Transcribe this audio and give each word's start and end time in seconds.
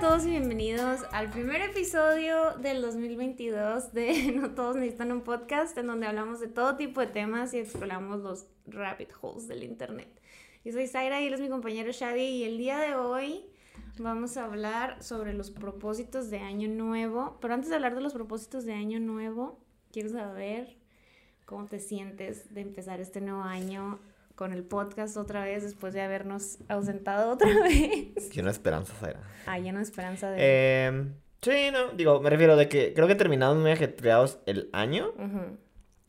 todos 0.00 0.24
y 0.24 0.30
bienvenidos 0.30 1.00
al 1.12 1.28
primer 1.28 1.60
episodio 1.60 2.52
del 2.52 2.80
2022 2.80 3.92
de 3.92 4.32
No 4.34 4.52
Todos 4.52 4.76
Necesitan 4.76 5.12
un 5.12 5.20
Podcast, 5.20 5.76
en 5.76 5.88
donde 5.88 6.06
hablamos 6.06 6.40
de 6.40 6.48
todo 6.48 6.76
tipo 6.78 7.02
de 7.02 7.06
temas 7.08 7.52
y 7.52 7.58
exploramos 7.58 8.20
los 8.20 8.46
rabbit 8.66 9.10
holes 9.20 9.46
del 9.46 9.62
Internet. 9.62 10.08
Yo 10.64 10.72
soy 10.72 10.86
Zaira 10.86 11.20
y 11.20 11.26
él 11.26 11.34
es 11.34 11.40
mi 11.42 11.50
compañero 11.50 11.92
Shadi 11.92 12.22
y 12.22 12.44
el 12.44 12.56
día 12.56 12.78
de 12.78 12.94
hoy 12.94 13.44
vamos 13.98 14.38
a 14.38 14.46
hablar 14.46 15.02
sobre 15.02 15.34
los 15.34 15.50
propósitos 15.50 16.30
de 16.30 16.38
Año 16.38 16.68
Nuevo. 16.68 17.36
Pero 17.42 17.52
antes 17.52 17.68
de 17.68 17.76
hablar 17.76 17.94
de 17.94 18.00
los 18.00 18.14
propósitos 18.14 18.64
de 18.64 18.72
Año 18.72 19.00
Nuevo, 19.00 19.60
quiero 19.92 20.08
saber 20.08 20.78
cómo 21.44 21.66
te 21.66 21.78
sientes 21.78 22.54
de 22.54 22.62
empezar 22.62 23.00
este 23.00 23.20
nuevo 23.20 23.42
año 23.42 23.98
con 24.40 24.54
el 24.54 24.64
podcast 24.64 25.18
otra 25.18 25.44
vez 25.44 25.62
después 25.62 25.92
de 25.92 26.00
habernos 26.00 26.56
ausentado 26.70 27.30
otra 27.30 27.48
vez. 27.62 28.30
Lleno 28.32 28.46
de 28.46 28.52
esperanza, 28.52 28.94
Zaira. 28.98 29.20
Ah, 29.44 29.58
lleno 29.58 29.80
de 29.80 29.84
esperanza 29.84 30.30
de... 30.30 30.36
Eh, 30.40 31.04
sí, 31.42 31.68
no, 31.70 31.90
digo, 31.92 32.22
me 32.22 32.30
refiero 32.30 32.56
de 32.56 32.66
que 32.66 32.94
creo 32.94 33.06
que 33.06 33.14
terminamos 33.16 33.58
muy 33.58 33.70
ajetreados 33.70 34.38
el 34.46 34.70
año. 34.72 35.10
Ujú, 35.18 35.58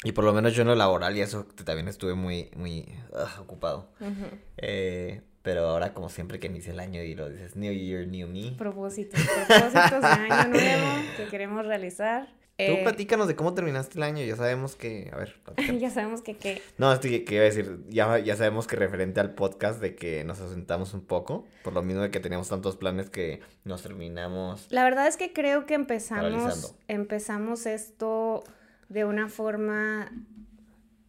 Y 0.06 0.14
por 0.14 0.24
lo 0.24 0.32
menos 0.32 0.54
yo 0.56 0.62
en 0.62 0.70
lo 0.70 0.76
laboral 0.76 1.18
y 1.18 1.20
eso 1.20 1.46
también 1.66 1.90
estuve 1.90 2.14
muy, 2.14 2.50
muy 2.56 2.86
ah, 3.14 3.36
ocupado. 3.42 3.90
ujú. 4.00 4.28
Eh, 4.56 5.20
pero 5.42 5.68
ahora 5.68 5.94
como 5.94 6.08
siempre 6.08 6.40
que 6.40 6.48
inicia 6.48 6.72
el 6.72 6.80
año 6.80 7.04
y 7.04 7.16
lo 7.16 7.28
dices 7.30 7.58
New 7.58 7.74
Year, 7.74 8.08
New 8.08 8.30
Me. 8.30 8.52
Propósitos, 8.58 9.20
propósitos 9.20 10.02
de 10.04 10.08
año 10.08 10.48
nuevo 10.52 10.88
que 11.18 11.26
queremos 11.26 11.66
realizar. 11.66 12.30
Tú 12.68 12.74
Eh, 12.74 12.84
platícanos 12.84 13.28
de 13.28 13.36
cómo 13.36 13.54
terminaste 13.54 13.98
el 13.98 14.04
año. 14.04 14.24
Ya 14.24 14.36
sabemos 14.36 14.76
que... 14.76 15.10
A 15.14 15.18
ver, 15.18 15.36
ya 15.80 15.90
sabemos 15.90 16.22
que 16.22 16.36
qué. 16.36 16.62
No, 16.78 16.92
estoy 16.92 17.26
que 17.26 17.36
iba 17.36 17.44
a 17.44 17.46
decir, 17.46 17.80
ya, 17.90 18.20
ya 18.20 18.36
sabemos 18.36 18.68
que 18.68 18.76
referente 18.76 19.20
al 19.20 19.34
podcast 19.34 19.82
de 19.82 19.96
que 19.96 20.24
nos 20.24 20.40
ausentamos 20.42 20.94
un 20.94 21.02
poco, 21.02 21.46
por 21.64 21.74
lo 21.74 21.82
mismo 21.82 22.02
de 22.02 22.12
que 22.12 22.20
teníamos 22.20 22.50
tantos 22.50 22.76
planes 22.76 23.10
que 23.10 23.42
nos 23.64 23.82
terminamos. 23.84 24.68
La 24.70 24.84
verdad 24.84 25.08
es 25.08 25.18
que 25.18 25.34
creo 25.34 25.66
que 25.66 25.74
empezamos, 25.74 26.76
empezamos 26.88 27.66
esto 27.66 28.44
de 28.90 29.06
una 29.06 29.30
forma 29.30 30.12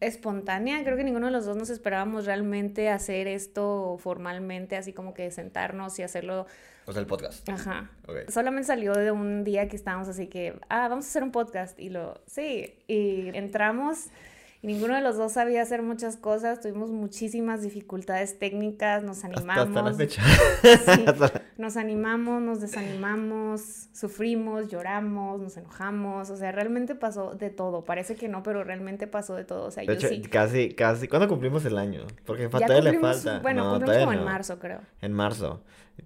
espontánea. 0.05 0.83
Creo 0.83 0.97
que 0.97 1.03
ninguno 1.03 1.27
de 1.27 1.31
los 1.31 1.45
dos 1.45 1.55
nos 1.55 1.69
esperábamos 1.69 2.25
realmente 2.25 2.89
hacer 2.89 3.27
esto 3.27 3.97
formalmente, 3.99 4.75
así 4.75 4.93
como 4.93 5.13
que 5.13 5.31
sentarnos 5.31 5.97
y 5.99 6.03
hacerlo. 6.03 6.45
O 6.85 6.91
sea, 6.91 7.01
el 7.01 7.07
podcast. 7.07 7.47
Ajá. 7.49 7.89
Solamente 8.27 8.67
salió 8.67 8.93
de 8.93 9.11
un 9.11 9.43
día 9.43 9.67
que 9.67 9.75
estábamos 9.75 10.07
así 10.07 10.27
que, 10.27 10.59
ah, 10.69 10.87
vamos 10.89 11.05
a 11.05 11.09
hacer 11.09 11.23
un 11.23 11.31
podcast. 11.31 11.79
Y 11.79 11.89
lo, 11.89 12.21
sí, 12.27 12.75
y 12.87 13.29
entramos 13.35 14.07
y 14.63 14.67
ninguno 14.67 14.95
de 14.95 15.01
los 15.01 15.17
dos 15.17 15.33
sabía 15.33 15.61
hacer 15.61 15.81
muchas 15.83 16.17
cosas. 16.17 16.59
Tuvimos 16.61 16.89
muchísimas 16.89 17.61
dificultades 17.61 18.39
técnicas, 18.39 19.03
nos 19.03 19.17
Hasta, 19.23 19.27
animamos. 19.27 19.67
hasta 19.67 19.81
la 19.83 19.93
fecha. 19.93 20.23
Sí. 20.23 21.03
Hasta- 21.05 21.41
Nos 21.57 21.77
animamos, 21.77 22.41
nos 22.41 22.61
desanimamos, 22.61 23.89
sufrimos, 23.93 24.69
lloramos, 24.69 25.39
nos 25.41 25.57
enojamos, 25.57 26.29
o 26.29 26.35
sea, 26.37 26.51
realmente 26.51 26.95
pasó 26.95 27.35
de 27.35 27.49
todo. 27.49 27.83
Parece 27.85 28.15
que 28.15 28.27
no, 28.27 28.41
pero 28.41 28.63
realmente 28.63 29.05
pasó 29.07 29.35
de 29.35 29.43
todo. 29.45 29.65
O 29.67 29.71
sea, 29.71 29.81
De 29.81 29.87
yo 29.87 29.93
hecho, 29.93 30.07
sí. 30.07 30.21
casi, 30.21 30.73
casi. 30.73 31.07
¿Cuándo 31.07 31.27
cumplimos 31.27 31.63
el 31.65 31.77
año? 31.77 32.05
Porque 32.25 32.47
todavía 32.47 32.81
le 32.81 32.99
falta. 32.99 33.39
Bueno, 33.39 33.65
No, 33.65 33.71
cumplimos 33.79 33.97
como 34.05 34.13
en 34.13 34.23
marzo, 34.23 34.59
creo. 34.59 34.79
En 35.01 35.13
marzo. 35.13 35.63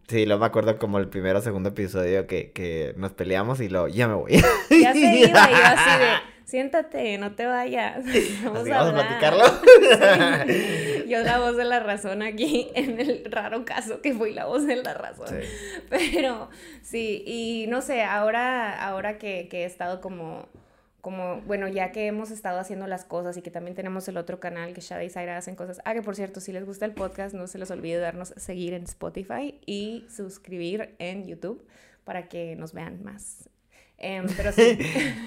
Sí, 0.08 0.26
lo 0.26 0.38
me 0.38 0.46
acuerdo 0.46 0.78
como 0.78 0.98
el 1.00 1.08
primero 1.08 1.40
o 1.40 1.42
segundo 1.42 1.70
episodio 1.70 2.28
que, 2.28 2.52
que 2.52 2.94
nos 2.98 3.14
peleamos 3.14 3.62
y 3.62 3.70
lo 3.70 3.88
ya 3.88 4.08
me 4.08 4.16
voy. 4.16 4.34
Ya 4.70 4.94
se 4.94 5.00
iba 5.20 5.28
y 5.28 5.30
yo 5.30 5.64
así 5.64 6.00
de, 6.00 6.08
siéntate, 6.48 7.18
no 7.18 7.36
te 7.36 7.46
vayas. 7.46 8.04
Vamos, 8.44 8.62
Así, 8.62 8.72
a, 8.72 8.78
vamos 8.78 8.82
a 8.82 8.88
hablar". 8.90 9.08
platicarlo. 9.08 9.44
Sí. 10.48 11.04
Yo 11.10 11.20
la 11.20 11.40
voz 11.40 11.56
de 11.56 11.64
la 11.66 11.80
razón 11.80 12.22
aquí, 12.22 12.70
en 12.76 13.00
el 13.00 13.26
raro 13.32 13.64
caso 13.66 14.02
que 14.02 14.14
fui 14.14 14.34
la 14.34 14.46
voz 14.46 14.66
de 14.66 14.76
la 14.78 14.94
razón. 14.94 15.28
Sí. 15.30 15.48
Pero 15.90 16.50
sí, 16.82 17.24
y 17.26 17.66
no 17.70 17.82
sé, 17.82 18.04
ahora, 18.04 18.74
ahora 18.88 19.18
que, 19.18 19.48
que 19.50 19.62
he 19.64 19.66
estado 19.66 20.02
como, 20.02 20.48
como, 21.02 21.42
bueno, 21.42 21.68
ya 21.70 21.92
que 21.94 22.08
hemos 22.08 22.32
estado 22.32 22.60
haciendo 22.60 22.88
las 22.88 23.06
cosas 23.06 23.38
y 23.38 23.42
que 23.42 23.52
también 23.52 23.76
tenemos 23.76 24.08
el 24.10 24.18
otro 24.18 24.40
canal 24.42 24.74
que 24.74 24.82
Shada 24.82 25.04
y 25.06 25.10
Zaira 25.10 25.38
hacen 25.38 25.56
cosas. 25.56 25.80
Ah, 25.86 25.94
que 25.94 26.02
por 26.02 26.16
cierto, 26.16 26.42
si 26.42 26.52
les 26.52 26.66
gusta 26.66 26.84
el 26.86 26.94
podcast, 26.94 27.34
no 27.36 27.48
se 27.48 27.58
les 27.58 27.72
olvide 27.72 28.00
darnos 28.00 28.34
seguir 28.36 28.74
en 28.74 28.84
Spotify 28.84 29.60
y 29.66 30.06
suscribir 30.14 30.96
en 31.00 31.26
YouTube 31.26 31.66
para 32.04 32.28
que 32.28 32.56
nos 32.58 32.74
vean 32.74 33.02
más. 33.04 33.50
Em, 33.98 34.26
pero 34.38 34.52
sí, 34.52 34.78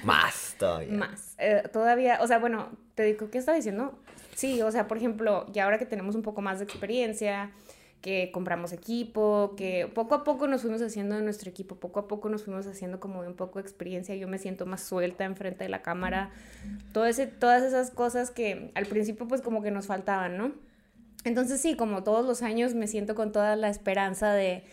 Más 0.04 0.54
todavía. 0.58 0.92
más. 0.97 1.34
Eh, 1.38 1.62
todavía, 1.72 2.19
o 2.20 2.26
sea, 2.26 2.38
bueno, 2.38 2.70
te 2.94 3.04
digo, 3.04 3.31
¿qué 3.31 3.38
estaba 3.38 3.56
diciendo? 3.56 3.98
Sí, 4.34 4.62
o 4.62 4.70
sea, 4.70 4.86
por 4.88 4.97
ejemplo, 4.97 5.47
ya 5.53 5.64
ahora 5.64 5.78
que 5.78 5.86
tenemos 5.86 6.14
un 6.14 6.22
poco 6.22 6.41
más 6.41 6.58
de 6.58 6.64
experiencia, 6.64 7.50
que 8.00 8.31
compramos 8.32 8.72
equipo, 8.72 9.54
que 9.56 9.91
poco 9.94 10.14
a 10.14 10.25
poco 10.25 10.47
nos 10.47 10.62
fuimos 10.62 10.81
haciendo 10.81 11.16
de 11.16 11.22
nuestro 11.22 11.50
equipo, 11.50 11.75
poco 11.76 12.00
a 12.00 12.08
poco 12.08 12.31
nos 12.31 12.44
fuimos 12.44 12.66
haciendo 12.66 12.98
como 12.98 13.22
de 13.22 13.28
un 13.28 13.34
poco 13.34 13.58
de 13.58 13.62
experiencia, 13.62 14.14
yo 14.14 14.26
me 14.26 14.38
siento 14.38 14.64
más 14.64 14.82
suelta 14.82 15.25
enfrente 15.25 15.64
de 15.64 15.69
la 15.70 15.82
cámara, 15.82 16.31
todo 16.92 17.04
ese, 17.04 17.26
todas 17.26 17.62
esas 17.62 17.91
cosas 17.91 18.31
que 18.31 18.70
al 18.75 18.87
principio 18.87 19.28
pues 19.28 19.42
como 19.42 19.62
que 19.62 19.70
nos 19.70 19.87
faltaban, 19.87 20.38
¿no? 20.38 20.52
Entonces 21.25 21.60
sí, 21.60 21.76
como 21.76 22.02
todos 22.02 22.25
los 22.25 22.41
años 22.41 22.75
me 22.75 22.87
siento 22.87 23.14
con 23.14 23.32
toda 23.32 23.54
la 23.56 23.69
esperanza 23.69 24.32
de, 24.32 24.64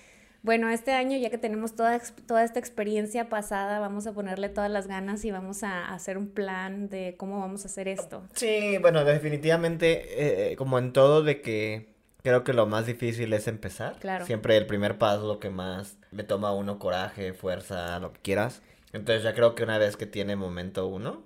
bueno, 0.48 0.70
este 0.70 0.94
año 0.94 1.18
ya 1.18 1.30
que 1.30 1.38
tenemos 1.38 1.76
toda, 1.76 2.00
toda 2.26 2.46
esta 2.46 2.58
experiencia 2.58 3.28
pasada, 3.28 3.80
vamos 3.80 4.08
a 4.08 4.14
ponerle 4.14 4.48
todas 4.48 4.72
las 4.72 4.88
ganas 4.88 5.26
y 5.26 5.32
vamos 5.32 5.62
a 5.62 5.94
hacer 5.94 6.18
un 6.18 6.30
plan 6.30 6.88
de 6.88 7.16
cómo 7.18 7.42
vamos 7.42 7.66
a 7.66 7.68
hacer 7.68 7.90
esto. 7.90 8.24
Sí, 8.34 8.78
bueno, 8.82 9.04
definitivamente, 9.04 10.52
eh, 10.52 10.56
como 10.56 10.80
en 10.80 10.94
todo, 10.94 11.22
de 11.22 11.42
que 11.42 11.90
creo 12.24 12.46
que 12.46 12.54
lo 12.54 12.66
más 12.66 12.86
difícil 12.86 13.34
es 13.34 13.50
empezar. 13.50 13.98
Claro. 14.00 14.26
Siempre 14.26 14.56
el 14.56 14.66
primer 14.68 14.98
paso 14.98 15.28
lo 15.28 15.42
que 15.42 15.50
más 15.50 15.98
le 16.12 16.24
toma 16.24 16.48
a 16.48 16.54
uno 16.54 16.80
coraje, 16.80 17.34
fuerza, 17.34 18.00
lo 18.00 18.14
que 18.14 18.22
quieras. 18.22 18.62
Entonces 18.94 19.24
ya 19.24 19.34
creo 19.34 19.54
que 19.54 19.64
una 19.64 19.78
vez 19.78 19.98
que 19.98 20.06
tiene 20.06 20.38
momento 20.38 20.88
uno, 20.88 21.24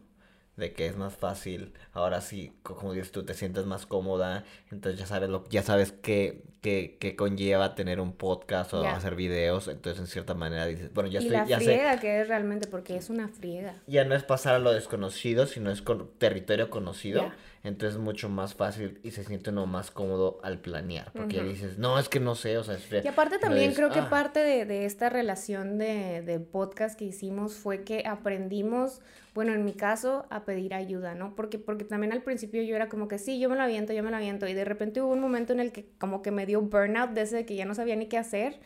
de 0.57 0.73
que 0.73 0.85
es 0.85 0.97
más 0.97 1.15
fácil, 1.15 1.73
ahora 1.93 2.21
sí, 2.21 2.53
co- 2.63 2.75
como 2.75 2.93
dices 2.93 3.11
tú, 3.11 3.23
te 3.23 3.33
sientes 3.33 3.65
más 3.65 3.85
cómoda, 3.85 4.43
entonces 4.69 4.99
ya 4.99 5.05
sabes 5.07 5.29
lo, 5.29 5.47
ya 5.49 5.63
sabes 5.63 5.91
qué, 5.91 6.43
qué, 6.61 6.97
qué 6.99 7.15
conlleva 7.15 7.73
tener 7.73 7.99
un 7.99 8.13
podcast 8.13 8.73
o 8.73 8.83
hacer 8.85 9.15
videos, 9.15 9.67
entonces 9.69 9.99
en 10.01 10.07
cierta 10.07 10.33
manera 10.33 10.65
dices, 10.67 10.93
bueno, 10.93 11.09
ya 11.09 11.19
y 11.19 11.23
estoy, 11.23 11.37
la 11.37 11.45
ya 11.45 11.57
sé, 11.59 11.65
friega 11.65 11.99
que 11.99 12.21
es 12.21 12.27
realmente, 12.27 12.67
porque 12.67 12.95
es 12.97 13.09
una 13.09 13.27
friega. 13.29 13.75
ya 13.87 14.03
no 14.05 14.13
es 14.13 14.23
pasar 14.23 14.55
a 14.55 14.59
lo 14.59 14.71
desconocido, 14.73 15.47
sino 15.47 15.71
es 15.71 15.81
con 15.81 16.09
territorio 16.17 16.69
conocido. 16.69 17.31
Entonces 17.63 17.95
es 17.97 18.01
mucho 18.03 18.27
más 18.27 18.55
fácil 18.55 18.99
y 19.03 19.11
se 19.11 19.23
siente 19.23 19.51
uno 19.51 19.67
más 19.67 19.91
cómodo 19.91 20.39
al 20.43 20.59
planear. 20.59 21.11
Porque 21.13 21.35
ya 21.37 21.43
Ujú. 21.43 21.51
dices, 21.51 21.77
no, 21.77 21.99
es 21.99 22.09
que 22.09 22.19
no 22.19 22.33
sé, 22.33 22.57
o 22.57 22.63
sea, 22.63 22.75
es 22.75 22.83
fría". 22.85 23.01
Y 23.03 23.07
aparte 23.07 23.37
también 23.37 23.69
dices, 23.69 23.77
creo 23.77 23.91
que 23.91 23.99
"Ah". 23.99 24.09
parte 24.09 24.39
de, 24.39 24.65
de 24.65 24.85
esta 24.85 25.09
relación 25.09 25.77
de, 25.77 26.23
de 26.23 26.39
podcast 26.39 26.97
que 26.97 27.05
hicimos 27.05 27.53
fue 27.53 27.83
que 27.83 28.03
aprendimos, 28.07 29.01
bueno, 29.35 29.53
en 29.53 29.63
mi 29.63 29.73
caso, 29.73 30.25
a 30.31 30.43
pedir 30.43 30.73
ayuda, 30.73 31.13
¿no? 31.13 31.35
Porque, 31.35 31.59
porque 31.59 31.83
también 31.85 32.11
al 32.13 32.23
principio 32.23 32.63
yo 32.63 32.75
era 32.75 32.89
como 32.89 33.07
que 33.07 33.19
sí, 33.19 33.39
yo 33.39 33.47
me 33.47 33.55
lo 33.55 33.61
aviento, 33.61 33.93
yo 33.93 34.01
me 34.01 34.09
lo 34.09 34.17
aviento. 34.17 34.47
Y 34.47 34.53
de 34.55 34.65
repente 34.65 35.01
hubo 35.01 35.11
un 35.13 35.19
momento 35.21 35.53
en 35.53 35.59
el 35.59 35.71
que 35.71 35.85
como 35.99 36.23
que 36.23 36.31
me 36.31 36.47
dio 36.47 36.61
burnout 36.61 37.11
de 37.11 37.21
ese 37.21 37.35
de 37.37 37.45
que 37.45 37.55
ya 37.55 37.65
no 37.65 37.75
sabía 37.75 37.95
ni 37.95 38.07
qué 38.07 38.17
hacer. 38.17 38.59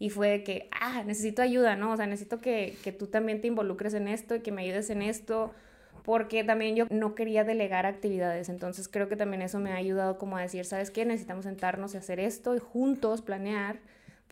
Y 0.00 0.10
fue 0.10 0.28
de 0.30 0.42
que, 0.42 0.68
ah, 0.80 1.04
necesito 1.06 1.42
ayuda, 1.42 1.76
¿no? 1.76 1.92
O 1.92 1.96
sea, 1.96 2.06
necesito 2.08 2.40
que, 2.40 2.76
que 2.82 2.90
tú 2.90 3.06
también 3.06 3.40
te 3.40 3.46
involucres 3.46 3.94
en 3.94 4.08
esto 4.08 4.34
y 4.34 4.40
que 4.40 4.50
me 4.50 4.62
ayudes 4.62 4.90
en 4.90 5.00
esto. 5.00 5.52
Porque 6.02 6.42
también 6.44 6.74
yo 6.74 6.86
no 6.90 7.14
quería 7.14 7.44
delegar 7.44 7.86
actividades. 7.86 8.48
Entonces 8.48 8.88
creo 8.88 9.08
que 9.08 9.16
también 9.16 9.42
eso 9.42 9.60
me 9.60 9.72
ha 9.72 9.76
ayudado 9.76 10.18
como 10.18 10.36
a 10.36 10.42
decir, 10.42 10.64
¿sabes 10.64 10.90
qué? 10.90 11.04
Necesitamos 11.04 11.44
sentarnos 11.44 11.94
y 11.94 11.98
hacer 11.98 12.18
esto 12.20 12.56
y 12.56 12.58
juntos 12.58 13.22
planear. 13.22 13.78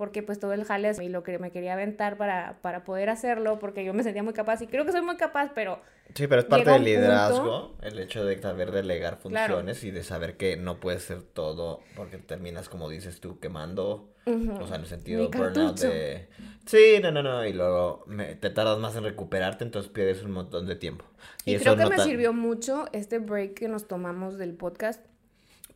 Porque 0.00 0.22
pues 0.22 0.40
todo 0.40 0.54
el 0.54 0.64
jale 0.64 0.90
y 1.02 1.10
lo 1.10 1.22
que 1.22 1.38
me 1.38 1.50
quería 1.50 1.74
aventar 1.74 2.16
para, 2.16 2.56
para 2.62 2.84
poder 2.84 3.10
hacerlo. 3.10 3.58
Porque 3.58 3.84
yo 3.84 3.92
me 3.92 4.02
sentía 4.02 4.22
muy 4.22 4.32
capaz 4.32 4.62
y 4.62 4.66
creo 4.66 4.86
que 4.86 4.92
soy 4.92 5.02
muy 5.02 5.18
capaz, 5.18 5.52
pero 5.54 5.78
Sí, 6.14 6.26
pero 6.26 6.40
es 6.40 6.46
parte 6.46 6.64
del 6.70 6.78
punto- 6.78 6.88
liderazgo, 6.88 7.76
el 7.82 7.98
hecho 7.98 8.24
de 8.24 8.40
saber 8.40 8.70
delegar 8.72 9.18
Claro. 9.18 9.56
funciones 9.56 9.84
y 9.84 9.90
de 9.90 10.02
saber 10.02 10.38
que 10.38 10.56
no 10.56 10.80
puedes 10.80 11.02
ser 11.02 11.22
todo, 11.22 11.80
porque 11.94 12.16
terminas, 12.16 12.70
como 12.70 12.88
dices 12.88 13.20
tú, 13.20 13.38
quemando, 13.40 14.08
Ujú. 14.24 14.54
o 14.60 14.66
sea, 14.66 14.76
en 14.76 14.82
el 14.82 14.88
sentido 14.88 15.28
burnout 15.30 15.78
de... 15.78 16.28
Sí, 16.64 16.98
no, 17.02 17.12
no, 17.12 17.22
no, 17.22 17.44
y 17.44 17.52
luego 17.52 18.02
me- 18.06 18.34
te 18.36 18.48
tardas 18.48 18.78
más 18.78 18.96
en 18.96 19.04
recuperarte, 19.04 19.62
entonces 19.64 19.92
pierdes 19.92 20.22
un 20.24 20.30
montón 20.32 20.66
de 20.66 20.76
tiempo. 20.76 21.04
Y, 21.44 21.56
creo 21.58 21.76
que 21.76 21.82
no 21.84 21.90
me 21.90 21.98
sirvió 21.98 22.32
mucho 22.32 22.86
este 22.92 23.18
break 23.18 23.54
que 23.54 23.68
nos 23.68 23.86
tomamos 23.86 24.36
del 24.38 24.54
podcast, 24.54 25.04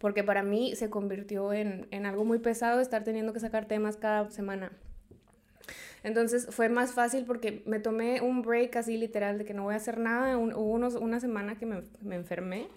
porque 0.05 0.23
para 0.23 0.43
mí 0.43 0.77
se 0.77 0.91
convirtió 0.91 1.55
en, 1.55 1.89
en 1.91 2.05
algo 2.05 2.27
muy 2.27 2.39
pesado 2.39 2.83
estar 2.83 3.05
teniendo 3.05 3.33
que 3.33 3.41
sacar 3.41 3.65
temas 3.65 3.97
cada 3.97 4.31
semana. 4.31 4.71
Entonces 6.03 6.47
fue 6.51 6.69
más 6.69 6.93
fácil 6.93 7.25
porque 7.25 7.63
me 7.65 7.81
tomé 7.81 8.21
un 8.21 8.43
break 8.43 8.77
así 8.77 8.99
literal 8.99 9.39
de 9.39 9.47
que 9.47 9.55
no 9.55 9.63
voy 9.63 9.73
a 9.73 9.79
hacer 9.79 9.97
nada. 9.97 10.37
Un- 10.37 10.53
hubo 10.53 10.73
unos, 10.73 10.97
una 10.97 11.21
semana 11.21 11.57
que 11.57 11.65
me, 11.65 11.85
me 12.03 12.17
enfermé. 12.17 12.69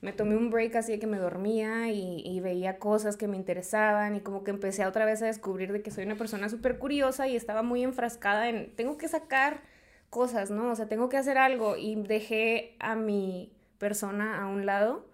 Me 0.00 0.14
tomé 0.14 0.38
un 0.38 0.48
break 0.48 0.74
así 0.74 0.92
de 0.92 0.98
que 0.98 1.06
me 1.06 1.18
dormía 1.18 1.90
y, 1.90 2.22
y 2.24 2.40
veía 2.40 2.78
cosas 2.78 3.18
que 3.18 3.28
me 3.28 3.36
interesaban 3.36 4.16
y 4.16 4.20
como 4.20 4.42
que 4.42 4.50
empecé 4.50 4.86
otra 4.86 5.04
vez 5.04 5.20
a 5.20 5.26
descubrir 5.26 5.72
de 5.72 5.82
que 5.82 5.90
soy 5.90 6.06
una 6.06 6.16
persona 6.16 6.48
súper 6.48 6.78
curiosa 6.78 7.28
y 7.28 7.36
estaba 7.36 7.62
muy 7.62 7.82
enfrascada 7.82 8.48
en, 8.48 8.74
tengo 8.74 8.96
que 8.96 9.06
sacar 9.06 9.60
cosas, 10.08 10.50
¿no? 10.50 10.70
O 10.70 10.76
sea, 10.76 10.88
tengo 10.88 11.10
que 11.10 11.18
hacer 11.18 11.36
algo 11.36 11.76
y 11.76 11.96
dejé 11.96 12.74
a 12.78 12.94
mi 12.94 13.52
persona 13.76 14.40
a 14.42 14.46
un 14.46 14.64
lado 14.64 15.09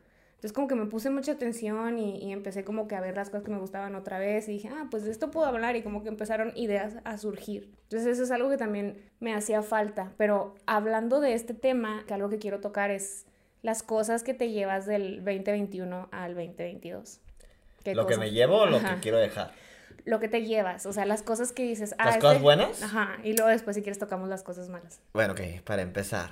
Entonces 0.46 0.54
como 0.54 0.68
que 0.68 0.76
me 0.76 0.86
puse 0.86 1.10
mucha 1.10 1.32
atención 1.32 1.98
y, 1.98 2.18
y, 2.18 2.30
empecé 2.30 2.62
como 2.62 2.86
que 2.86 2.94
a 2.94 3.00
ver 3.00 3.16
las 3.16 3.30
cosas 3.30 3.42
que 3.42 3.50
me 3.50 3.58
gustaban 3.58 3.96
otra 3.96 4.20
vez 4.20 4.46
y 4.46 4.52
dije, 4.52 4.70
ah, 4.72 4.86
pues 4.92 5.02
de 5.02 5.10
esto 5.10 5.32
puedo 5.32 5.44
hablar 5.44 5.74
y 5.74 5.82
como 5.82 6.04
que 6.04 6.08
empezaron 6.08 6.52
ideas 6.54 6.98
a 7.02 7.18
surgir. 7.18 7.68
Entonces 7.82 8.06
eso 8.06 8.22
es 8.22 8.30
algo 8.30 8.48
que 8.48 8.56
también 8.56 9.02
me 9.18 9.34
hacía 9.34 9.62
falta. 9.62 10.12
Pero 10.18 10.54
hablando 10.64 11.18
de 11.18 11.34
este 11.34 11.52
tema, 11.52 12.04
que 12.06 12.14
algo 12.14 12.28
que 12.28 12.38
quiero 12.38 12.60
tocar 12.60 12.92
es 12.92 13.26
las 13.62 13.82
cosas 13.82 14.22
que 14.22 14.34
te 14.34 14.52
llevas 14.52 14.86
del 14.86 15.24
2021 15.24 16.10
al 16.12 16.36
2022. 16.36 17.18
¿Lo 17.86 18.06
que 18.06 18.16
me 18.16 18.30
llevo 18.30 18.58
o 18.58 18.66
lo 18.66 18.78
que 18.78 19.00
quiero 19.00 19.18
dejar? 19.18 19.50
Lo 20.04 20.20
que 20.20 20.28
te 20.28 20.44
llevas, 20.44 20.86
o 20.86 20.92
sea, 20.92 21.06
las 21.06 21.24
cosas 21.24 21.50
que 21.50 21.64
dices. 21.64 21.96
Ah, 21.98 22.04
¿Las 22.04 22.18
cosas 22.18 22.34
este 22.34 22.44
buenas? 22.44 22.82
Ajá, 22.84 23.18
y 23.24 23.32
luego 23.32 23.50
después 23.50 23.74
si 23.74 23.82
quieres 23.82 23.98
tocamos 23.98 24.28
las 24.28 24.44
cosas 24.44 24.68
malas. 24.68 25.00
Bueno, 25.12 25.32
ok, 25.32 25.40
para 25.64 25.82
empezar. 25.82 26.30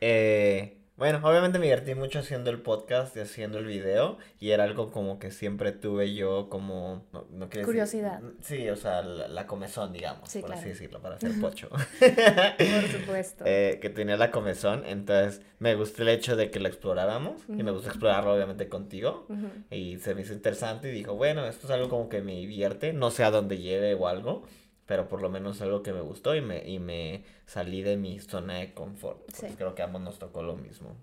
Eh, 0.00 0.79
bueno, 1.00 1.18
obviamente 1.22 1.58
me 1.58 1.64
divertí 1.64 1.94
mucho 1.94 2.18
haciendo 2.18 2.50
el 2.50 2.60
podcast 2.60 3.16
y 3.16 3.20
haciendo 3.20 3.56
el 3.56 3.64
video 3.64 4.18
y 4.38 4.50
era 4.50 4.64
algo 4.64 4.90
como 4.90 5.18
que 5.18 5.30
siempre 5.30 5.72
tuve 5.72 6.12
yo 6.14 6.50
como... 6.50 7.06
No, 7.32 7.48
Curiosidad. 7.48 8.20
sí, 8.42 8.68
o 8.68 8.76
sea, 8.76 9.00
la, 9.00 9.46
comezón, 9.46 9.94
digamos, 9.94 10.30
por 10.34 10.52
así 10.52 10.68
decirlo, 10.68 11.00
para 11.00 11.14
hacer 11.14 11.32
pocho. 11.40 11.70
por 11.70 13.00
supuesto. 13.00 13.44
Eh, 13.46 13.78
que 13.80 13.88
tenía 13.88 14.18
la 14.18 14.30
comezón, 14.30 14.84
entonces 14.84 15.40
me 15.58 15.74
gustó 15.74 16.02
el 16.02 16.10
hecho 16.10 16.36
de 16.36 16.50
que 16.50 16.60
lo 16.60 16.68
exploráramos 16.68 17.40
y 17.48 17.62
me 17.62 17.70
gusta 17.70 17.88
explorarlo 17.88 18.34
obviamente 18.34 18.68
contigo 18.68 19.26
y 19.70 19.96
se 20.00 20.14
me 20.14 20.20
hizo 20.20 20.34
interesante 20.34 20.90
y 20.90 20.92
dijo, 20.92 21.14
bueno, 21.14 21.46
esto 21.46 21.66
es 21.66 21.72
algo 21.72 21.88
como 21.88 22.10
que 22.10 22.20
me 22.20 22.32
divierte, 22.32 22.92
no 22.92 23.10
sé 23.10 23.24
a 23.24 23.30
dónde 23.30 23.56
lleve 23.56 23.94
o 23.94 24.06
algo, 24.06 24.42
pero 24.90 25.06
por 25.06 25.22
lo 25.22 25.30
menos 25.30 25.62
algo 25.62 25.84
que 25.84 25.92
me 25.92 26.00
gustó 26.00 26.34
y 26.34 26.40
me, 26.40 26.68
y 26.68 26.80
me 26.80 27.22
salí 27.46 27.80
de 27.80 27.96
mi 27.96 28.18
zona 28.18 28.54
de 28.54 28.74
confort. 28.74 29.20
Creo 29.56 29.76
que 29.76 29.82
a 29.82 29.84
ambos 29.84 30.02
nos 30.02 30.18
tocó 30.18 30.42
lo 30.42 30.56
mismo. 30.56 30.96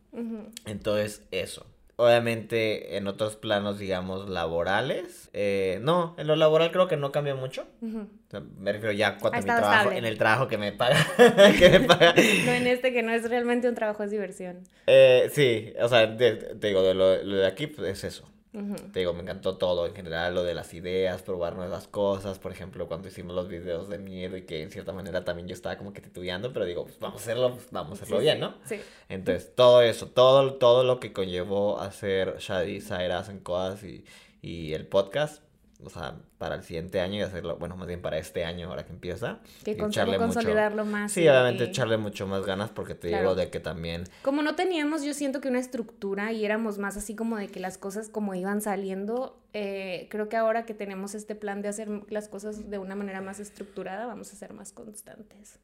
Entonces, 0.66 1.26
eso. 1.32 1.66
Obviamente, 1.96 2.98
en 2.98 3.08
otros 3.08 3.38
planos, 3.38 3.80
digamos, 3.80 4.28
laborales. 4.28 5.30
Eh, 5.32 5.80
no, 5.84 6.16
en 6.18 6.28
lo 6.28 6.36
laboral 6.36 6.74
creo 6.74 6.90
que 6.90 6.98
no 6.98 7.14
cambia 7.14 7.34
mucho. 7.34 7.66
me 7.80 8.74
refiero 8.74 8.92
ya 8.92 9.18
cuando 9.20 9.40
mi 9.40 9.46
trabajo, 9.46 9.92
en 9.94 10.04
el 10.04 10.18
trabajo 10.18 10.50
que 10.50 10.58
me 10.58 10.74
paga. 10.74 10.98
que 11.58 11.70
me 11.70 11.80
paga. 11.88 12.14
no 12.14 12.52
en 12.52 12.68
este 12.68 12.92
que 12.92 13.04
no 13.04 13.14
es 13.14 13.30
realmente 13.30 13.70
un 13.70 13.76
trabajo, 13.76 14.04
es 14.04 14.12
diversión. 14.12 14.64
Eh, 14.88 15.30
sí, 15.32 15.74
o 15.82 15.88
sea, 15.88 16.18
te 16.18 16.56
digo, 16.56 16.84
de 16.84 16.94
lo, 16.94 17.24
lo, 17.24 17.38
de 17.38 17.48
aquí 17.48 17.68
pues, 17.68 17.88
es 17.88 18.04
eso. 18.04 18.30
Te 18.52 19.00
digo, 19.00 19.14
me 19.14 19.22
encantó 19.22 19.58
todo 19.58 19.86
en 19.86 19.94
general, 19.94 20.34
lo 20.34 20.44
de 20.44 20.56
las 20.56 20.74
ideas, 20.74 21.22
probar 21.22 21.56
nuevas 21.56 21.88
cosas, 21.88 22.40
por 22.40 22.52
ejemplo, 22.52 22.88
cuando 22.88 23.08
hicimos 23.08 23.36
los 23.36 23.48
videos 23.48 23.88
de 23.88 24.00
miedo 24.00 24.36
y 24.36 24.44
que 24.44 24.64
en 24.64 24.72
cierta 24.72 24.94
manera 24.94 25.24
también 25.24 25.48
yo 25.48 25.54
estaba 25.54 25.78
como 25.78 25.94
que 25.94 26.02
titubeando, 26.02 26.54
pero 26.54 26.66
digo, 26.66 26.84
pues 26.86 26.98
vamos 27.00 27.22
a 27.22 27.24
hacerlo, 27.24 27.54
pues, 27.54 27.68
vamos 27.72 28.00
a 28.00 28.04
hacerlo 28.04 28.20
bien, 28.20 28.40
¿no? 28.40 28.56
Sí. 28.66 28.80
Entonces, 29.10 29.54
todo 29.54 29.82
eso, 29.82 30.08
todo, 30.08 30.56
todo 30.56 30.84
lo 30.84 31.00
que 31.00 31.14
conllevó 31.14 31.80
hacer 31.80 32.38
Shadi, 32.40 32.82
Zaira, 32.82 33.24
en 33.30 33.40
cosas 33.40 33.84
y, 33.84 34.06
y 34.42 34.74
el 34.74 34.88
podcast, 34.88 35.44
o 35.84 35.90
sea, 35.90 36.16
para 36.40 36.56
el 36.56 36.64
siguiente 36.64 37.00
año 37.00 37.16
y 37.16 37.22
hacerlo, 37.22 37.58
bueno, 37.58 37.78
más 37.78 37.88
bien 37.88 38.02
para 38.02 38.18
este 38.18 38.44
año 38.44 38.70
ahora 38.70 38.86
que 38.86 38.92
empieza. 38.92 39.40
Que 39.64 39.72
echarle 39.72 40.18
consolidarlo 40.18 40.86
más. 40.86 41.12
Sí, 41.12 41.28
obviamente 41.28 41.66
echarle 41.66 41.98
mucho 41.98 42.26
más 42.26 42.46
ganas 42.46 42.72
porque 42.72 42.96
te 42.96 43.10
digo 43.10 43.36
de 43.36 43.50
que 43.50 43.60
también... 43.60 44.06
Como 44.24 44.42
no 44.42 44.56
teníamos, 44.56 45.04
yo 45.04 45.14
siento 45.14 45.40
que 45.40 45.50
una 45.50 45.60
estructura 45.60 46.32
y 46.32 46.46
éramos 46.46 46.80
más 46.80 46.98
así 46.98 47.16
como 47.16 47.38
de 47.38 47.50
que 47.50 47.60
las 47.60 47.78
cosas 47.78 48.10
como 48.10 48.34
iban 48.34 48.62
saliendo, 48.62 49.40
eh, 49.54 50.08
creo 50.10 50.30
que 50.30 50.38
ahora 50.38 50.66
que 50.66 50.74
tenemos 50.74 51.14
este 51.14 51.36
plan 51.36 51.62
de 51.62 51.68
hacer 51.68 51.90
las 52.10 52.28
cosas 52.28 52.70
de 52.70 52.80
una 52.80 52.96
manera 52.96 53.22
más 53.22 53.40
estructurada, 53.40 54.08
vamos 54.08 54.34
a 54.34 54.36
ser 54.36 54.54
más 54.54 54.72
constantes. 54.72 55.60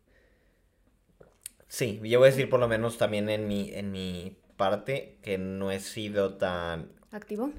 Sí, 1.67 1.99
yo 2.03 2.19
voy 2.19 2.27
a 2.27 2.31
decir 2.31 2.49
por 2.49 2.59
lo 2.59 2.67
menos 2.67 2.99
también 2.99 3.29
en 3.29 3.47
mi, 3.47 3.71
en 3.73 3.91
mi 3.91 4.37
parte 4.57 5.17
que 5.23 5.39
no 5.39 5.71
he 5.71 5.79
sido 5.79 6.35
tan... 6.35 6.91
¿Activo? 7.11 7.51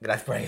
Gracias 0.00 0.24
por 0.24 0.36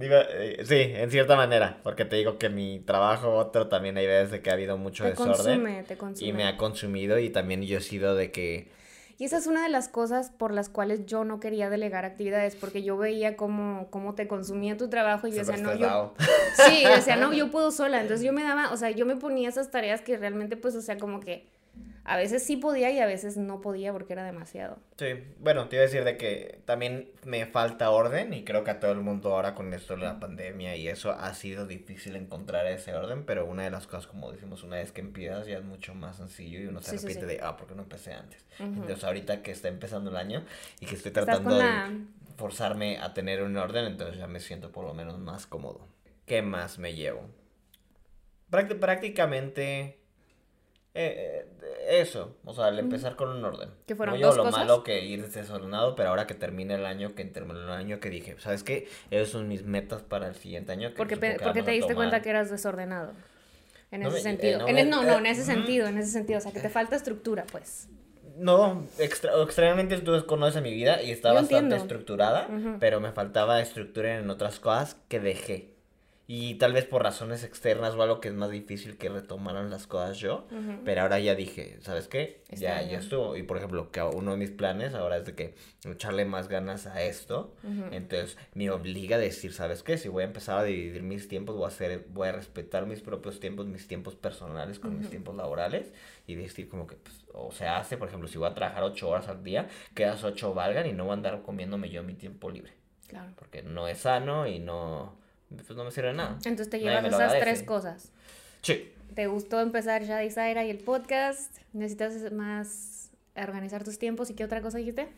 eh, 0.00 0.62
sí, 0.64 0.76
en 0.76 1.10
cierta 1.10 1.34
manera, 1.34 1.80
porque 1.82 2.04
te 2.04 2.14
digo 2.14 2.38
que 2.38 2.48
mi 2.48 2.78
trabajo, 2.80 3.34
otro, 3.34 3.66
también 3.66 3.96
hay 3.98 4.06
veces 4.06 4.30
de 4.30 4.42
que 4.42 4.50
ha 4.50 4.52
habido 4.52 4.78
mucho 4.78 5.02
te 5.02 5.10
desorden. 5.10 5.34
Consume, 5.36 5.82
te 5.82 5.96
consume. 5.96 6.28
Y 6.28 6.32
me 6.32 6.44
ha 6.44 6.56
consumido 6.56 7.18
y 7.18 7.30
también 7.30 7.62
yo 7.62 7.78
he 7.78 7.80
sido 7.80 8.14
de 8.14 8.30
que... 8.30 8.70
Y 9.18 9.24
esa 9.24 9.38
es 9.38 9.48
una 9.48 9.64
de 9.64 9.68
las 9.68 9.88
cosas 9.88 10.30
por 10.30 10.54
las 10.54 10.68
cuales 10.68 11.04
yo 11.04 11.24
no 11.24 11.40
quería 11.40 11.68
delegar 11.68 12.04
actividades, 12.04 12.54
porque 12.54 12.84
yo 12.84 12.96
veía 12.96 13.36
cómo, 13.36 13.88
cómo 13.90 14.14
te 14.14 14.28
consumía 14.28 14.76
tu 14.76 14.88
trabajo 14.88 15.26
y 15.26 15.32
yo 15.32 15.38
decía, 15.38 15.56
no, 15.58 15.74
yo... 15.74 16.14
Sí, 16.54 16.84
decía, 16.84 17.16
no, 17.16 17.32
yo 17.32 17.50
puedo 17.50 17.72
sola. 17.72 18.00
Entonces 18.02 18.24
yo 18.24 18.32
me 18.32 18.44
daba, 18.44 18.72
o 18.72 18.76
sea, 18.76 18.90
yo 18.92 19.04
me 19.04 19.16
ponía 19.16 19.48
esas 19.48 19.70
tareas 19.70 20.00
que 20.00 20.16
realmente, 20.16 20.56
pues, 20.56 20.76
o 20.76 20.80
sea, 20.80 20.96
como 20.96 21.18
que 21.20 21.44
a 22.10 22.16
veces 22.16 22.42
sí 22.42 22.56
podía 22.56 22.90
y 22.90 22.98
a 22.98 23.06
veces 23.06 23.36
no 23.36 23.60
podía 23.60 23.92
porque 23.92 24.14
era 24.14 24.24
demasiado. 24.24 24.78
Sí, 24.98 25.06
bueno, 25.38 25.68
te 25.68 25.76
iba 25.76 25.84
a 25.84 25.86
decir 25.86 26.02
de 26.02 26.16
que 26.16 26.60
también 26.64 27.08
me 27.24 27.46
falta 27.46 27.88
orden 27.90 28.34
y 28.34 28.42
creo 28.42 28.64
que 28.64 28.72
a 28.72 28.80
todo 28.80 28.90
el 28.90 28.98
mundo 28.98 29.32
ahora 29.32 29.54
con 29.54 29.72
esto 29.72 29.94
de 29.94 30.02
la 30.02 30.18
pandemia 30.18 30.74
y 30.74 30.88
eso 30.88 31.12
ha 31.12 31.32
sido 31.34 31.68
difícil 31.68 32.16
encontrar 32.16 32.66
ese 32.66 32.96
orden, 32.96 33.24
pero 33.24 33.46
una 33.46 33.62
de 33.62 33.70
las 33.70 33.86
cosas, 33.86 34.08
como 34.08 34.32
decimos, 34.32 34.64
una 34.64 34.78
vez 34.78 34.90
que 34.90 35.00
empiezas 35.00 35.46
ya 35.46 35.58
es 35.58 35.62
mucho 35.62 35.94
más 35.94 36.16
sencillo 36.16 36.58
y 36.58 36.66
uno 36.66 36.82
se 36.82 36.96
arrepiente 36.96 37.26
de, 37.26 37.38
ah, 37.44 37.56
¿por 37.56 37.68
qué 37.68 37.76
no 37.76 37.82
empecé 37.82 38.12
antes? 38.12 38.44
Entonces 38.58 39.04
ahorita 39.04 39.44
que 39.44 39.52
está 39.52 39.68
empezando 39.68 40.10
el 40.10 40.16
año 40.16 40.44
y 40.80 40.86
que 40.86 40.96
estoy 40.96 41.12
tratando 41.12 41.58
de 41.58 41.68
forzarme 42.36 42.98
a 42.98 43.14
tener 43.14 43.40
un 43.40 43.56
orden, 43.56 43.84
entonces 43.84 44.18
ya 44.18 44.26
me 44.26 44.40
siento 44.40 44.72
por 44.72 44.84
lo 44.84 44.94
menos 44.94 45.16
más 45.20 45.46
cómodo. 45.46 45.86
¿Qué 46.26 46.42
más 46.42 46.76
me 46.80 46.92
llevo? 46.92 47.28
prácticamente 48.50 50.00
eh, 50.92 51.46
eh, 51.59 51.59
eso, 52.00 52.36
o 52.44 52.54
sea, 52.54 52.66
al 52.66 52.78
empezar 52.78 53.16
con 53.16 53.28
un 53.28 53.44
orden. 53.44 53.70
Que 53.86 53.94
fueron 53.94 54.20
no 54.20 54.32
lo 54.32 54.50
malo 54.50 54.82
que 54.82 55.04
ir 55.04 55.26
desordenado, 55.28 55.94
pero 55.94 56.10
ahora 56.10 56.26
que 56.26 56.34
termine 56.34 56.74
el 56.74 56.86
año, 56.86 57.14
que 57.14 57.24
termine 57.24 57.60
el 57.60 57.70
año 57.70 58.00
que 58.00 58.10
dije, 58.10 58.36
¿sabes 58.38 58.62
qué? 58.62 58.88
Esas 59.10 59.28
son 59.28 59.48
mis 59.48 59.64
metas 59.64 60.02
para 60.02 60.28
el 60.28 60.34
siguiente 60.34 60.72
año. 60.72 60.90
porque, 60.96 61.16
porque 61.16 61.62
te 61.62 61.70
diste 61.70 61.94
cuenta 61.94 62.22
que 62.22 62.30
eras 62.30 62.50
desordenado. 62.50 63.12
En 63.90 64.02
ese 64.04 64.20
sentido. 64.20 64.66
Eh, 64.68 64.84
no, 64.84 65.02
no, 65.02 65.18
en 65.18 65.26
ese 65.26 65.44
sentido, 65.44 65.88
en 65.88 65.98
ese 65.98 66.10
sentido. 66.10 66.38
O 66.38 66.40
sea, 66.40 66.52
que 66.52 66.60
te 66.60 66.68
falta 66.70 66.96
estructura, 66.96 67.44
pues. 67.50 67.88
No, 68.36 68.86
extremadamente 68.98 69.98
tú 69.98 70.24
conoces 70.24 70.62
mi 70.62 70.72
vida 70.72 71.02
y 71.02 71.10
está 71.10 71.32
bastante 71.32 71.76
estructurada, 71.76 72.48
pero 72.78 73.00
me 73.00 73.12
faltaba 73.12 73.60
estructura 73.60 74.16
en 74.16 74.30
otras 74.30 74.60
cosas 74.60 74.96
que 75.08 75.20
dejé. 75.20 75.74
Y 76.32 76.54
tal 76.54 76.72
vez 76.72 76.84
por 76.84 77.02
razones 77.02 77.42
externas 77.42 77.96
o 77.96 78.02
algo 78.04 78.20
que 78.20 78.28
es 78.28 78.34
más 78.34 78.52
difícil 78.52 78.96
que 78.96 79.08
retomaran 79.08 79.68
las 79.68 79.88
cosas 79.88 80.16
yo. 80.18 80.46
Pero 80.84 81.02
ahora 81.02 81.18
ya 81.18 81.34
dije, 81.34 81.78
¿sabes 81.80 82.06
qué? 82.06 82.44
ya, 82.50 82.80
ya 82.82 83.00
estuvo. 83.00 83.36
Y 83.36 83.42
por 83.42 83.56
ejemplo, 83.56 83.90
que 83.90 84.00
uno 84.00 84.30
de 84.30 84.36
mis 84.36 84.52
planes 84.52 84.94
ahora 84.94 85.16
es 85.16 85.24
de 85.24 85.34
que 85.34 85.56
echarle 85.84 86.24
más 86.26 86.46
ganas 86.46 86.86
a 86.86 87.02
esto. 87.02 87.56
Entonces 87.90 88.38
me 88.54 88.70
obliga 88.70 89.16
a 89.16 89.18
decir, 89.18 89.52
¿sabes 89.52 89.82
qué? 89.82 89.98
Si 89.98 90.08
voy 90.08 90.22
a 90.22 90.26
empezar 90.26 90.58
a 90.58 90.62
dividir 90.62 91.02
mis 91.02 91.26
tiempos, 91.26 91.56
voy 91.56 91.64
a 91.64 91.66
hacer, 91.66 92.06
voy 92.10 92.28
a 92.28 92.32
respetar 92.32 92.86
mis 92.86 93.00
propios 93.00 93.40
tiempos, 93.40 93.66
mis 93.66 93.88
tiempos 93.88 94.14
personales 94.14 94.78
con 94.78 94.96
mis 94.96 95.10
tiempos 95.10 95.34
laborales. 95.34 95.92
Y 96.28 96.36
decir 96.36 96.68
como 96.68 96.86
que, 96.86 96.94
pues, 96.94 97.24
o 97.34 97.50
se 97.50 97.66
hace, 97.66 97.96
por 97.96 98.06
ejemplo, 98.06 98.28
si 98.28 98.38
voy 98.38 98.48
a 98.48 98.54
trabajar 98.54 98.84
ocho 98.84 99.08
horas 99.08 99.26
al 99.26 99.42
día, 99.42 99.66
que 99.96 100.04
esas 100.04 100.22
ocho 100.22 100.54
valgan 100.54 100.86
y 100.86 100.92
no 100.92 101.06
voy 101.06 101.10
a 101.10 101.14
andar 101.14 101.42
comiéndome 101.42 101.90
yo 101.90 102.04
mi 102.04 102.14
tiempo 102.14 102.50
libre. 102.50 102.74
Claro. 103.08 103.32
Porque 103.34 103.64
no 103.64 103.88
es 103.88 103.98
sano 103.98 104.46
y 104.46 104.60
no 104.60 105.18
pues 105.56 105.76
no 105.76 105.84
me 105.84 105.90
sirve 105.90 106.12
nada. 106.12 106.36
Entonces 106.44 106.70
te 106.70 106.78
llevas 106.78 107.04
esas 107.04 107.38
tres 107.38 107.62
cosas. 107.62 108.12
Sí. 108.62 108.92
¿Te 109.14 109.26
gustó 109.26 109.60
empezar 109.60 110.04
Shadi 110.04 110.30
Zaira 110.30 110.64
y 110.64 110.70
el 110.70 110.78
podcast? 110.78 111.56
¿Necesitas 111.72 112.32
más 112.32 113.10
organizar 113.36 113.82
tus 113.82 113.98
tiempos? 113.98 114.30
¿Y 114.30 114.34
qué 114.34 114.44
otra 114.44 114.60
cosa 114.60 114.78
dijiste? 114.78 115.08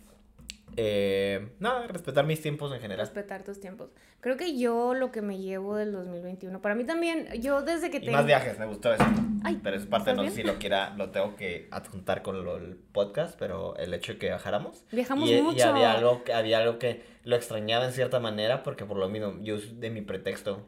Eh, 0.77 1.53
nada, 1.59 1.87
respetar 1.87 2.25
mis 2.25 2.41
tiempos 2.41 2.73
en 2.73 2.81
general. 2.81 3.07
Respetar 3.07 3.43
tus 3.45 3.61
tiempos. 3.61 3.91
Creo 4.21 4.37
que 4.37 4.57
yo 4.57 4.95
lo 4.95 5.11
que 5.11 5.21
me 5.21 5.39
llevo 5.39 5.77
del 5.77 5.93
2021, 5.93 6.61
para 6.63 6.75
mí 6.75 6.85
también, 6.85 7.29
yo 7.41 7.63
desde 7.63 7.91
que 7.91 8.01
tengo... 8.01 8.13
más 8.13 8.27
viajes, 8.27 8.59
me 8.59 8.67
gustó 8.67 8.93
eso. 8.95 9.05
Ay, 9.43 9.61
pero 9.63 9.77
es 9.77 9.87
parte, 9.87 10.15
no 10.15 10.25
sé 10.25 10.31
si 10.31 10.43
lo 10.43 10.59
quiera, 10.59 10.95
lo 10.97 11.11
tengo 11.11 11.35
que 11.37 11.69
adjuntar 11.71 12.23
con 12.23 12.37
el 12.37 12.77
podcast, 12.93 13.39
pero 13.39 13.77
el 13.77 13.93
hecho 13.95 14.13
de 14.13 14.19
que 14.19 14.27
viajáramos. 14.27 14.85
Viajamos 14.93 15.31
mucho. 15.31 15.59
Y 15.59 15.63
había 15.63 15.93
algo, 15.93 16.23
había 16.33 16.59
algo 16.59 16.79
que 16.79 17.03
lo 17.25 17.37
extrañaba 17.37 17.85
en 17.85 17.93
cierta 17.93 18.21
manera, 18.21 18.63
porque 18.63 18.85
por 18.85 18.97
lo 18.97 19.09
mismo, 19.09 19.35
yo 19.43 19.59
de 19.59 19.91
mi 19.91 20.03
pretexto. 20.03 20.67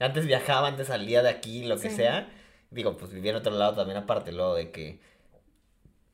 Antes 0.00 0.26
viajaba, 0.26 0.68
antes 0.68 0.88
salía 0.88 1.22
de 1.22 1.28
aquí, 1.28 1.64
lo 1.64 1.78
que 1.78 1.90
sea. 1.90 2.28
Digo, 2.70 2.96
pues 2.96 3.12
vivía 3.12 3.30
en 3.30 3.38
otro 3.38 3.56
lado 3.56 3.74
también, 3.74 3.96
aparte, 3.96 4.32
luego 4.32 4.54
de 4.54 4.70
que 4.70 5.00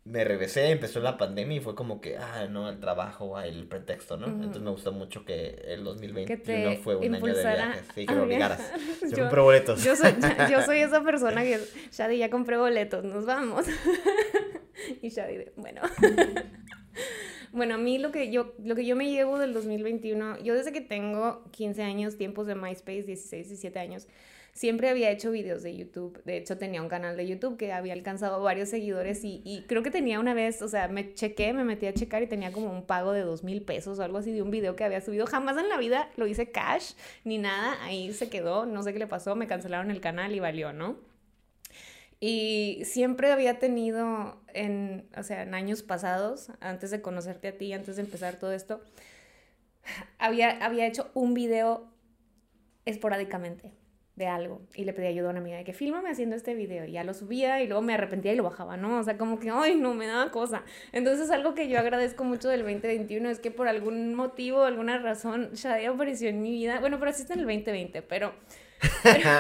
me 0.04 0.22
regresé, 0.22 0.70
empezó 0.70 1.00
la 1.00 1.16
pandemia 1.16 1.56
y 1.56 1.60
fue 1.60 1.74
como 1.74 2.02
que, 2.02 2.18
ah, 2.18 2.46
no, 2.50 2.68
el 2.68 2.78
trabajo, 2.78 3.40
el 3.40 3.66
pretexto, 3.66 4.18
¿no? 4.18 4.26
Entonces 4.26 4.60
me 4.60 4.70
gustó 4.70 4.92
mucho 4.92 5.24
que 5.24 5.62
el 5.66 5.82
2021 5.82 6.76
fue 6.82 6.96
un 6.96 7.14
año 7.14 7.34
de 7.34 7.42
viajes. 7.42 7.84
Sí, 7.94 8.04
que 8.04 8.14
me 8.14 8.20
obligaras. 8.20 8.60
Yo, 9.10 9.22
compré 9.22 9.40
boletos. 9.40 9.82
Yo 9.82 9.96
soy, 9.96 10.14
yo 10.50 10.62
soy 10.62 10.78
esa 10.80 11.02
persona 11.02 11.42
que, 11.42 11.58
Shadi, 11.90 12.18
ya 12.18 12.28
compré 12.28 12.58
boletos, 12.58 13.02
nos 13.02 13.24
vamos. 13.24 13.64
y 15.02 15.08
Shadi, 15.08 15.46
bueno. 15.56 15.80
bueno, 17.52 17.76
a 17.76 17.78
mí 17.78 17.96
lo 17.96 18.12
que, 18.12 18.30
yo, 18.30 18.54
lo 18.62 18.74
que 18.74 18.84
yo 18.84 18.96
me 18.96 19.10
llevo 19.10 19.38
del 19.38 19.54
2021, 19.54 20.40
yo 20.40 20.54
desde 20.54 20.72
que 20.72 20.82
tengo 20.82 21.44
15 21.52 21.82
años, 21.82 22.18
tiempos 22.18 22.46
de 22.46 22.56
MySpace, 22.56 23.04
16, 23.04 23.48
17 23.48 23.78
años, 23.78 24.06
siempre 24.54 24.88
había 24.88 25.10
hecho 25.10 25.32
videos 25.32 25.62
de 25.62 25.76
YouTube. 25.76 26.22
De 26.24 26.36
hecho, 26.36 26.56
tenía 26.56 26.80
un 26.80 26.88
canal 26.88 27.16
de 27.16 27.26
YouTube 27.26 27.56
que 27.56 27.72
había 27.72 27.92
alcanzado 27.92 28.42
varios 28.42 28.68
seguidores 28.68 29.24
y, 29.24 29.42
y 29.44 29.64
creo 29.66 29.82
que 29.82 29.90
tenía 29.90 30.20
una 30.20 30.32
vez, 30.32 30.62
o 30.62 30.68
sea, 30.68 30.88
me 30.88 31.12
chequé, 31.12 31.52
me 31.52 31.64
metí 31.64 31.86
a 31.86 31.92
checar 31.92 32.22
y 32.22 32.28
tenía 32.28 32.52
como 32.52 32.70
un 32.70 32.86
pago 32.86 33.12
de 33.12 33.22
dos 33.22 33.42
mil 33.42 33.62
pesos 33.62 33.98
o 33.98 34.02
algo 34.02 34.18
así 34.18 34.32
de 34.32 34.42
un 34.42 34.50
video 34.50 34.76
que 34.76 34.84
había 34.84 35.00
subido. 35.00 35.26
Jamás 35.26 35.58
en 35.58 35.68
la 35.68 35.76
vida 35.76 36.08
lo 36.16 36.26
hice 36.26 36.50
cash 36.50 36.92
ni 37.24 37.38
nada. 37.38 37.76
Ahí 37.82 38.12
se 38.12 38.30
quedó, 38.30 38.64
no 38.64 38.82
sé 38.84 38.92
qué 38.92 39.00
le 39.00 39.08
pasó, 39.08 39.34
me 39.34 39.48
cancelaron 39.48 39.90
el 39.90 40.00
canal 40.00 40.34
y 40.34 40.40
valió, 40.40 40.72
¿no? 40.72 40.96
Y 42.20 42.82
siempre 42.84 43.32
había 43.32 43.58
tenido, 43.58 44.40
en, 44.54 45.08
o 45.16 45.22
sea, 45.24 45.42
en 45.42 45.52
años 45.52 45.82
pasados, 45.82 46.50
antes 46.60 46.90
de 46.90 47.02
conocerte 47.02 47.48
a 47.48 47.58
ti, 47.58 47.72
antes 47.72 47.96
de 47.96 48.02
empezar 48.02 48.38
todo 48.38 48.52
esto, 48.52 48.80
había, 50.18 50.64
había 50.64 50.86
hecho 50.86 51.10
un 51.12 51.34
video 51.34 51.90
esporádicamente 52.86 53.72
de 54.16 54.26
algo 54.28 54.60
y 54.74 54.84
le 54.84 54.92
pedí 54.92 55.06
ayuda 55.06 55.28
a 55.28 55.30
una 55.30 55.40
amiga 55.40 55.56
de 55.56 55.64
que 55.64 55.72
fílmame 55.72 56.08
haciendo 56.08 56.36
este 56.36 56.54
video 56.54 56.84
y 56.84 56.92
ya 56.92 57.02
lo 57.02 57.14
subía 57.14 57.60
y 57.62 57.66
luego 57.66 57.82
me 57.82 57.94
arrepentía 57.94 58.32
y 58.32 58.36
lo 58.36 58.44
bajaba, 58.44 58.76
¿no? 58.76 58.98
O 58.98 59.02
sea, 59.02 59.18
como 59.18 59.40
que, 59.40 59.50
ay, 59.50 59.74
no, 59.74 59.94
me 59.94 60.06
daba 60.06 60.30
cosa. 60.30 60.62
Entonces 60.92 61.30
algo 61.30 61.54
que 61.54 61.68
yo 61.68 61.78
agradezco 61.78 62.22
mucho 62.22 62.48
del 62.48 62.60
2021 62.60 63.28
es 63.28 63.40
que 63.40 63.50
por 63.50 63.66
algún 63.66 64.14
motivo, 64.14 64.62
alguna 64.62 64.98
razón, 64.98 65.50
Shadia 65.54 65.90
apareció 65.90 66.28
en 66.28 66.42
mi 66.42 66.52
vida, 66.52 66.78
bueno, 66.78 66.98
pero 66.98 67.10
así 67.10 67.22
está 67.22 67.34
en 67.34 67.40
el 67.40 67.46
2020, 67.46 68.02
pero, 68.02 68.34
pero, 69.02 69.30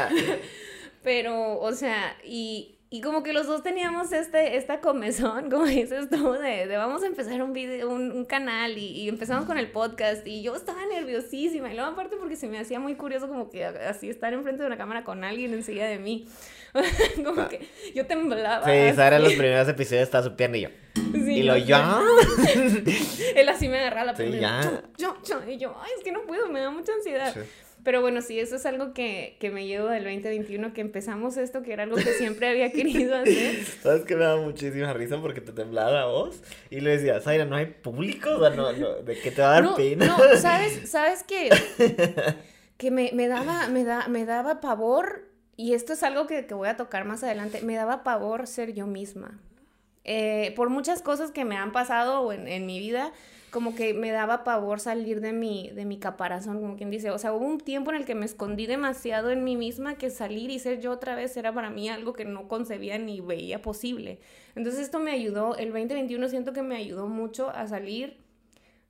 pero 1.02 1.60
o 1.60 1.72
sea, 1.72 2.16
y, 2.24 2.78
y 2.94 3.00
como 3.00 3.24
que 3.24 3.32
los 3.32 3.48
dos 3.48 3.64
teníamos 3.64 4.12
este, 4.12 4.56
esta 4.56 4.80
comezón, 4.80 5.50
como 5.50 5.64
dices 5.64 6.08
tú, 6.08 6.34
de, 6.34 6.68
de 6.68 6.76
vamos 6.76 7.02
a 7.02 7.06
empezar 7.06 7.42
un 7.42 7.52
video, 7.52 7.90
un, 7.90 8.24
canal 8.24 8.78
y, 8.78 8.86
y, 8.86 9.08
empezamos 9.08 9.46
con 9.46 9.58
el 9.58 9.68
podcast 9.72 10.24
y 10.24 10.42
yo 10.42 10.54
estaba 10.54 10.78
nerviosísima 10.86 11.72
y 11.72 11.74
luego 11.74 11.90
aparte 11.90 12.14
porque 12.16 12.36
se 12.36 12.46
me 12.46 12.56
hacía 12.56 12.78
muy 12.78 12.94
curioso 12.94 13.26
como 13.26 13.50
que 13.50 13.64
así 13.64 14.08
estar 14.08 14.32
enfrente 14.32 14.62
de 14.62 14.68
una 14.68 14.76
cámara 14.76 15.02
con 15.02 15.24
alguien 15.24 15.54
enseguida 15.54 15.86
de 15.86 15.98
mí. 15.98 16.28
como 17.24 17.42
ah. 17.42 17.48
que 17.48 17.66
yo 17.96 18.06
temblaba. 18.06 18.64
Sí, 18.64 18.94
Sara 18.94 19.16
en 19.16 19.24
los 19.24 19.32
primeros 19.38 19.68
episodios 19.68 20.04
estaba 20.04 20.22
su 20.22 20.36
pierna 20.36 20.58
y 20.58 20.60
yo. 20.60 20.68
y 21.12 21.42
lo 21.42 21.56
yo. 21.56 21.76
Él 23.34 23.48
así 23.48 23.68
me 23.68 23.80
agarraba 23.80 24.12
la 24.12 24.14
pierna. 24.14 24.62
Sí, 24.62 24.68
ya. 24.68 24.82
Yo, 24.98 25.16
yo, 25.24 25.50
y 25.50 25.58
yo, 25.58 25.76
ay, 25.82 25.90
es 25.98 26.04
que 26.04 26.12
no 26.12 26.22
puedo, 26.22 26.48
me 26.48 26.60
da 26.60 26.70
mucha 26.70 26.92
ansiedad. 26.92 27.34
Pero 27.84 28.00
bueno, 28.00 28.22
sí, 28.22 28.40
eso 28.40 28.56
es 28.56 28.64
algo 28.64 28.94
que, 28.94 29.36
que 29.38 29.50
me 29.50 29.66
llevo 29.66 29.88
del 29.88 30.04
2021, 30.04 30.72
que 30.72 30.80
empezamos 30.80 31.36
esto, 31.36 31.62
que 31.62 31.74
era 31.74 31.82
algo 31.82 31.96
que 31.96 32.14
siempre 32.14 32.48
había 32.48 32.72
querido 32.72 33.14
hacer. 33.20 33.62
¿Sabes 33.82 34.04
que 34.04 34.16
me 34.16 34.24
da 34.24 34.36
muchísima 34.36 34.94
risa 34.94 35.20
porque 35.20 35.42
te 35.42 35.52
temblaba 35.52 35.90
la 35.90 36.06
voz? 36.06 36.42
Y 36.70 36.80
le 36.80 36.96
decía, 36.96 37.20
Zaira, 37.20 37.44
¿no 37.44 37.56
hay 37.56 37.66
público? 37.66 38.30
O 38.36 38.40
sea, 38.40 38.50
no, 38.50 38.72
no, 38.72 38.94
¿de 38.94 39.20
qué 39.20 39.30
te 39.30 39.42
va 39.42 39.58
a 39.58 39.60
dar 39.60 39.76
pena? 39.76 40.06
No, 40.06 40.16
¿sabes, 40.38 40.90
sabes 40.90 41.22
que, 41.24 41.50
que 42.78 42.90
me, 42.90 43.10
me, 43.12 43.28
daba, 43.28 43.68
me, 43.68 43.84
da, 43.84 44.08
me 44.08 44.24
daba 44.24 44.62
pavor, 44.62 45.28
y 45.54 45.74
esto 45.74 45.92
es 45.92 46.02
algo 46.02 46.26
que, 46.26 46.46
que 46.46 46.54
voy 46.54 46.68
a 46.68 46.78
tocar 46.78 47.04
más 47.04 47.22
adelante, 47.22 47.60
me 47.60 47.76
daba 47.76 48.02
pavor 48.02 48.46
ser 48.46 48.72
yo 48.72 48.86
misma. 48.86 49.38
Eh, 50.04 50.54
por 50.56 50.70
muchas 50.70 51.02
cosas 51.02 51.30
que 51.32 51.44
me 51.44 51.56
han 51.56 51.72
pasado 51.72 52.32
en, 52.32 52.48
en 52.48 52.64
mi 52.64 52.78
vida, 52.78 53.12
como 53.54 53.76
que 53.76 53.94
me 53.94 54.10
daba 54.10 54.42
pavor 54.42 54.80
salir 54.80 55.20
de 55.20 55.32
mi, 55.32 55.70
de 55.70 55.84
mi 55.84 55.96
caparazón, 55.96 56.60
como 56.60 56.76
quien 56.76 56.90
dice. 56.90 57.12
O 57.12 57.18
sea, 57.18 57.32
hubo 57.32 57.46
un 57.46 57.60
tiempo 57.60 57.92
en 57.92 57.98
el 57.98 58.04
que 58.04 58.16
me 58.16 58.26
escondí 58.26 58.66
demasiado 58.66 59.30
en 59.30 59.44
mí 59.44 59.54
misma 59.54 59.96
que 59.96 60.10
salir 60.10 60.50
y 60.50 60.58
ser 60.58 60.80
yo 60.80 60.90
otra 60.90 61.14
vez 61.14 61.36
era 61.36 61.54
para 61.54 61.70
mí 61.70 61.88
algo 61.88 62.14
que 62.14 62.24
no 62.24 62.48
concebía 62.48 62.98
ni 62.98 63.20
veía 63.20 63.62
posible. 63.62 64.18
Entonces 64.56 64.82
esto 64.82 64.98
me 64.98 65.12
ayudó, 65.12 65.54
el 65.54 65.70
2021 65.70 66.28
siento 66.30 66.52
que 66.52 66.62
me 66.62 66.74
ayudó 66.74 67.06
mucho 67.06 67.48
a 67.48 67.68
salir 67.68 68.24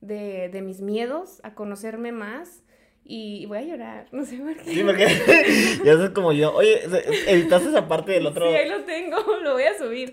de, 0.01 0.49
de 0.49 0.63
mis 0.63 0.81
miedos, 0.81 1.41
a 1.43 1.55
conocerme 1.55 2.13
más. 2.13 2.63
Y 3.07 3.45
voy 3.45 3.59
a 3.59 3.63
llorar, 3.63 4.09
no 4.13 4.25
sé 4.25 4.39
por 4.39 4.57
qué. 4.57 4.71
Sí, 4.71 4.83
porque 4.83 5.07
ya 5.85 5.93
es 5.93 6.11
como 6.11 6.33
yo. 6.33 6.55
Oye, 6.55 6.85
editaste 7.27 7.69
esa 7.69 7.87
parte 7.87 8.13
del 8.13 8.27
otro. 8.27 8.49
Sí, 8.49 8.57
ahí 8.57 8.69
lo 8.71 8.83
tengo, 8.85 9.19
lo 9.43 9.53
voy 9.53 9.65
a 9.65 9.77
subir. 9.77 10.11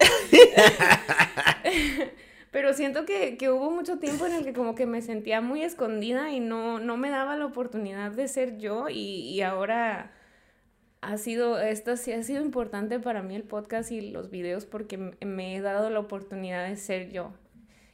Pero 2.71 2.77
siento 2.77 3.05
que, 3.05 3.35
que, 3.35 3.49
hubo 3.49 3.69
mucho 3.69 3.99
tiempo 3.99 4.25
en 4.25 4.31
el 4.31 4.45
que 4.45 4.53
como 4.53 4.75
que 4.75 4.85
me 4.85 5.01
sentía 5.01 5.41
muy 5.41 5.61
escondida 5.61 6.31
y 6.31 6.39
no, 6.39 6.79
no 6.79 6.95
me 6.95 7.09
daba 7.09 7.35
la 7.35 7.45
oportunidad 7.45 8.11
de 8.11 8.29
ser 8.29 8.59
yo 8.59 8.87
y, 8.87 9.27
y 9.27 9.41
ahora 9.41 10.13
ha 11.01 11.17
sido, 11.17 11.59
esto 11.59 11.97
sí 11.97 12.13
ha 12.13 12.23
sido 12.23 12.41
importante 12.41 12.97
para 12.97 13.23
mí 13.23 13.35
el 13.35 13.43
podcast 13.43 13.91
y 13.91 13.99
los 14.11 14.29
videos 14.29 14.65
porque 14.65 14.97
me 14.97 15.57
he 15.57 15.59
dado 15.59 15.89
la 15.89 15.99
oportunidad 15.99 16.65
de 16.65 16.77
ser 16.77 17.11
yo. 17.11 17.33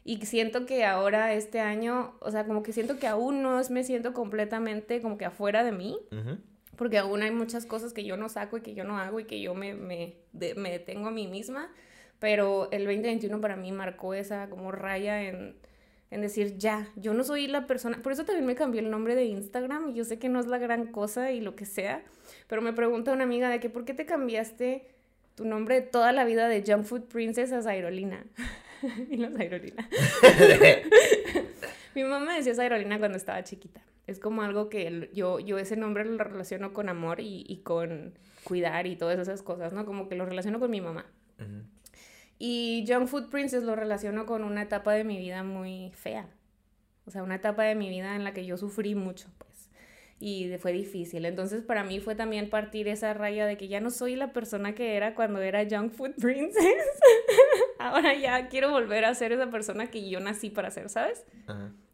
Y 0.03 0.23
siento 0.27 0.67
que 0.67 0.85
ahora, 0.85 1.33
este 1.33 1.59
año, 1.59 2.13
o 2.19 2.29
sea, 2.29 2.45
como 2.45 2.61
que 2.61 2.71
siento 2.71 2.99
que 2.99 3.07
aún 3.07 3.41
no 3.41 3.59
me 3.71 3.83
siento 3.83 4.13
completamente 4.13 5.01
como 5.01 5.17
que 5.17 5.25
afuera 5.25 5.63
de 5.63 5.71
mí, 5.71 5.97
porque 6.75 6.99
aún 6.99 7.23
hay 7.23 7.31
muchas 7.31 7.65
cosas 7.65 7.93
que 7.93 8.03
yo 8.03 8.15
no 8.15 8.29
saco 8.29 8.57
y 8.57 8.61
que 8.61 8.75
yo 8.75 8.83
no 8.83 8.99
hago 8.99 9.19
y 9.19 9.25
que 9.25 9.41
yo 9.41 9.55
me, 9.55 9.73
me, 9.73 10.17
me 10.33 10.69
detengo 10.69 11.07
a 11.07 11.11
mí 11.11 11.25
misma 11.25 11.67
pero 12.19 12.69
el 12.71 12.85
2021 12.85 13.39
para 13.41 13.55
mí 13.55 13.71
marcó 13.71 14.13
esa 14.13 14.49
como 14.49 14.71
raya 14.71 15.23
en, 15.23 15.55
en 16.09 16.21
decir, 16.21 16.57
ya, 16.57 16.87
yo 16.95 17.13
no 17.13 17.23
soy 17.23 17.47
la 17.47 17.67
persona, 17.67 18.01
por 18.01 18.11
eso 18.11 18.25
también 18.25 18.45
me 18.45 18.55
cambié 18.55 18.81
el 18.81 18.89
nombre 18.89 19.15
de 19.15 19.25
Instagram, 19.25 19.89
y 19.89 19.93
yo 19.93 20.03
sé 20.03 20.19
que 20.19 20.29
no 20.29 20.39
es 20.39 20.47
la 20.47 20.57
gran 20.57 20.87
cosa 20.87 21.31
y 21.31 21.41
lo 21.41 21.55
que 21.55 21.65
sea, 21.65 22.03
pero 22.47 22.61
me 22.61 22.73
pregunta 22.73 23.11
una 23.11 23.23
amiga 23.23 23.49
de 23.49 23.59
que, 23.59 23.69
¿por 23.69 23.85
qué 23.85 23.93
te 23.93 24.05
cambiaste 24.05 24.87
tu 25.35 25.45
nombre 25.45 25.75
de 25.75 25.81
toda 25.81 26.11
la 26.11 26.25
vida 26.25 26.47
de 26.47 26.63
Junk 26.65 26.85
Food 26.85 27.03
Princess 27.03 27.51
a 27.51 27.61
Zairolina? 27.61 28.25
y 29.09 29.17
no 29.17 29.31
Zairolina. 29.31 29.87
Mi 31.95 32.03
mamá 32.03 32.35
decía 32.35 32.55
Zairolina 32.55 32.99
cuando 32.99 33.17
estaba 33.17 33.43
chiquita. 33.43 33.81
Es 34.05 34.19
como 34.19 34.41
algo 34.41 34.69
que 34.69 35.09
yo, 35.13 35.39
yo 35.39 35.57
ese 35.57 35.75
nombre 35.75 36.05
lo 36.05 36.23
relaciono 36.23 36.71
con 36.71 36.87
amor 36.87 37.19
y, 37.19 37.43
y 37.47 37.57
con 37.57 38.13
cuidar 38.43 38.87
y 38.87 38.95
todas 38.95 39.19
esas 39.19 39.41
cosas, 39.41 39.73
¿no? 39.73 39.85
Como 39.85 40.07
que 40.07 40.15
lo 40.15 40.25
relaciono 40.25 40.59
con 40.59 40.71
mi 40.71 40.79
mamá. 40.79 41.05
Y 42.39 42.83
Young 42.85 43.07
Food 43.07 43.29
Princess 43.29 43.63
lo 43.63 43.75
relaciono 43.75 44.25
con 44.25 44.43
una 44.43 44.61
etapa 44.61 44.93
de 44.93 45.03
mi 45.03 45.17
vida 45.17 45.43
muy 45.43 45.91
fea. 45.95 46.27
O 47.05 47.11
sea, 47.11 47.23
una 47.23 47.35
etapa 47.35 47.63
de 47.63 47.75
mi 47.75 47.89
vida 47.89 48.15
en 48.15 48.23
la 48.23 48.33
que 48.33 48.45
yo 48.45 48.57
sufrí 48.57 48.93
mucho, 48.93 49.29
pues. 49.37 49.69
Y 50.19 50.51
fue 50.59 50.71
difícil. 50.71 51.25
Entonces, 51.25 51.63
para 51.63 51.83
mí 51.83 51.99
fue 51.99 52.15
también 52.15 52.49
partir 52.49 52.87
esa 52.87 53.13
raya 53.13 53.45
de 53.45 53.55
que 53.55 53.67
ya 53.67 53.79
no 53.79 53.91
soy 53.91 54.15
la 54.15 54.33
persona 54.33 54.75
que 54.75 54.95
era 54.95 55.15
cuando 55.15 55.41
era 55.41 55.63
Young 55.63 55.91
Food 55.91 56.15
Princess. 56.19 56.63
Ahora 57.79 58.15
ya 58.15 58.49
quiero 58.49 58.71
volver 58.71 59.05
a 59.05 59.15
ser 59.15 59.31
esa 59.31 59.49
persona 59.49 59.89
que 59.89 60.09
yo 60.09 60.19
nací 60.19 60.49
para 60.49 60.71
ser, 60.71 60.89
¿sabes? 60.89 61.25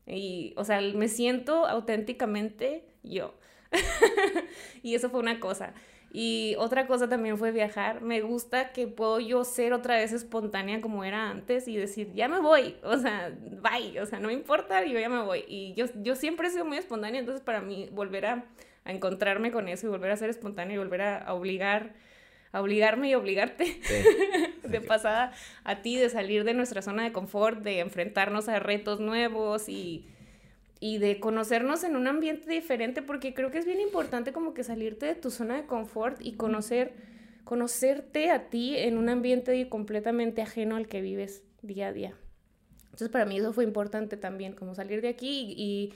Y, 0.08 0.54
o 0.58 0.64
sea, 0.66 0.82
me 0.82 1.08
siento 1.10 1.68
auténticamente 1.68 2.86
yo. 3.04 3.36
y 4.84 4.96
eso 4.96 5.10
fue 5.10 5.20
una 5.20 5.40
cosa. 5.40 5.74
Y 6.16 6.54
otra 6.60 6.86
cosa 6.86 7.10
también 7.10 7.40
fue 7.40 7.52
viajar. 7.52 8.02
Me 8.02 8.22
gusta 8.22 8.72
que 8.72 8.88
puedo 8.88 9.20
yo 9.20 9.44
ser 9.44 9.74
otra 9.74 9.96
vez 9.96 10.14
espontánea 10.14 10.80
como 10.80 11.04
era 11.04 11.32
antes 11.32 11.68
y 11.68 11.76
decir, 11.76 12.14
ya 12.14 12.28
me 12.28 12.40
voy, 12.40 12.76
o 12.84 12.98
sea, 12.98 13.36
bye, 13.64 14.00
o 14.00 14.06
sea, 14.06 14.20
no 14.20 14.28
me 14.28 14.36
importa, 14.36 14.86
yo 14.86 15.00
ya 15.00 15.10
me 15.10 15.24
voy. 15.24 15.44
Y 15.48 15.74
yo, 15.74 15.88
yo 16.04 16.16
siempre 16.16 16.48
he 16.48 16.52
sido 16.52 16.66
muy 16.66 16.78
espontánea, 16.78 17.20
entonces 17.20 17.44
para 17.44 17.62
mí 17.62 17.90
volver 17.92 18.28
a, 18.28 18.46
encontrarme 18.86 19.52
con 19.52 19.70
eso 19.70 19.88
y 19.88 19.90
volver 19.90 20.12
a 20.12 20.18
ser 20.18 20.30
espontánea 20.30 20.76
y 20.76 20.78
volver 20.78 21.02
a, 21.02 21.34
obligar, 21.34 21.94
a 22.52 22.62
obligarme 22.62 23.10
y 23.10 23.16
obligarte 23.16 23.80
de 24.64 24.82
pasada 24.82 25.32
a 25.64 25.82
ti, 25.82 25.96
de 25.96 26.10
salir 26.10 26.44
de 26.44 26.54
nuestra 26.54 26.82
zona 26.82 27.04
de 27.06 27.14
confort, 27.14 27.64
de 27.64 27.80
enfrentarnos 27.80 28.50
a 28.50 28.60
retos 28.60 29.00
nuevos 29.00 29.70
y 29.70 30.06
y 30.86 30.98
de 30.98 31.22
conocernos 31.22 31.86
en 31.86 31.96
un 31.96 32.08
ambiente 32.08 32.52
diferente, 32.52 33.02
porque 33.02 33.34
creo 33.34 33.52
que 33.52 33.58
es 33.58 33.66
bien 33.66 33.80
importante 33.80 34.34
como 34.34 34.54
que 34.54 34.66
salirte 34.66 35.06
de 35.06 35.16
tu 35.16 35.32
zona 35.32 35.56
de 35.56 35.66
confort 35.66 36.18
y 36.20 36.34
conocer, 36.34 36.92
conocerte 37.46 38.32
a 38.32 38.50
ti 38.50 38.76
en 38.76 38.98
un 38.98 39.08
ambiente 39.08 39.70
completamente 39.70 40.42
ajeno 40.42 40.76
al 40.76 40.90
que 40.90 41.00
vives 41.00 41.42
día 41.62 41.88
a 41.88 41.94
día. 41.94 42.18
Entonces 42.84 43.08
para 43.08 43.24
mí 43.24 43.38
eso 43.38 43.54
fue 43.54 43.64
importante 43.64 44.18
también, 44.18 44.56
como 44.56 44.76
salir 44.76 45.02
de 45.02 45.08
aquí 45.08 45.54
y, 45.56 45.94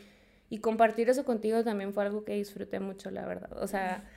y 0.49 0.59
compartir 0.59 1.09
eso 1.09 1.25
contigo 1.25 1.65
también 1.65 1.91
fue 1.91 2.05
algo 2.05 2.23
que 2.23 2.35
disfruté 2.35 2.79
mucho, 2.79 3.11
la 3.11 3.25
verdad. 3.25 3.61
O 3.61 3.67
sea, 3.67 4.09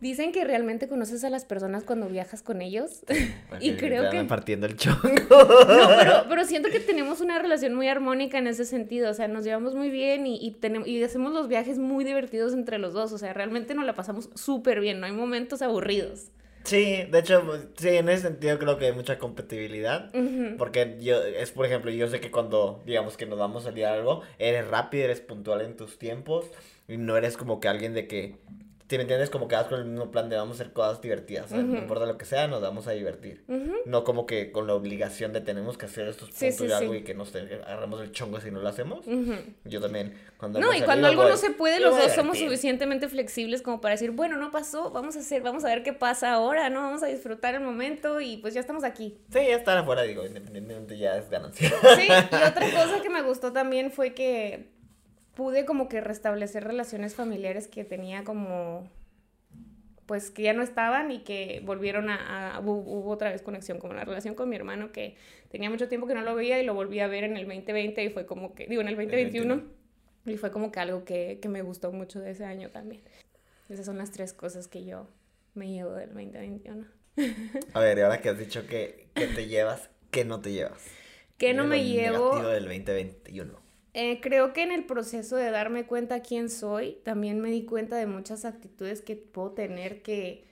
Dicen 0.00 0.30
que 0.30 0.44
realmente 0.44 0.88
conoces 0.88 1.24
a 1.24 1.30
las 1.30 1.44
personas 1.44 1.84
cuando 1.84 2.08
viajas 2.08 2.42
con 2.42 2.60
ellos. 2.60 3.02
y 3.60 3.74
creo 3.76 4.10
que. 4.10 4.22
partiendo 4.24 4.66
el 4.66 4.76
chongo. 4.76 5.00
no, 5.30 6.24
pero, 6.28 6.44
siento 6.44 6.68
que 6.68 6.80
tenemos 6.80 7.20
una 7.20 7.38
relación 7.38 7.74
muy 7.74 7.88
armónica 7.88 8.38
en 8.38 8.46
ese 8.46 8.64
sentido. 8.64 9.10
O 9.10 9.14
sea, 9.14 9.28
nos 9.28 9.44
llevamos 9.44 9.74
muy 9.74 9.90
bien 9.90 10.26
y, 10.26 10.38
y, 10.40 10.50
tenemos, 10.52 10.86
y 10.86 11.02
hacemos 11.02 11.32
los 11.32 11.48
viajes 11.48 11.78
muy 11.78 12.04
divertidos 12.04 12.52
entre 12.52 12.78
los 12.78 12.92
dos. 12.92 13.12
O 13.12 13.18
sea, 13.18 13.32
realmente 13.32 13.74
nos 13.74 13.86
la 13.86 13.94
pasamos 13.94 14.28
súper 14.34 14.80
bien. 14.80 15.00
No 15.00 15.06
hay 15.06 15.12
momentos 15.12 15.62
aburridos. 15.62 16.30
Sí, 16.66 17.04
de 17.04 17.20
hecho, 17.20 17.42
sí, 17.76 17.90
en 17.90 18.08
ese 18.08 18.22
sentido 18.22 18.58
creo 18.58 18.76
que 18.76 18.86
hay 18.86 18.92
mucha 18.92 19.18
compatibilidad. 19.20 20.10
Porque 20.58 20.96
yo, 21.00 21.22
es 21.22 21.52
por 21.52 21.64
ejemplo, 21.64 21.92
yo 21.92 22.08
sé 22.08 22.20
que 22.20 22.32
cuando, 22.32 22.82
digamos, 22.84 23.16
que 23.16 23.24
nos 23.24 23.38
vamos 23.38 23.62
a 23.62 23.68
salir 23.70 23.86
algo, 23.86 24.22
eres 24.40 24.66
rápido, 24.66 25.04
eres 25.04 25.20
puntual 25.20 25.60
en 25.60 25.76
tus 25.76 25.96
tiempos. 25.96 26.46
Y 26.88 26.96
no 26.96 27.16
eres 27.16 27.36
como 27.36 27.60
que 27.60 27.68
alguien 27.68 27.94
de 27.94 28.08
que 28.08 28.36
Si 28.88 28.96
me 28.96 29.02
entiendes, 29.02 29.30
como 29.30 29.48
que 29.48 29.56
vas 29.56 29.66
con 29.66 29.80
el 29.80 29.84
mismo 29.84 30.12
plan 30.12 30.28
de 30.28 30.36
vamos 30.36 30.60
a 30.60 30.62
hacer 30.62 30.72
cosas 30.72 31.00
divertidas. 31.00 31.50
No 31.50 31.76
importa 31.76 32.06
lo 32.06 32.16
que 32.16 32.24
sea, 32.24 32.46
nos 32.46 32.62
vamos 32.62 32.86
a 32.86 32.92
divertir. 32.92 33.42
No 33.84 34.04
como 34.04 34.26
que 34.26 34.52
con 34.52 34.66
la 34.68 34.74
obligación 34.74 35.32
de 35.32 35.40
tenemos 35.40 35.76
que 35.76 35.86
hacer 35.86 36.06
estos 36.06 36.30
puntos 36.30 36.56
sí, 36.56 36.66
de 36.66 36.74
algo 36.74 36.92
sí. 36.92 37.00
y 37.00 37.02
que 37.02 37.14
nos 37.14 37.34
agarramos 37.34 38.00
el 38.00 38.12
chongo 38.12 38.40
si 38.40 38.50
no 38.52 38.60
lo 38.60 38.68
hacemos. 38.68 39.04
Yo 39.64 39.80
también, 39.80 40.14
cuando 40.38 40.60
No, 40.60 40.72
y 40.72 40.82
cuando 40.82 41.08
algo 41.08 41.24
no 41.28 41.36
se 41.36 41.50
puede, 41.50 41.76
"Me 41.78 41.86
los 41.86 41.96
dos 41.96 42.12
somos 42.12 42.34
divertir". 42.34 42.48
suficientemente 42.48 43.08
flexibles 43.08 43.62
como 43.62 43.80
para 43.80 43.94
decir, 43.94 44.12
bueno, 44.12 44.36
no 44.36 44.50
pasó, 44.52 44.90
vamos 44.90 45.16
a 45.16 45.20
hacer, 45.20 45.42
vamos 45.42 45.64
a 45.64 45.68
ver 45.68 45.82
qué 45.82 45.92
pasa 45.92 46.32
ahora, 46.32 46.70
¿no? 46.70 46.82
Vamos 46.82 47.02
a 47.02 47.06
disfrutar 47.06 47.54
el 47.54 47.62
momento 47.62 48.20
y 48.20 48.36
pues 48.36 48.54
ya 48.54 48.60
estamos 48.60 48.84
aquí. 48.84 49.18
Sí, 49.32 49.40
ya 49.48 49.56
estar 49.56 49.76
afuera, 49.76 50.02
digo, 50.02 50.24
independientemente 50.24 50.96
ya 50.96 51.16
es 51.16 51.28
ganancia. 51.28 51.68
Sí, 51.96 52.06
y 52.08 52.12
otra 52.12 52.70
cosa 52.70 53.02
que 53.02 53.10
me 53.10 53.22
gustó 53.22 53.52
también 53.52 53.90
fue 53.90 54.14
que 54.14 54.75
pude 55.36 55.64
como 55.64 55.88
que 55.88 56.00
restablecer 56.00 56.64
relaciones 56.64 57.14
familiares 57.14 57.68
que 57.68 57.84
tenía 57.84 58.24
como 58.24 58.90
pues 60.06 60.30
que 60.30 60.42
ya 60.42 60.52
no 60.52 60.62
estaban 60.62 61.10
y 61.10 61.20
que 61.24 61.60
volvieron 61.64 62.10
a, 62.10 62.54
a- 62.56 62.60
hubo, 62.60 62.74
hubo 62.78 63.10
otra 63.10 63.30
vez 63.30 63.42
conexión 63.42 63.78
como 63.78 63.92
la 63.92 64.04
relación 64.04 64.34
con 64.34 64.48
mi 64.48 64.56
hermano 64.56 64.92
que 64.92 65.16
tenía 65.50 65.68
mucho 65.68 65.88
tiempo 65.88 66.06
que 66.06 66.14
no 66.14 66.22
lo 66.22 66.34
veía 66.34 66.60
y 66.60 66.64
lo 66.64 66.74
volví 66.74 67.00
a 67.00 67.06
ver 67.08 67.24
en 67.24 67.36
el 67.36 67.44
2020 67.46 68.02
y 68.04 68.08
fue 68.10 68.24
como 68.24 68.54
que 68.54 68.66
digo 68.66 68.82
en 68.82 68.88
el 68.88 68.96
2021 68.96 69.62
y 70.26 70.36
fue 70.38 70.50
como 70.50 70.72
que 70.72 70.80
algo 70.80 71.04
que, 71.04 71.38
que 71.42 71.48
me 71.48 71.62
gustó 71.62 71.92
mucho 71.92 72.20
de 72.20 72.30
ese 72.30 72.44
año 72.44 72.70
también. 72.70 73.02
Esas 73.68 73.86
son 73.86 73.98
las 73.98 74.10
tres 74.12 74.32
cosas 74.32 74.68
que 74.68 74.84
yo 74.84 75.08
me 75.54 75.70
llevo 75.70 75.92
del 75.92 76.08
2021. 76.14 76.86
A 77.74 77.80
ver, 77.80 77.98
y 77.98 78.00
ahora 78.02 78.20
que 78.20 78.28
has 78.30 78.38
dicho 78.38 78.66
que, 78.66 79.08
que 79.14 79.26
te 79.26 79.46
llevas, 79.46 79.90
¿qué 80.10 80.24
no 80.24 80.40
te 80.40 80.52
llevas? 80.52 80.84
¿Qué 81.36 81.52
no 81.52 81.64
me 81.64 81.84
llevo? 81.84 82.42
del 82.48 82.64
2021. 82.64 83.65
Eh, 83.98 84.20
creo 84.20 84.52
que 84.52 84.62
en 84.62 84.72
el 84.72 84.84
proceso 84.84 85.36
de 85.36 85.50
darme 85.50 85.86
cuenta 85.86 86.20
quién 86.20 86.50
soy, 86.50 86.98
también 87.02 87.40
me 87.40 87.50
di 87.50 87.64
cuenta 87.64 87.96
de 87.96 88.06
muchas 88.06 88.44
actitudes 88.44 89.00
que 89.00 89.16
puedo 89.16 89.52
tener 89.52 90.02
que... 90.02 90.44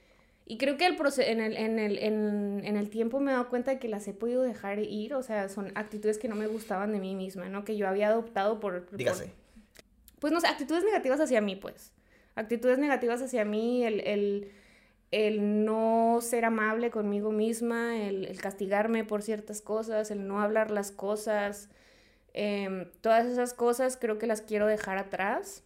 Y 0.46 0.56
creo 0.56 0.78
que 0.78 0.86
el 0.86 0.96
proce- 0.96 1.26
en, 1.28 1.40
el, 1.42 1.54
en, 1.58 1.78
el, 1.78 1.98
en, 1.98 2.62
en 2.64 2.76
el 2.78 2.88
tiempo 2.88 3.20
me 3.20 3.30
he 3.32 3.34
dado 3.34 3.50
cuenta 3.50 3.72
de 3.72 3.78
que 3.78 3.88
las 3.88 4.08
he 4.08 4.14
podido 4.14 4.40
dejar 4.42 4.78
ir, 4.78 5.12
o 5.12 5.22
sea, 5.22 5.50
son 5.50 5.72
actitudes 5.74 6.16
que 6.16 6.26
no 6.28 6.36
me 6.36 6.46
gustaban 6.46 6.92
de 6.92 7.00
mí 7.00 7.14
misma, 7.14 7.50
¿no? 7.50 7.66
Que 7.66 7.76
yo 7.76 7.86
había 7.86 8.08
adoptado 8.08 8.60
por... 8.60 8.86
por- 8.86 8.96
Dígase. 8.96 9.30
pues 10.20 10.32
no 10.32 10.40
sé, 10.40 10.46
actitudes 10.46 10.82
negativas 10.84 11.20
hacia 11.20 11.42
mí, 11.42 11.54
pues. 11.54 11.92
Actitudes 12.36 12.78
negativas 12.78 13.20
hacia 13.20 13.44
mí, 13.44 13.84
el, 13.84 14.00
el, 14.00 14.50
el 15.10 15.64
no 15.66 16.18
ser 16.22 16.46
amable 16.46 16.90
conmigo 16.90 17.30
misma, 17.30 17.98
el, 17.98 18.24
el 18.24 18.40
castigarme 18.40 19.04
por 19.04 19.20
ciertas 19.22 19.60
cosas, 19.60 20.10
el 20.10 20.26
no 20.26 20.40
hablar 20.40 20.70
las 20.70 20.90
cosas. 20.90 21.68
Em, 22.34 22.90
todas 23.00 23.26
esas 23.26 23.54
cosas 23.54 23.96
creo 23.96 24.18
que 24.18 24.26
las 24.26 24.42
quiero 24.42 24.66
dejar 24.66 24.98
atrás. 24.98 25.64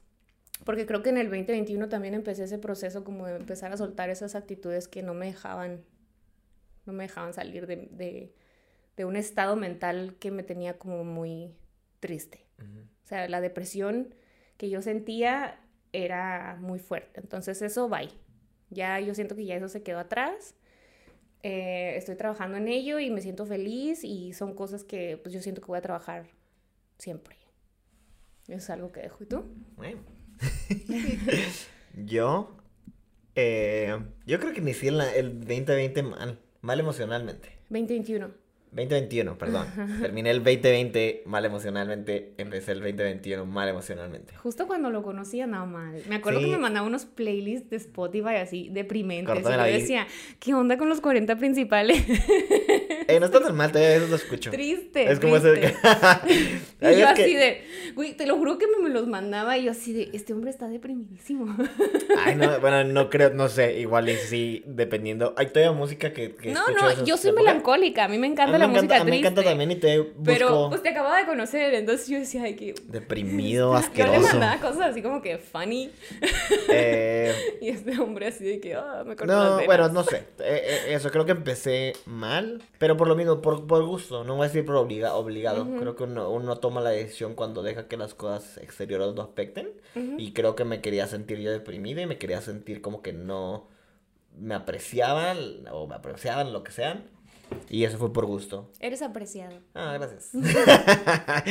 Porque 0.65 0.87
creo 0.87 1.03
que 1.03 1.11
en 1.11 1.19
el 1.19 1.27
2021 1.31 1.89
también 1.89 2.15
empecé 2.15 2.45
ese 2.45 2.59
proceso 2.59 3.05
como 3.05 3.27
de 3.27 3.37
empezar 3.37 3.73
a 3.73 3.77
soltar 3.77 4.11
esas 4.11 4.35
actitudes 4.35 4.89
que 4.89 5.03
no 5.03 5.15
me 5.15 5.27
dejaban, 5.27 5.85
no 6.85 6.93
me 6.93 7.05
dejaban 7.05 7.33
salir 7.33 7.67
de, 7.67 7.89
de, 7.93 8.35
de 8.97 9.05
un 9.05 9.17
estado 9.17 9.57
mental 9.57 10.17
que 10.19 10.31
me 10.31 10.43
tenía 10.43 10.77
como 10.79 11.05
muy 11.05 11.55
triste. 12.01 12.47
Ujú. 12.59 12.81
O 13.05 13.07
sea, 13.07 13.29
la 13.29 13.41
depresión 13.41 14.15
que 14.57 14.69
yo 14.69 14.83
sentía 14.83 15.61
era 15.93 16.59
muy 16.61 16.79
fuerte. 16.79 17.21
Entonces 17.21 17.63
eso, 17.63 17.89
bye. 17.89 18.11
Ya 18.71 19.01
yo 19.01 19.15
siento 19.15 19.35
que 19.35 19.45
ya 19.45 19.57
eso 19.57 19.69
se 19.69 19.83
quedó 19.83 19.99
atrás. 20.01 20.55
Eh, 21.43 21.95
estoy 21.97 22.17
trabajando 22.17 22.57
en 22.57 22.69
ello 22.69 22.99
y 22.99 23.11
me 23.11 23.21
siento 23.21 23.47
feliz 23.47 24.03
y 24.03 24.33
son 24.33 24.55
cosas 24.55 24.83
que 24.83 25.17
pues 25.17 25.33
yo 25.33 25.41
siento 25.41 25.61
que 25.61 25.69
voy 25.69 25.79
a 25.79 25.83
trabajar 25.83 26.27
siempre. 26.99 27.37
Eso 28.47 28.57
es 28.57 28.71
algo 28.71 28.93
que 28.93 29.01
dejo. 29.01 29.23
¿Y 29.23 29.27
tú? 29.27 29.45
Bueno. 29.77 30.01
yo, 32.05 32.57
eh, 33.35 33.99
yo 34.27 34.41
creo 34.41 34.53
que 34.53 34.61
inicié 34.61 34.91
el 34.91 35.41
2020 35.41 36.03
mal, 36.03 36.39
mal 36.61 36.81
emocionalmente. 36.81 37.59
2021. 37.71 38.48
2021, 38.73 39.39
perdón. 39.39 39.67
Terminé 40.01 40.31
el 40.31 40.39
2020 40.45 41.23
mal 41.27 41.45
emocionalmente, 41.45 42.33
empecé 42.39 42.73
el 42.73 42.81
2021 42.81 43.47
mal 43.47 43.69
emocionalmente. 43.69 44.35
Justo 44.37 44.67
cuando 44.67 44.91
lo 44.91 45.03
conocí 45.03 45.41
andaba 45.41 45.65
mal. 45.67 46.03
Me 46.09 46.17
acuerdo 46.17 46.41
Sí. 46.41 46.45
que 46.47 46.51
me 46.53 46.59
mandaba 46.59 46.87
unos 46.87 47.07
playlists 47.07 47.71
de 47.71 47.77
Spotify 47.77 48.37
así 48.37 48.69
deprimentes. 48.71 49.39
Y 49.41 49.43
yo 49.43 49.63
decía, 49.63 50.07
¿qué 50.39 50.55
onda 50.55 50.77
con 50.79 50.89
los 50.89 51.01
40 51.01 51.37
principales? 51.37 52.03
Eh, 53.09 53.19
no 53.21 53.27
está 53.27 53.41
tan 53.41 53.57
mal, 53.57 53.73
todavía 53.73 53.93
a 53.93 53.95
veces 53.95 54.11
lo 54.11 54.17
escucho. 54.17 54.51
triste. 54.51 55.11
Es 55.11 55.19
como 55.19 55.37
ese 55.37 55.53
triste. 55.53 55.79
Hay 56.83 56.95
Y 56.97 57.01
yo 57.01 57.07
que- 57.15 57.23
así 57.23 57.35
de, 57.35 57.63
güey, 57.95 58.15
te 58.15 58.27
lo 58.27 58.37
juro 58.37 58.59
que 58.59 58.67
me, 58.67 58.83
me 58.87 58.91
los 58.91 59.07
mandaba 59.09 59.57
y 59.57 59.65
yo 59.65 59.71
así 59.71 59.95
de, 59.95 60.11
este 60.13 60.35
hombre 60.35 60.51
está 60.51 60.69
deprimidísimo. 60.69 61.57
Ay, 62.25 62.37
no, 62.37 62.61
bueno, 62.61 62.85
no 62.85 63.09
creo, 63.09 63.31
no 63.31 63.49
sé, 63.49 63.81
igual 63.81 64.09
y 64.11 64.17
sí, 64.17 64.63
dependiendo. 64.67 65.33
Hay 65.39 65.47
todavía 65.47 65.73
música 65.73 66.13
que, 66.13 66.35
que 66.35 66.53
No, 66.53 66.61
no, 66.69 67.05
yo 67.05 67.17
soy 67.17 67.33
melancólica, 67.33 68.05
a 68.05 68.09
mí 68.09 68.19
me 68.19 68.27
encanta 68.27 68.58
la 68.59 68.67
me 68.67 68.75
música 68.75 68.97
encanta, 68.97 69.03
a 69.03 69.05
mí 69.05 69.11
me 69.11 69.19
encanta 69.19 69.43
también 69.43 69.71
y 69.71 69.77
te 69.77 69.99
busco 69.99 70.23
Pero 70.25 70.69
pues 70.69 70.83
te 70.83 70.89
acababa 70.91 71.19
de 71.19 71.27
conocer, 71.27 71.75
entonces 71.75 72.09
yo 72.09 72.19
decía, 72.19 72.43
ay, 72.43 72.57
que... 72.57 72.75
deprimido, 72.87 73.69
Yo 73.73 73.79
le 73.79 73.87
asqueroso. 73.87 74.21
mandaba 74.29 74.61
cosas 74.61 74.91
así 74.91 75.03
como 75.03 75.23
que 75.23 75.39
funny 75.39 75.91
Eh, 76.69 77.35
y 77.61 77.69
este 77.69 77.99
hombre 77.99 78.29
así 78.29 78.45
de 78.45 78.61
que, 78.61 78.75
ah, 78.75 79.05
me 79.07 79.17
cortó 79.17 79.33
no, 79.33 79.65
bueno, 79.65 79.89
no 79.89 80.05
sé. 80.05 80.19
Eh, 80.39 80.63
eh, 80.89 80.95
eso, 80.95 81.11
creo 81.11 81.25
que 81.25 81.33
empecé 81.33 81.93
mal, 82.07 82.63
pero 82.79 82.97
por 82.97 83.09
lo 83.09 83.17
mismo, 83.17 83.41
por, 83.41 83.67
por 83.67 83.85
gusto, 83.85 84.25
no 84.25 84.37
voy 84.37 84.45
a 84.45 84.49
decir 84.49 84.65
por 84.65 84.77
obliga, 84.77 85.15
obligado. 85.15 85.67
Creo 85.79 85.97
que 85.97 86.05
uno, 86.05 86.31
uno 86.31 86.57
toma 86.57 86.81
la 86.81 86.91
decisión 86.91 87.35
cuando 87.35 87.63
deja 87.63 87.89
que 87.89 87.97
las 87.97 88.15
cosas 88.15 88.59
exteriores 88.59 89.15
lo 89.15 89.23
afecten. 89.23 89.71
Y 90.17 90.33
creo 90.33 90.55
que 90.55 90.65
me 90.65 90.81
quería 90.81 91.07
sentir 91.07 91.39
yo 91.39 91.51
deprimido 91.51 92.01
y 92.01 92.07
me 92.07 92.19
quería 92.19 92.41
sentir 92.41 92.81
como 92.81 93.03
que 93.03 93.13
no 93.13 93.69
me 94.39 94.55
apreciaban 94.55 95.67
o 95.71 95.87
me 95.87 95.95
apreciaban, 95.97 96.53
lo 96.53 96.63
que 96.63 96.73
sean. 96.73 97.05
Y 97.69 97.85
eso 97.85 97.99
fue 97.99 98.13
por 98.13 98.27
gusto. 98.27 98.71
Eres 98.81 99.03
apreciado. 99.03 99.61
Ah, 99.75 99.95
gracias. 99.95 100.31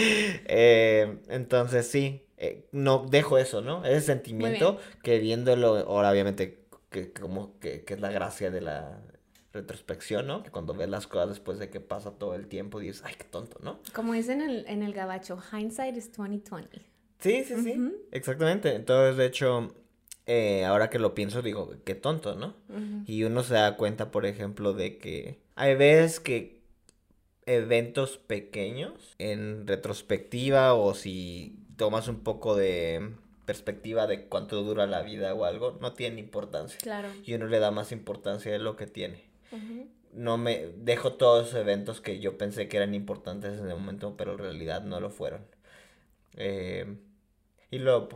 Eh, 0.50 1.20
entonces 1.30 1.88
sí, 1.88 2.26
eh, 2.38 2.68
no 2.72 3.06
dejo 3.10 3.38
eso, 3.38 3.62
¿no? 3.62 3.86
Ese 3.86 4.02
sentimiento 4.02 4.78
que 5.04 5.20
viéndolo, 5.20 5.78
ahora 5.78 6.12
obviamente, 6.12 6.66
que, 6.90 7.12
como 7.12 7.60
que, 7.60 7.84
que 7.84 7.96
es 7.96 8.00
la 8.00 8.12
gracia 8.12 8.52
de 8.52 8.62
la 8.62 9.02
retrospección, 9.54 10.28
¿no? 10.28 10.44
Que 10.44 10.52
cuando 10.52 10.74
ves 10.74 10.90
las 10.90 11.08
cosas 11.08 11.30
después 11.30 11.60
de 11.60 11.70
que 11.70 11.80
pasa 11.80 12.12
todo 12.12 12.36
el 12.36 12.48
tiempo, 12.48 12.80
dices, 12.80 13.04
ay, 13.06 13.16
qué 13.18 13.26
tonto, 13.26 13.60
¿no? 13.62 13.80
Como 13.94 14.14
dicen 14.14 14.42
en 14.42 14.50
el, 14.50 14.66
en 14.68 14.84
el 14.84 14.94
gabacho, 14.94 15.40
hindsight 15.52 15.98
is 15.98 16.12
2020. 16.16 16.82
Sí, 17.20 17.44
sí, 17.44 17.56
sí, 17.64 17.96
exactamente. 18.12 18.76
Entonces, 18.76 19.18
de 19.18 19.26
hecho, 19.26 19.74
eh, 20.28 20.66
ahora 20.66 20.90
que 20.90 21.00
lo 21.00 21.16
pienso, 21.16 21.42
digo, 21.42 21.74
qué 21.86 21.96
tonto, 21.96 22.36
¿no? 22.36 22.54
Y 23.06 23.24
uno 23.24 23.44
se 23.44 23.54
da 23.54 23.78
cuenta, 23.78 24.12
por 24.12 24.26
ejemplo, 24.26 24.74
de 24.74 24.98
que 24.98 25.40
hay 25.56 25.76
veces 25.76 26.20
que 26.20 26.60
eventos 27.46 28.18
pequeños 28.18 29.16
en 29.20 29.66
retrospectiva 29.66 30.74
o 30.74 30.94
si 30.94 31.58
tomas 31.78 32.10
un 32.10 32.20
poco 32.20 32.58
de 32.58 33.14
perspectiva 33.46 34.06
de 34.06 34.26
cuánto 34.26 34.62
dura 34.64 34.86
la 34.86 35.02
vida 35.02 35.34
o 35.34 35.46
algo, 35.46 35.78
no 35.80 35.94
tienen 35.94 36.20
importancia. 36.20 36.78
Claro. 36.82 37.08
Y 37.24 37.34
uno 37.34 37.48
le 37.48 37.60
da 37.60 37.72
más 37.72 37.94
importancia 37.94 38.52
de 38.52 38.60
lo 38.60 38.76
que 38.76 38.86
tiene. 38.86 39.24
No 40.12 40.38
me 40.38 40.68
dejo 40.76 41.14
todos 41.14 41.48
esos 41.48 41.60
eventos 41.62 42.02
que 42.02 42.20
yo 42.20 42.38
pensé 42.38 42.68
que 42.68 42.76
eran 42.76 42.94
importantes 42.94 43.60
en 43.60 43.70
el 43.70 43.76
momento, 43.76 44.18
pero 44.18 44.34
en 44.34 44.40
realidad 44.40 44.84
no 44.84 45.00
lo 45.00 45.10
fueron. 45.10 45.46
Eh, 46.36 46.98
y 47.70 47.80
luego, 47.80 48.10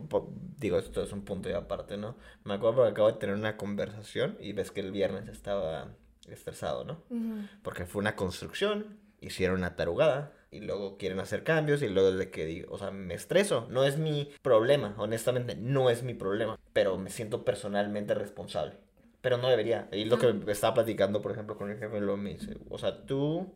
digo, 0.58 0.78
esto 0.78 1.04
es 1.04 1.12
un 1.12 1.24
punto 1.24 1.50
de 1.50 1.56
aparte, 1.56 1.98
¿no? 1.98 2.16
Me 2.44 2.54
acuerdo 2.54 2.78
porque 2.78 2.92
acabo 2.92 3.12
de 3.12 3.18
tener 3.18 3.36
una 3.36 3.58
conversación 3.58 4.38
y 4.40 4.54
ves 4.54 4.72
que 4.72 4.80
el 4.80 4.92
viernes 4.92 5.28
estaba 5.28 5.90
estresado, 6.30 6.86
¿no? 6.86 7.04
Ujú. 7.10 7.48
Porque 7.62 7.86
fue 7.86 8.00
una 8.00 8.16
construcción, 8.16 8.98
hicieron 9.20 9.58
una 9.58 9.76
tarugada 9.76 10.34
y 10.52 10.62
luego 10.62 10.98
quieren 10.98 11.20
hacer 11.20 11.44
cambios 11.44 11.82
y 11.82 11.90
luego 11.90 12.12
desde 12.12 12.32
que 12.32 12.46
digo, 12.46 12.74
o 12.74 12.78
sea, 12.78 12.92
me 12.92 13.14
estreso, 13.14 13.68
no 13.70 13.84
es 13.84 13.98
mi 13.98 14.32
problema, 14.42 14.96
honestamente, 14.98 15.56
no 15.56 15.90
es 15.90 16.04
mi 16.04 16.14
problema, 16.14 16.58
pero 16.74 16.98
me 16.98 17.10
siento 17.10 17.44
personalmente 17.44 18.14
responsable. 18.14 18.74
Pero 19.22 19.38
no 19.38 19.50
debería. 19.50 19.88
Y 19.92 20.06
lo 20.06 20.18
que 20.18 20.34
estaba 20.48 20.74
platicando, 20.74 21.22
por 21.22 21.32
ejemplo, 21.32 21.56
con 21.56 21.70
el 21.70 21.78
jefe, 21.78 22.02
lo 22.02 22.18
me 22.18 22.32
dice, 22.32 22.58
o 22.70 22.80
sea, 22.80 23.06
tú 23.06 23.54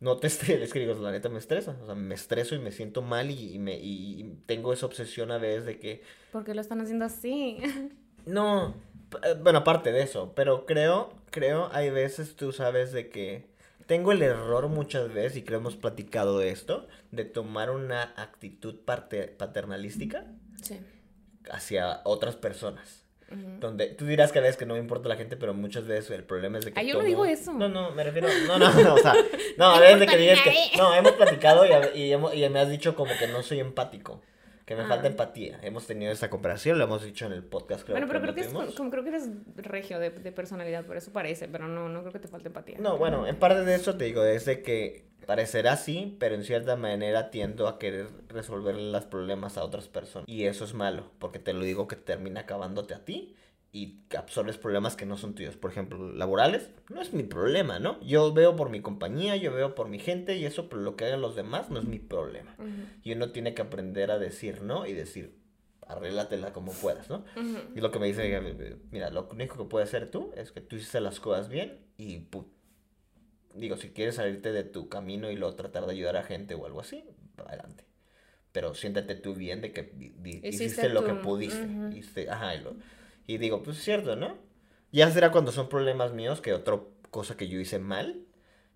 no 0.00 0.16
te 0.16 0.26
estreses, 0.28 0.62
es 0.62 0.72
que 0.72 0.80
digo, 0.80 0.94
la 0.94 1.10
neta 1.10 1.28
me 1.28 1.38
estresa, 1.38 1.76
o 1.82 1.86
sea, 1.86 1.94
me 1.94 2.14
estreso 2.14 2.54
y 2.54 2.58
me 2.58 2.72
siento 2.72 3.02
mal 3.02 3.30
y, 3.30 3.54
y 3.54 3.58
me, 3.58 3.76
y, 3.78 4.20
y 4.20 4.38
tengo 4.46 4.72
esa 4.72 4.86
obsesión 4.86 5.30
a 5.30 5.38
veces 5.38 5.64
de 5.66 5.78
que 5.78 6.02
¿Por 6.32 6.44
qué 6.44 6.54
lo 6.54 6.60
están 6.60 6.80
haciendo 6.80 7.04
así? 7.04 7.58
no, 8.26 8.74
eh, 9.24 9.34
bueno, 9.42 9.60
aparte 9.60 9.92
de 9.92 10.02
eso, 10.02 10.32
pero 10.34 10.66
creo, 10.66 11.12
creo, 11.30 11.68
hay 11.72 11.90
veces 11.90 12.36
tú 12.36 12.52
sabes 12.52 12.92
de 12.92 13.08
que 13.08 13.46
tengo 13.86 14.12
el 14.12 14.20
error 14.22 14.68
muchas 14.68 15.12
veces, 15.12 15.38
y 15.38 15.42
creo 15.44 15.60
hemos 15.60 15.76
platicado 15.76 16.38
de 16.38 16.50
esto, 16.50 16.86
de 17.10 17.24
tomar 17.24 17.70
una 17.70 18.12
actitud 18.16 18.76
parte- 18.84 19.28
paternalística 19.28 20.26
Sí. 20.62 20.78
hacia 21.50 22.02
otras 22.04 22.36
personas. 22.36 23.04
Donde 23.60 23.88
tú 23.88 24.06
dirás 24.06 24.32
que 24.32 24.38
a 24.38 24.42
veces 24.42 24.56
que 24.56 24.64
no 24.64 24.74
me 24.74 24.80
importa 24.80 25.08
la 25.08 25.16
gente, 25.16 25.36
pero 25.36 25.52
muchas 25.52 25.86
veces 25.86 26.10
el 26.12 26.24
problema 26.24 26.58
es 26.58 26.64
de 26.64 26.72
que. 26.72 26.80
Ah, 26.80 26.82
yo 26.82 26.94
no 26.98 27.04
digo 27.04 27.24
eso. 27.26 27.52
No, 27.52 27.68
no, 27.68 27.90
me 27.90 28.02
refiero. 28.04 28.28
No, 28.46 28.58
no, 28.58 28.72
no, 28.82 28.94
o 28.94 28.98
sea. 28.98 29.14
No, 29.58 29.66
a 29.74 29.80
veces 29.80 30.00
de 30.00 30.06
que 30.06 30.16
digas 30.16 30.40
que. 30.42 30.54
No, 30.78 30.94
hemos 30.94 31.12
platicado 31.12 31.64
y, 31.66 31.98
y, 31.98 32.12
hemos- 32.12 32.34
y 32.34 32.48
me 32.48 32.58
has 32.60 32.70
dicho 32.70 32.94
como 32.94 33.12
que 33.18 33.26
no 33.28 33.42
soy 33.42 33.60
empático. 33.60 34.22
que 34.64 34.76
me 34.76 34.82
Ah. 34.82 34.86
falta 34.88 35.06
empatía. 35.08 35.58
Hemos 35.62 35.86
tenido 35.86 36.12
esa 36.12 36.28
comparación, 36.28 36.76
lo 36.78 36.84
hemos 36.84 37.02
dicho 37.02 37.24
en 37.26 37.32
el 37.32 37.42
podcast. 37.42 37.84
Creo, 37.84 37.94
bueno, 37.94 38.06
pero 38.06 38.20
creo 38.20 38.34
que, 38.34 38.40
es, 38.42 38.48
como 38.74 38.90
creo 38.90 39.02
que 39.02 39.08
eres 39.08 39.28
regio 39.56 39.98
de, 39.98 40.10
de 40.10 40.30
personalidad, 40.30 40.84
por 40.84 40.96
eso 40.98 41.10
parece, 41.10 41.48
pero 41.48 41.66
no, 41.68 41.88
no 41.88 42.00
creo 42.00 42.12
que 42.12 42.18
te 42.18 42.28
falte 42.28 42.48
empatía. 42.48 42.76
No, 42.78 42.98
bueno, 42.98 43.26
en 43.26 43.36
parte 43.36 43.64
de 43.64 43.74
eso 43.74 43.96
te 43.96 44.04
digo, 44.04 44.22
es 44.24 44.44
de 44.44 44.60
que 44.62 45.07
parecerá 45.28 45.72
así, 45.74 46.16
pero 46.18 46.34
en 46.36 46.42
cierta 46.42 46.74
manera 46.74 47.30
tiendo 47.30 47.68
a 47.68 47.78
querer 47.78 48.08
resolver 48.28 48.74
los 48.76 49.04
problemas 49.04 49.58
a 49.58 49.64
otras 49.64 49.86
personas. 49.86 50.26
Y 50.26 50.44
eso 50.44 50.64
es 50.64 50.72
malo, 50.72 51.10
porque 51.18 51.38
te 51.38 51.52
lo 51.52 51.64
digo 51.64 51.86
que 51.86 51.96
termina 51.96 52.40
acabándote 52.40 52.94
a 52.94 53.04
ti 53.04 53.34
y 53.70 53.98
absorbes 54.16 54.56
problemas 54.56 54.96
que 54.96 55.04
no 55.04 55.18
son 55.18 55.34
tuyos. 55.34 55.54
Por 55.58 55.70
ejemplo, 55.70 56.10
laborales, 56.14 56.70
no 56.88 57.02
es 57.02 57.12
mi 57.12 57.24
problema, 57.24 57.78
¿no? 57.78 58.00
Yo 58.00 58.32
veo 58.32 58.56
por 58.56 58.70
mi 58.70 58.80
compañía, 58.80 59.36
yo 59.36 59.52
veo 59.52 59.74
por 59.74 59.88
mi 59.88 59.98
gente 59.98 60.34
y 60.38 60.46
eso 60.46 60.70
por 60.70 60.78
lo 60.78 60.96
que 60.96 61.04
hagan 61.04 61.20
los 61.20 61.36
demás 61.36 61.68
no 61.68 61.78
es 61.78 61.84
mi 61.84 61.98
problema. 61.98 62.56
Y 63.04 63.12
uno 63.12 63.30
tiene 63.30 63.52
que 63.52 63.60
aprender 63.60 64.10
a 64.10 64.18
decir 64.18 64.62
no 64.62 64.86
y 64.86 64.94
decir, 64.94 65.34
arréglatela 65.86 66.54
como 66.54 66.72
puedas, 66.72 67.10
¿no? 67.10 67.24
Y 67.76 67.80
lo 67.82 67.90
que 67.90 67.98
me 67.98 68.06
dice, 68.06 68.34
eh, 68.34 68.76
mira, 68.90 69.10
lo 69.10 69.28
único 69.30 69.58
que 69.58 69.64
puedes 69.64 69.90
hacer 69.90 70.10
tú 70.10 70.32
es 70.36 70.52
que 70.52 70.62
tú 70.62 70.76
hiciste 70.76 71.02
las 71.02 71.20
cosas 71.20 71.50
bien 71.50 71.78
y, 71.98 72.20
pu- 72.30 72.46
digo, 73.58 73.76
si 73.76 73.90
quieres 73.90 74.16
salirte 74.16 74.52
de 74.52 74.64
tu 74.64 74.88
camino 74.88 75.30
y 75.30 75.36
luego 75.36 75.54
tratar 75.54 75.86
de 75.86 75.92
ayudar 75.92 76.16
a 76.16 76.22
gente 76.22 76.54
o 76.54 76.66
algo 76.66 76.80
así, 76.80 77.04
adelante. 77.36 77.84
Pero 78.52 78.74
siéntate 78.74 79.14
tú 79.14 79.34
bien 79.34 79.60
de 79.60 79.72
que 79.72 79.92
Hiciste 80.24 80.48
hiciste 80.48 80.88
lo 80.88 81.04
que 81.04 81.14
pudiste. 81.14 81.68
hiciste- 81.90 82.30
ajá, 82.30 82.54
y, 82.54 82.60
lo- 82.62 82.76
y 83.26 83.38
digo, 83.38 83.62
pues 83.62 83.76
es 83.78 83.84
cierto, 83.84 84.16
¿no? 84.16 84.36
Ya 84.90 85.10
será 85.10 85.30
cuando 85.30 85.52
son 85.52 85.68
problemas 85.68 86.12
míos 86.12 86.40
que 86.40 86.54
otra 86.54 86.80
cosa 87.10 87.36
que 87.36 87.48
yo 87.48 87.60
hice 87.60 87.78
mal, 87.78 88.24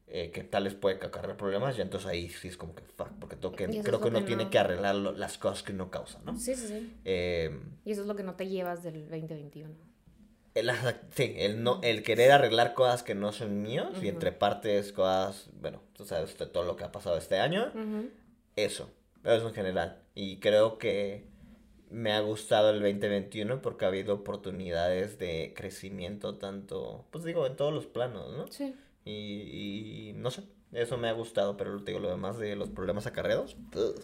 eh, 0.08 0.30
que 0.30 0.42
tal 0.44 0.64
les 0.64 0.74
puede 0.74 0.96
acarrear 0.96 1.36
problemas, 1.38 1.76
ya 1.76 1.82
entonces 1.84 2.06
ahí 2.08 2.28
sí 2.28 2.48
es 2.48 2.56
como 2.58 2.74
que, 2.74 2.82
fuck, 2.82 3.08
porque 3.18 3.36
tengo 3.36 3.54
que, 3.56 3.64
Y 3.64 3.80
creo 3.80 4.00
que 4.00 4.10
lo 4.10 4.18
uno 4.18 4.24
tiene 4.26 4.50
que 4.50 4.58
arreglar 4.58 4.94
lo- 4.94 5.12
las 5.12 5.38
cosas 5.38 5.62
que 5.62 5.72
uno 5.72 5.90
causa, 5.90 6.20
¿no? 6.24 6.36
Sí, 6.36 6.54
sí, 6.54 6.66
sí. 6.68 6.92
Eh, 7.06 7.58
Y 7.84 7.92
eso 7.92 8.02
es 8.02 8.06
lo 8.06 8.14
que 8.14 8.22
no 8.22 8.34
te 8.34 8.46
llevas 8.48 8.82
del 8.82 9.08
2021. 9.08 9.74
El, 10.54 10.70
sí, 11.14 11.34
el, 11.38 11.62
no, 11.62 11.80
el 11.82 12.02
querer 12.02 12.32
arreglar 12.32 12.74
cosas 12.74 13.02
que 13.02 13.14
no 13.14 13.32
son 13.32 13.62
míos 13.62 13.90
y 14.02 14.08
entre 14.08 14.32
partes 14.32 14.92
cosas, 14.92 15.48
bueno, 15.60 15.80
tú 15.94 16.04
sabes 16.04 16.36
de 16.38 16.46
todo 16.46 16.64
lo 16.64 16.76
que 16.76 16.84
ha 16.84 16.92
pasado 16.92 17.16
este 17.16 17.38
año, 17.38 17.70
Ujú. 17.74 18.08
eso, 18.56 18.90
eso 19.24 19.48
en 19.48 19.54
general. 19.54 19.98
Y 20.14 20.38
creo 20.38 20.78
que 20.78 21.24
me 21.90 22.12
ha 22.12 22.20
gustado 22.20 22.70
el 22.70 22.80
2021 22.80 23.60
porque 23.60 23.84
ha 23.84 23.88
habido 23.88 24.14
oportunidades 24.14 25.18
de 25.18 25.52
crecimiento 25.54 26.36
tanto, 26.36 27.04
pues 27.10 27.24
digo, 27.24 27.46
en 27.46 27.56
todos 27.56 27.72
los 27.72 27.86
planos, 27.86 28.32
¿no? 28.36 28.46
Sí. 28.48 28.74
Y, 29.04 30.10
y 30.10 30.12
no 30.16 30.30
sé, 30.30 30.42
eso 30.72 30.96
me 30.96 31.08
ha 31.08 31.12
gustado, 31.12 31.56
pero 31.56 31.82
te 31.82 31.90
digo, 31.92 32.00
lo 32.00 32.10
demás 32.10 32.38
de 32.38 32.56
los 32.56 32.70
problemas 32.70 33.06
acarreados, 33.06 33.56
ugh, 33.74 33.94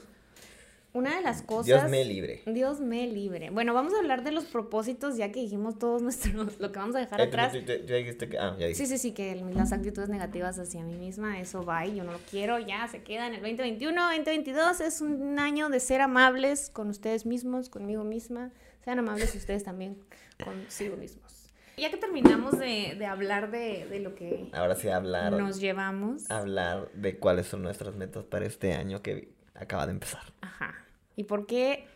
Una 0.95 1.17
de 1.17 1.23
las 1.23 1.43
cosas... 1.43 1.67
Dios 1.67 1.91
me 1.91 2.05
libre. 2.05 2.43
Dios 2.47 2.81
me 2.81 3.07
libre. 3.07 3.51
Bueno, 3.51 3.75
vamos 3.75 3.93
a 3.95 3.99
hablar 3.99 4.25
de 4.25 4.33
los 4.33 4.47
propósitos 4.47 5.17
ya 5.17 5.31
que 5.31 5.41
dijimos 5.41 5.79
todos 5.79 6.01
nuestros, 6.09 6.59
lo 6.59 6.73
que 6.73 6.79
vamos 6.79 6.97
a 6.97 7.01
dejar 7.01 7.21
atrás. 7.21 7.53
Sí, 7.53 8.87
sí, 8.87 8.99
sí, 8.99 9.13
que 9.13 9.37
las 9.55 9.73
actitudes 9.73 10.09
negativas 10.09 10.59
hacia 10.59 10.83
mí 10.83 10.95
misma, 10.95 11.41
eso 11.41 11.65
va 11.65 11.87
y 11.87 11.97
yo 11.97 12.05
no 12.05 12.13
lo 12.13 12.19
quiero, 12.31 12.59
ya 12.59 12.89
se 12.89 13.03
queda 13.03 13.27
en 13.27 13.35
el 13.35 13.41
2021, 13.41 14.03
2022 14.03 14.81
es 14.81 15.01
un 15.01 15.39
año 15.39 15.69
de 15.69 15.81
ser 15.81 16.01
amables 16.01 16.71
con 16.71 16.89
ustedes 16.89 17.27
mismos, 17.27 17.69
conmigo 17.69 18.05
misma, 18.05 18.51
sean 18.85 18.99
amables 18.99 19.35
ustedes 19.35 19.65
también 19.65 19.99
consigo 20.43 20.97
mismos. 20.97 21.53
Ya 21.77 21.91
que 21.91 21.97
terminamos 21.97 22.59
de, 22.59 22.97
de 22.99 23.07
hablar 23.07 23.53
de, 23.53 23.87
de 23.87 24.01
lo 24.01 24.17
que 24.17 24.49
Ahora 24.53 24.75
sí 24.75 24.89
hablar. 24.89 25.33
nos 25.35 25.61
llevamos, 25.61 26.29
hablar 26.29 26.91
de 26.93 27.19
cuáles 27.19 27.47
son 27.47 27.63
nuestras 27.63 27.95
metas 27.95 28.25
para 28.25 28.47
este 28.47 28.73
año 28.73 29.01
que 29.01 29.29
acaba 29.59 29.87
de 29.87 29.93
empezar. 29.93 30.33
ajá, 30.41 30.75
y 31.17 31.25
por 31.25 31.47
qué 31.47 31.87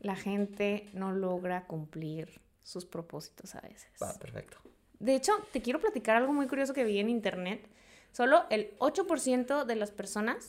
la 0.00 0.16
gente 0.16 0.88
no 0.92 1.12
logra 1.12 1.66
cumplir 1.66 2.40
sus 2.62 2.84
propósitos 2.84 3.54
a 3.54 3.60
veces. 3.60 3.90
Va, 4.02 4.12
perfecto. 4.18 4.58
De 4.98 5.14
hecho, 5.14 5.32
te 5.52 5.60
quiero 5.62 5.80
platicar 5.80 6.16
algo 6.16 6.32
muy 6.32 6.46
curioso 6.46 6.74
que 6.74 6.84
vi 6.84 6.98
en 6.98 7.08
internet. 7.08 7.66
Solo 8.12 8.44
el 8.50 8.76
8% 8.78 9.64
de 9.64 9.76
las 9.76 9.90
personas 9.90 10.48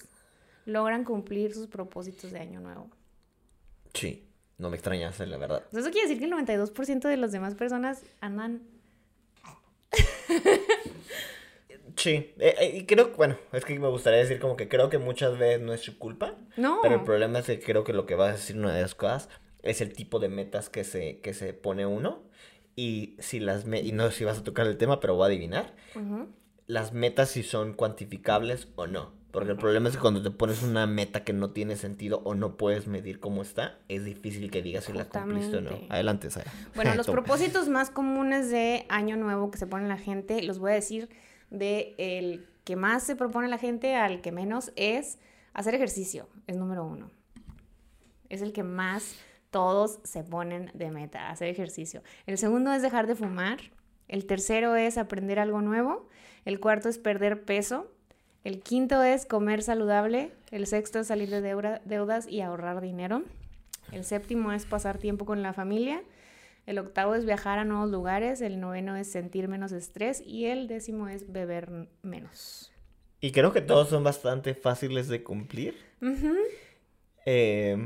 logran 0.65 1.03
cumplir 1.03 1.53
sus 1.53 1.67
propósitos 1.67 2.31
de 2.31 2.39
año 2.39 2.59
nuevo. 2.59 2.89
Sí, 3.93 4.27
no 4.57 4.69
me 4.69 4.77
extrañas, 4.77 5.19
la 5.19 5.37
verdad. 5.37 5.63
Eso 5.71 5.89
quiere 5.91 6.07
decir 6.07 6.19
que 6.19 6.25
el 6.25 6.31
92% 6.31 7.07
de 7.07 7.17
las 7.17 7.31
demás 7.31 7.55
personas 7.55 8.03
andan... 8.19 8.61
Sí, 11.95 12.33
eh, 12.39 12.55
eh, 12.59 12.71
y 12.77 12.85
creo, 12.85 13.11
bueno, 13.17 13.37
es 13.51 13.65
que 13.65 13.77
me 13.79 13.87
gustaría 13.87 14.19
decir 14.19 14.39
como 14.39 14.55
que 14.55 14.67
creo 14.67 14.89
que 14.89 14.97
muchas 14.97 15.37
veces 15.37 15.61
no 15.61 15.73
es 15.73 15.81
su 15.81 15.97
culpa, 15.97 16.35
No. 16.57 16.79
pero 16.81 16.95
el 16.95 17.01
problema 17.03 17.39
es 17.39 17.45
que 17.45 17.59
creo 17.59 17.83
que 17.83 17.93
lo 17.93 18.05
que 18.05 18.15
va 18.15 18.29
a 18.29 18.31
decir 18.33 18.57
una 18.57 18.73
de 18.73 18.81
las 18.81 18.95
cosas 18.95 19.29
es 19.63 19.81
el 19.81 19.93
tipo 19.93 20.19
de 20.19 20.29
metas 20.29 20.69
que 20.69 20.83
se, 20.83 21.19
que 21.19 21.33
se 21.33 21.53
pone 21.53 21.85
uno 21.85 22.23
y 22.75 23.15
si 23.19 23.39
las, 23.39 23.65
me 23.65 23.81
y 23.81 23.91
no 23.91 24.09
sé 24.09 24.17
si 24.19 24.23
vas 24.25 24.39
a 24.39 24.43
tocar 24.43 24.67
el 24.67 24.77
tema, 24.77 24.99
pero 24.99 25.15
voy 25.15 25.23
a 25.23 25.27
adivinar, 25.27 25.75
las 26.67 26.93
metas 26.93 27.29
si 27.29 27.43
son 27.43 27.73
cuantificables 27.73 28.67
o 28.75 28.87
no. 28.87 29.19
Porque 29.31 29.51
el 29.51 29.57
problema 29.57 29.87
es 29.87 29.95
que 29.95 30.01
cuando 30.01 30.21
te 30.21 30.29
pones 30.29 30.61
una 30.61 30.85
meta 30.87 31.23
que 31.23 31.31
no 31.31 31.51
tiene 31.51 31.77
sentido 31.77 32.21
o 32.25 32.35
no 32.35 32.57
puedes 32.57 32.87
medir 32.87 33.21
cómo 33.21 33.41
está, 33.41 33.79
es 33.87 34.03
difícil 34.03 34.51
que 34.51 34.61
digas 34.61 34.83
si 34.85 34.91
la 34.93 35.05
cumpliste 35.05 35.57
o 35.57 35.61
no. 35.61 35.79
Adelante, 35.87 36.29
Sara. 36.29 36.51
Bueno, 36.75 36.93
los 36.95 37.07
propósitos 37.07 37.69
más 37.69 37.89
comunes 37.91 38.51
de 38.51 38.85
año 38.89 39.15
nuevo 39.15 39.49
que 39.49 39.57
se 39.57 39.67
pone 39.67 39.87
la 39.87 39.97
gente, 39.97 40.41
los 40.41 40.59
voy 40.59 40.71
a 40.71 40.75
decir 40.75 41.07
de 41.51 41.93
el 41.99 42.47
que 42.63 42.75
más 42.75 43.03
se 43.03 43.15
propone 43.15 43.47
la 43.47 43.59
gente 43.59 43.95
al 43.95 44.21
que 44.21 44.31
menos 44.31 44.71
es 44.75 45.19
hacer 45.53 45.75
ejercicio, 45.75 46.27
es 46.47 46.57
número 46.57 46.83
uno. 46.85 47.11
Es 48.29 48.41
el 48.41 48.53
que 48.53 48.63
más 48.63 49.15
todos 49.51 49.99
se 50.03 50.23
ponen 50.23 50.71
de 50.73 50.89
meta, 50.89 51.29
hacer 51.29 51.49
ejercicio. 51.49 52.01
El 52.25 52.37
segundo 52.37 52.71
es 52.71 52.81
dejar 52.81 53.05
de 53.05 53.15
fumar. 53.15 53.59
El 54.07 54.25
tercero 54.25 54.75
es 54.75 54.97
aprender 54.97 55.39
algo 55.39 55.61
nuevo. 55.61 56.07
El 56.45 56.59
cuarto 56.59 56.87
es 56.89 56.97
perder 56.97 57.43
peso. 57.43 57.91
El 58.43 58.61
quinto 58.61 59.03
es 59.03 59.25
comer 59.25 59.61
saludable. 59.61 60.31
El 60.51 60.67
sexto 60.67 60.99
es 60.99 61.07
salir 61.07 61.29
de 61.29 61.41
deuda- 61.41 61.81
deudas 61.83 62.27
y 62.27 62.41
ahorrar 62.41 62.79
dinero. 62.81 63.23
El 63.91 64.05
séptimo 64.05 64.53
es 64.53 64.65
pasar 64.65 64.97
tiempo 64.97 65.25
con 65.25 65.41
la 65.43 65.51
familia. 65.53 66.01
El 66.65 66.77
octavo 66.79 67.15
es 67.15 67.25
viajar 67.25 67.59
a 67.59 67.65
nuevos 67.65 67.89
lugares. 67.89 68.41
El 68.41 68.59
noveno 68.59 68.95
es 68.95 69.11
sentir 69.11 69.47
menos 69.47 69.71
estrés. 69.71 70.21
Y 70.25 70.45
el 70.45 70.67
décimo 70.67 71.07
es 71.07 71.31
beber 71.31 71.89
menos. 72.01 72.71
Y 73.19 73.31
creo 73.31 73.51
que 73.53 73.61
todos 73.61 73.89
son 73.89 74.03
bastante 74.03 74.53
fáciles 74.55 75.07
de 75.07 75.23
cumplir. 75.23 75.75
Ujú. 76.01 76.33
Eh, 77.25 77.77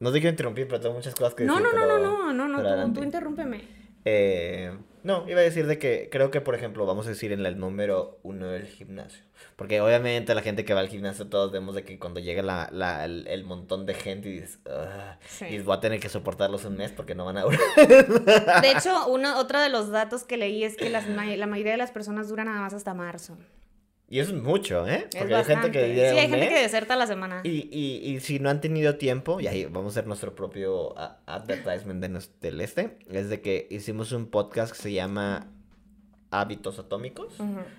no 0.00 0.12
te 0.12 0.18
quiero 0.20 0.30
interrumpir, 0.30 0.66
pero 0.66 0.80
tengo 0.80 0.94
muchas 0.94 1.14
cosas 1.14 1.34
que 1.34 1.44
No, 1.44 1.58
decir. 1.58 1.68
no, 1.74 1.86
no, 1.86 1.98
no, 1.98 1.98
no, 1.98 2.32
no, 2.32 2.48
no, 2.48 2.62
pero 2.62 2.84
tú, 2.86 2.92
tú 2.94 3.02
interrúmpeme. 3.04 3.62
Eh, 4.04 4.72
no, 5.06 5.28
iba 5.28 5.40
a 5.40 5.42
decir 5.44 5.66
de 5.66 5.78
que 5.78 6.08
creo 6.10 6.30
que, 6.30 6.40
por 6.40 6.54
ejemplo, 6.54 6.84
vamos 6.84 7.06
a 7.06 7.10
decir 7.10 7.30
en 7.32 7.46
el 7.46 7.58
número 7.58 8.18
uno 8.22 8.48
del 8.48 8.66
gimnasio. 8.66 9.22
Porque 9.54 9.80
obviamente 9.80 10.34
la 10.34 10.42
gente 10.42 10.64
que 10.64 10.74
va 10.74 10.80
al 10.80 10.88
gimnasio, 10.88 11.28
todos 11.28 11.52
vemos 11.52 11.74
de 11.74 11.84
que 11.84 11.98
cuando 11.98 12.20
llega 12.20 12.42
la, 12.42 12.68
la- 12.72 13.04
el, 13.04 13.26
el 13.28 13.44
montón 13.44 13.86
de 13.86 13.94
gente 13.94 14.28
y 14.28 14.32
dices, 14.40 14.58
Sí. 15.28 15.44
y 15.46 15.58
voy 15.60 15.76
a 15.76 15.80
tener 15.80 16.00
que 16.00 16.08
soportarlos 16.08 16.64
un 16.64 16.76
mes 16.76 16.90
porque 16.92 17.14
no 17.14 17.24
van 17.24 17.38
a 17.38 17.42
durar. 17.42 18.60
De 18.62 18.70
hecho, 18.72 19.06
uno, 19.08 19.38
otro 19.38 19.60
de 19.60 19.68
los 19.68 19.90
datos 19.90 20.24
que 20.24 20.36
leí 20.36 20.64
es 20.64 20.76
que 20.76 20.90
las, 20.90 21.06
la 21.08 21.46
mayoría 21.46 21.72
de 21.72 21.78
las 21.78 21.90
personas 21.92 22.28
duran 22.28 22.46
nada 22.46 22.60
más 22.60 22.74
hasta 22.74 22.92
marzo. 22.92 23.38
Y 24.08 24.20
eso 24.20 24.36
es 24.36 24.40
mucho, 24.42 24.86
¿eh? 24.86 25.08
Es 25.12 25.16
Porque 25.16 25.34
hay 25.34 25.44
gente 25.44 25.70
que 25.72 25.84
Sí, 26.12 26.18
hay 26.18 26.28
gente 26.28 26.48
que 26.48 26.60
deserta 26.62 26.94
la 26.94 27.06
semana. 27.08 27.40
Y, 27.42 27.68
y, 27.76 28.08
y 28.08 28.20
si 28.20 28.38
no 28.38 28.50
han 28.50 28.60
tenido 28.60 28.96
tiempo, 28.96 29.40
y 29.40 29.48
ahí 29.48 29.64
vamos 29.64 29.86
a 29.96 30.00
hacer 30.00 30.06
nuestro 30.06 30.34
propio 30.36 30.94
advertisement 31.26 32.00
de 32.00 32.08
nos- 32.08 32.30
del 32.40 32.60
este, 32.60 32.98
es 33.10 33.28
de 33.28 33.40
que 33.40 33.66
hicimos 33.70 34.12
un 34.12 34.26
podcast 34.26 34.72
que 34.76 34.78
se 34.80 34.92
llama 34.92 35.48
Hábitos 36.30 36.78
Atómicos. 36.78 37.34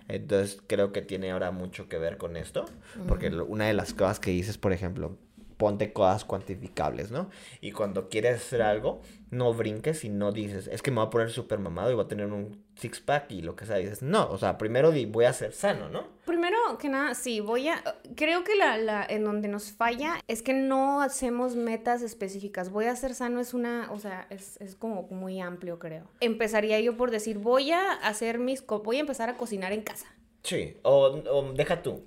Entonces 0.09 0.61
creo 0.67 0.91
que 0.91 1.01
tiene 1.01 1.31
ahora 1.31 1.51
mucho 1.51 1.87
que 1.87 1.97
ver 1.97 2.17
con 2.17 2.35
esto, 2.35 2.65
porque 3.07 3.29
una 3.29 3.65
de 3.67 3.73
las 3.73 3.93
cosas 3.93 4.19
que 4.19 4.31
dices, 4.31 4.57
por 4.57 4.73
ejemplo, 4.73 5.17
ponte 5.57 5.91
cosas 5.91 6.23
cuantificables, 6.23 7.11
¿no? 7.11 7.29
Y 7.61 7.71
cuando 7.71 8.09
quieres 8.09 8.37
hacer 8.37 8.61
algo, 8.61 9.01
no 9.31 9.53
brinques 9.53 10.03
y 10.05 10.09
no 10.09 10.31
dices, 10.31 10.67
es 10.67 10.81
que 10.81 10.91
me 10.91 10.97
voy 10.97 11.07
a 11.07 11.09
poner 11.09 11.31
súper 11.31 11.59
mamado 11.59 11.91
y 11.91 11.95
voy 11.95 12.05
a 12.05 12.07
tener 12.07 12.27
un 12.27 12.63
six 12.75 12.99
pack 12.99 13.31
y 13.31 13.41
lo 13.41 13.55
que 13.55 13.65
sea. 13.65 13.77
Dices, 13.77 14.01
no, 14.01 14.29
o 14.29 14.37
sea, 14.37 14.57
primero 14.57 14.91
di, 14.91 15.05
voy 15.05 15.25
a 15.25 15.33
ser 15.33 15.53
sano, 15.53 15.89
¿no? 15.89 16.05
Primero 16.25 16.57
que 16.79 16.89
nada, 16.89 17.15
sí, 17.15 17.39
voy 17.39 17.69
a... 17.69 17.81
Creo 18.15 18.43
que 18.43 18.55
la, 18.55 18.77
la, 18.77 19.05
en 19.07 19.23
donde 19.23 19.47
nos 19.47 19.71
falla 19.71 20.19
es 20.27 20.41
que 20.41 20.53
no 20.53 21.01
hacemos 21.01 21.55
metas 21.55 22.01
específicas. 22.01 22.69
Voy 22.69 22.85
a 22.85 22.95
ser 22.95 23.15
sano 23.15 23.39
es 23.39 23.53
una, 23.53 23.89
o 23.91 23.99
sea, 23.99 24.27
es, 24.29 24.57
es 24.61 24.75
como 24.75 25.03
muy 25.09 25.39
amplio, 25.39 25.79
creo. 25.79 26.05
Empezaría 26.19 26.79
yo 26.79 26.95
por 26.97 27.11
decir, 27.11 27.39
voy 27.39 27.71
a 27.71 27.93
hacer 27.93 28.39
mis... 28.39 28.65
Voy 28.65 28.97
a 28.97 29.01
empezar 29.01 29.29
a 29.29 29.37
cocinar 29.37 29.73
en 29.73 29.81
casa. 29.81 30.05
Sí, 30.43 30.77
o, 30.83 31.21
o 31.29 31.53
deja 31.53 31.81
tú. 31.81 32.03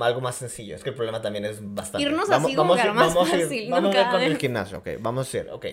Algo 0.00 0.20
más 0.20 0.34
sencillo, 0.36 0.74
es 0.74 0.82
que 0.82 0.90
el 0.90 0.96
problema 0.96 1.22
también 1.22 1.44
es 1.44 1.58
bastante. 1.62 2.02
Irnos 2.06 2.28
así 2.30 2.54
como 2.54 2.74
que 2.74 2.80
a 2.80 2.86
lo 2.86 2.94
más 2.94 3.14
vamos 3.14 3.32
a 3.32 3.36
ir- 3.36 3.42
fácil, 3.42 3.70
vamos 3.70 3.90
a 3.90 3.98
Cada 3.98 4.10
con 4.12 4.22
el 4.22 4.36
gimnasio, 4.36 4.78
ok. 4.78 4.88
Vamos 5.00 5.32
a 5.34 5.38
ir, 5.38 5.48
ok. 5.50 5.66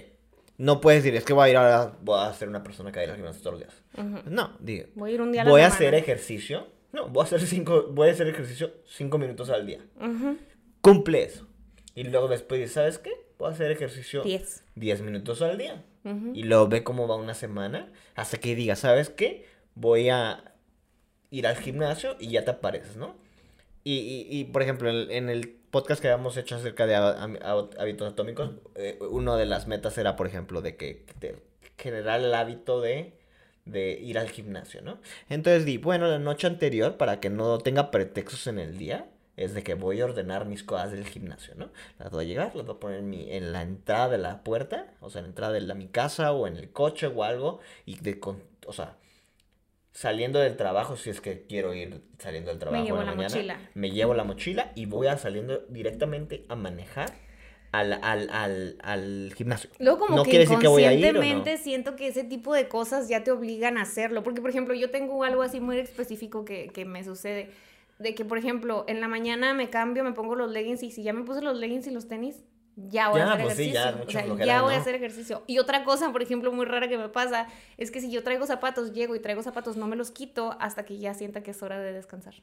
No 0.58 0.80
puedes 0.82 1.04
decir, 1.04 1.18
es 1.18 1.26
que 1.26 1.34
voy 1.34 1.48
a 1.48 1.52
ir 1.52 1.58
ahora, 1.58 1.98
voy 2.02 2.20
a 2.20 2.32
ser 2.34 2.48
una 2.48 2.62
persona 2.62 2.92
que 2.92 2.98
va 2.98 3.02
a 3.02 3.04
ir 3.06 3.10
al 3.10 3.16
gimnasio 3.16 3.42
todos 3.42 3.60
los 3.60 3.68
días. 3.68 3.84
Ujú. 3.98 4.30
No, 4.30 4.56
digo. 4.60 4.86
Voy 4.96 5.12
a 5.12 5.14
ir 5.16 5.22
un 5.22 5.32
día 5.32 5.42
a 5.42 5.46
la 5.46 5.52
Voy 5.52 5.62
a 5.62 5.72
semana. 5.72 5.76
hacer 5.76 5.96
ejercicio. 5.96 6.68
No, 6.92 7.08
voy 7.10 7.24
a 7.24 7.26
hacer 7.26 7.42
cinco, 7.42 7.88
voy 7.90 8.10
a 8.10 8.12
hacer 8.12 8.28
ejercicio 8.28 8.72
cinco 8.86 9.18
minutos 9.18 9.50
al 9.50 9.66
día. 9.66 9.80
Ujú. 10.00 10.38
Cumple 10.82 11.24
eso. 11.24 11.48
Y 11.96 12.04
luego 12.04 12.28
después 12.28 12.72
¿sabes 12.72 13.00
qué? 13.00 13.12
voy 13.40 13.50
a 13.50 13.54
hacer 13.54 13.72
ejercicio 13.72 14.22
10. 14.22 14.64
10 14.76 15.02
minutos 15.02 15.42
al 15.42 15.58
día. 15.58 15.84
Ujú. 16.06 16.32
Y 16.36 16.44
luego 16.44 16.68
ve 16.68 16.84
cómo 16.84 17.08
va 17.08 17.16
una 17.16 17.34
semana 17.34 17.92
hasta 18.16 18.38
que 18.38 18.54
digas, 18.56 18.80
¿sabes 18.80 19.10
qué? 19.10 19.48
Voy 19.76 20.10
a 20.10 20.54
ir 21.32 21.48
al 21.48 21.56
gimnasio 21.58 22.16
y 22.20 22.30
ya 22.30 22.46
te 22.46 22.52
apareces, 22.52 22.96
¿no? 22.96 23.16
Y, 23.84 23.96
y, 23.98 24.28
y, 24.40 24.44
por 24.46 24.62
ejemplo, 24.62 24.90
en 24.90 25.30
el, 25.30 25.56
podcast 25.72 26.02
que 26.02 26.08
habíamos 26.08 26.38
hecho 26.38 26.56
acerca 26.56 26.86
de 26.86 26.96
há- 26.96 27.10
há- 27.24 27.70
hábitos 27.80 28.12
atómicos, 28.12 28.52
eh, 28.76 28.98
una 29.10 29.36
de 29.36 29.46
las 29.48 29.68
metas 29.68 29.98
era, 29.98 30.16
por 30.16 30.28
ejemplo, 30.28 30.62
de 30.62 30.76
que 30.78 31.04
de 31.20 31.36
generar 31.78 32.20
el 32.22 32.34
hábito 32.36 32.80
de, 32.80 33.14
de 33.66 33.94
ir 34.00 34.20
al 34.20 34.30
gimnasio, 34.30 34.82
¿no? 34.84 35.00
Entonces 35.30 35.66
di, 35.66 35.78
bueno, 35.80 36.08
la 36.08 36.20
noche 36.20 36.46
anterior, 36.48 36.96
para 36.98 37.20
que 37.20 37.30
no 37.32 37.58
tenga 37.58 37.90
pretextos 37.90 38.46
en 38.48 38.60
el 38.60 38.78
día, 38.78 39.08
es 39.36 39.56
de 39.56 39.64
que 39.64 39.74
voy 39.74 40.00
a 40.00 40.06
ordenar 40.06 40.46
mis 40.46 40.64
cosas 40.64 40.92
del 40.92 41.08
gimnasio, 41.08 41.56
¿no? 41.56 41.72
Las 41.98 42.12
voy 42.12 42.26
a 42.26 42.28
llegar, 42.28 42.56
las 42.56 42.68
voy 42.68 42.76
a 42.76 42.80
poner 42.80 43.00
en, 43.00 43.10
mi- 43.10 43.32
en 43.32 43.52
la 43.52 43.64
entrada 43.64 44.10
de 44.10 44.20
la 44.20 44.44
puerta, 44.44 44.94
o 45.02 45.10
sea, 45.10 45.20
en 45.22 45.26
la 45.26 45.30
entrada 45.30 45.54
de 45.54 45.74
mi 45.74 45.88
casa 45.88 46.32
o 46.34 46.46
en 46.46 46.56
el 46.58 46.72
coche 46.72 47.08
o 47.08 47.24
algo, 47.24 47.60
y 47.88 47.96
de, 48.00 48.20
con- 48.20 48.44
o 48.68 48.74
sea, 48.74 48.96
saliendo 49.94 50.40
del 50.40 50.58
trabajo, 50.58 50.98
si 50.98 51.10
es 51.12 51.22
que 51.22 51.46
quiero 51.48 51.74
ir 51.74 52.02
saliendo 52.18 52.50
del 52.50 52.60
trabajo 52.60 52.84
llevo 52.84 53.00
en 53.00 53.06
la, 53.06 53.12
la 53.12 53.16
mañana, 53.16 53.36
mochila. 53.36 53.70
me 53.76 53.92
llevo 53.92 54.14
la 54.14 54.24
mochila 54.24 54.72
y 54.76 54.86
voy 54.88 55.08
a 55.08 55.18
saliendo 55.18 55.60
directamente 55.70 56.46
a 56.50 56.56
manejar 56.56 57.14
al, 57.72 57.94
al, 58.04 58.30
al, 58.32 58.78
al 58.84 59.34
gimnasio. 59.36 59.70
Luego 59.80 60.00
como 60.00 60.18
no 60.18 60.24
que 60.24 60.40
decir 60.40 60.58
que 60.60 60.66
no. 60.66 60.80
inconscientemente 60.80 61.58
siento 61.58 61.96
que 61.96 62.08
ese 62.08 62.24
tipo 62.24 62.54
de 62.54 62.68
cosas 62.68 63.08
ya 63.08 63.24
te 63.24 63.32
obligan 63.32 63.78
a 63.78 63.82
hacerlo. 63.82 64.24
Porque, 64.24 64.42
por 64.42 64.50
ejemplo, 64.52 64.76
yo 64.76 64.92
tengo 64.92 65.24
algo 65.24 65.42
así 65.42 65.60
muy 65.60 65.80
específico 65.80 66.46
que, 66.46 66.68
que 66.68 66.86
me 66.86 67.04
sucede. 67.04 67.50
De 67.98 68.14
que, 68.14 68.26
por 68.26 68.38
ejemplo, 68.38 68.86
en 68.88 69.02
la 69.02 69.08
mañana 69.08 69.54
me 69.56 69.70
cambio, 69.70 70.04
me 70.04 70.12
pongo 70.12 70.36
los 70.36 70.52
leggings 70.52 70.84
y 70.84 70.92
si 70.92 71.04
ya 71.04 71.14
me 71.14 71.24
puse 71.24 71.42
los 71.42 71.58
leggings 71.58 71.88
y 71.88 71.92
los 71.92 72.08
tenis, 72.08 72.44
ya 72.76 73.10
voy 73.10 73.20
Ya, 73.20 73.28
a 73.28 73.34
hacer 73.34 73.46
pues 73.46 73.58
sí, 73.58 73.64
ejercicio. 73.70 73.82
ya, 73.84 73.92
o 73.94 73.98
mucha 73.98 74.12
sea, 74.12 74.24
flojera, 74.24 74.46
ya 74.46 74.62
voy 74.62 74.74
a 74.74 74.78
hacer 74.78 74.96
ejercicio. 74.96 75.44
Y 75.48 75.60
otra 75.60 75.84
cosa, 75.84 76.12
por 76.12 76.22
ejemplo, 76.22 76.52
muy 76.52 76.66
rara 76.66 76.88
que 76.88 76.98
me 76.98 77.10
pasa 77.10 77.48
es 77.78 77.92
que 77.92 78.02
si 78.02 78.12
yo 78.12 78.24
traigo 78.24 78.46
zapatos, 78.46 78.94
llego 78.94 79.16
y 79.16 79.20
traigo 79.20 79.44
zapatos, 79.44 79.78
no 79.78 79.88
me 79.88 79.96
los 79.96 80.12
quito 80.12 80.56
hasta 80.60 80.84
que 80.86 80.98
ya 80.98 81.14
sienta 81.14 81.44
que 81.44 81.52
es 81.52 81.62
hora 81.64 81.80
de 81.80 81.94
descansar. 81.94 82.34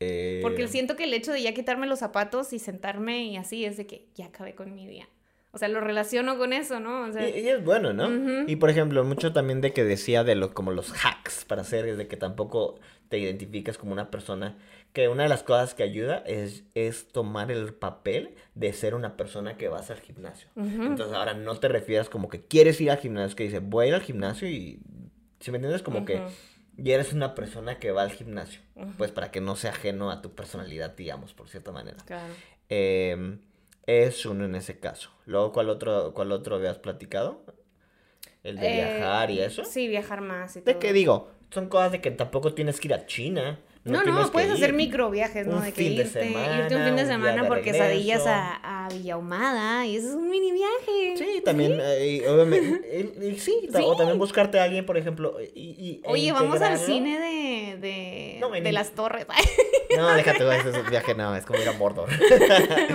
Eh, 0.00 0.40
Porque 0.42 0.66
siento 0.68 0.96
que 0.96 1.04
el 1.04 1.14
hecho 1.14 1.32
de 1.32 1.42
ya 1.42 1.54
quitarme 1.54 1.86
los 1.86 2.00
zapatos 2.00 2.52
y 2.52 2.58
sentarme 2.58 3.24
y 3.26 3.36
así 3.36 3.64
es 3.64 3.76
de 3.76 3.86
que 3.86 4.08
ya 4.14 4.26
acabé 4.26 4.54
con 4.54 4.74
mi 4.74 4.86
día. 4.86 5.08
O 5.52 5.58
sea, 5.58 5.68
lo 5.68 5.80
relaciono 5.80 6.36
con 6.36 6.52
eso, 6.52 6.80
¿no? 6.80 7.02
O 7.08 7.12
sea, 7.12 7.28
Y, 7.28 7.40
y 7.42 7.48
es 7.48 7.64
bueno, 7.64 7.92
¿no? 7.92 8.44
Y 8.48 8.56
por 8.56 8.70
ejemplo, 8.70 9.04
mucho 9.04 9.32
también 9.32 9.60
de 9.60 9.72
que 9.72 9.84
decía 9.84 10.24
de 10.24 10.34
lo, 10.34 10.52
como 10.52 10.72
los 10.72 10.92
hacks 11.04 11.44
para 11.44 11.62
hacer, 11.62 11.86
es 11.86 11.96
de 11.96 12.08
que 12.08 12.16
tampoco 12.16 12.80
te 13.08 13.18
identificas 13.18 13.78
como 13.78 13.92
una 13.92 14.10
persona, 14.10 14.58
que 14.94 15.08
una 15.08 15.24
de 15.24 15.28
las 15.28 15.42
cosas 15.42 15.74
que 15.74 15.82
ayuda 15.82 16.22
es, 16.24 16.62
es 16.74 17.08
tomar 17.08 17.50
el 17.50 17.74
papel 17.74 18.36
de 18.54 18.72
ser 18.72 18.94
una 18.94 19.16
persona 19.16 19.56
que 19.58 19.68
vas 19.68 19.90
al 19.90 20.00
gimnasio. 20.00 20.48
Ujú. 20.54 20.82
Entonces 20.84 21.12
ahora 21.14 21.34
no 21.34 21.58
te 21.58 21.66
refieras 21.68 22.08
como 22.08 22.28
que 22.28 22.46
quieres 22.46 22.80
ir 22.80 22.90
al 22.92 22.98
gimnasio, 22.98 23.34
que 23.36 23.42
dice, 23.44 23.58
voy 23.58 23.86
a 23.86 23.88
ir 23.88 23.94
al 23.94 24.02
gimnasio 24.02 24.48
y, 24.48 24.80
si 25.40 25.50
me 25.50 25.56
entiendes, 25.58 25.82
como 25.82 26.04
que 26.04 26.18
Ujú. 26.18 26.28
ya 26.76 26.94
eres 26.94 27.12
una 27.12 27.34
persona 27.34 27.80
que 27.80 27.90
va 27.90 28.02
al 28.02 28.12
gimnasio, 28.12 28.60
Ujú. 28.76 28.92
pues 28.96 29.10
para 29.10 29.32
que 29.32 29.40
no 29.40 29.56
sea 29.56 29.72
ajeno 29.72 30.12
a 30.12 30.22
tu 30.22 30.30
personalidad, 30.32 30.94
digamos, 30.96 31.34
por 31.34 31.48
cierta 31.48 31.72
manera. 31.72 31.98
claro. 32.06 32.32
Eh, 32.68 33.38
es 33.86 34.24
uno 34.24 34.44
en 34.44 34.54
ese 34.54 34.78
caso. 34.78 35.10
Luego, 35.26 35.52
¿cuál 35.52 35.70
otro, 35.70 36.14
cuál 36.14 36.30
otro 36.30 36.54
habías 36.56 36.78
platicado? 36.78 37.42
El 38.44 38.58
de 38.60 38.68
Eh, 38.68 38.74
viajar 38.74 39.30
y 39.32 39.40
eso. 39.40 39.64
Sí, 39.64 39.88
viajar 39.88 40.20
más 40.20 40.54
y 40.56 40.60
¿De 40.60 40.72
todo. 40.72 40.78
qué 40.80 40.92
digo? 40.92 41.30
Son 41.50 41.68
cosas 41.68 41.92
de 41.92 42.00
que 42.00 42.10
tampoco 42.12 42.54
tienes 42.54 42.78
que 42.80 42.88
ir 42.88 42.94
a 42.94 43.06
China. 43.06 43.58
No, 43.84 44.02
no, 44.02 44.30
puedes 44.32 44.50
hacer 44.50 44.72
micro 44.72 45.10
viajes, 45.10 45.46
¿no? 45.46 45.56
Un 45.58 45.62
de 45.64 45.72
que 45.72 45.82
de 45.82 45.88
irte, 45.90 46.08
semana, 46.24 46.58
irte 46.62 46.76
un 46.76 46.84
fin 46.84 46.96
de 46.96 47.06
semana 47.06 47.42
de 47.42 47.48
por 47.48 47.60
quesadillas 47.60 48.24
regreso. 48.24 48.28
a, 48.62 48.86
a 48.86 48.88
Villahumada 48.88 49.84
y 49.86 49.96
eso 49.96 50.08
es 50.08 50.14
un 50.14 50.30
mini 50.30 50.52
viaje. 50.52 51.14
Sí, 51.18 51.42
también, 51.44 51.78
eh, 51.82 52.06
y 52.22 52.26
obviamente, 52.26 53.14
y- 53.22 53.26
y 53.26 53.38
sí, 53.38 53.68
o 53.68 53.76
Sí. 53.76 53.84
también 53.98 54.18
buscarte 54.18 54.58
a 54.58 54.64
alguien, 54.64 54.86
por 54.86 54.96
ejemplo, 54.96 55.36
y, 55.40 55.60
y- 55.60 56.00
e 56.02 56.10
Oye, 56.10 56.32
vamos 56.32 56.62
al 56.62 56.78
cine 56.78 57.18
de, 57.18 57.76
de, 57.78 58.38
No, 58.40 58.50
de 58.50 58.72
las 58.72 58.92
torres. 58.92 59.26
No, 59.96 60.08
déjate, 60.14 60.56
ese 60.56 60.70
es 60.70 60.76
un 60.76 60.88
viaje, 60.88 61.14
no, 61.14 61.36
es 61.36 61.44
como 61.44 61.60
ir 61.60 61.68
a 61.68 61.72
Mordor. 61.72 62.08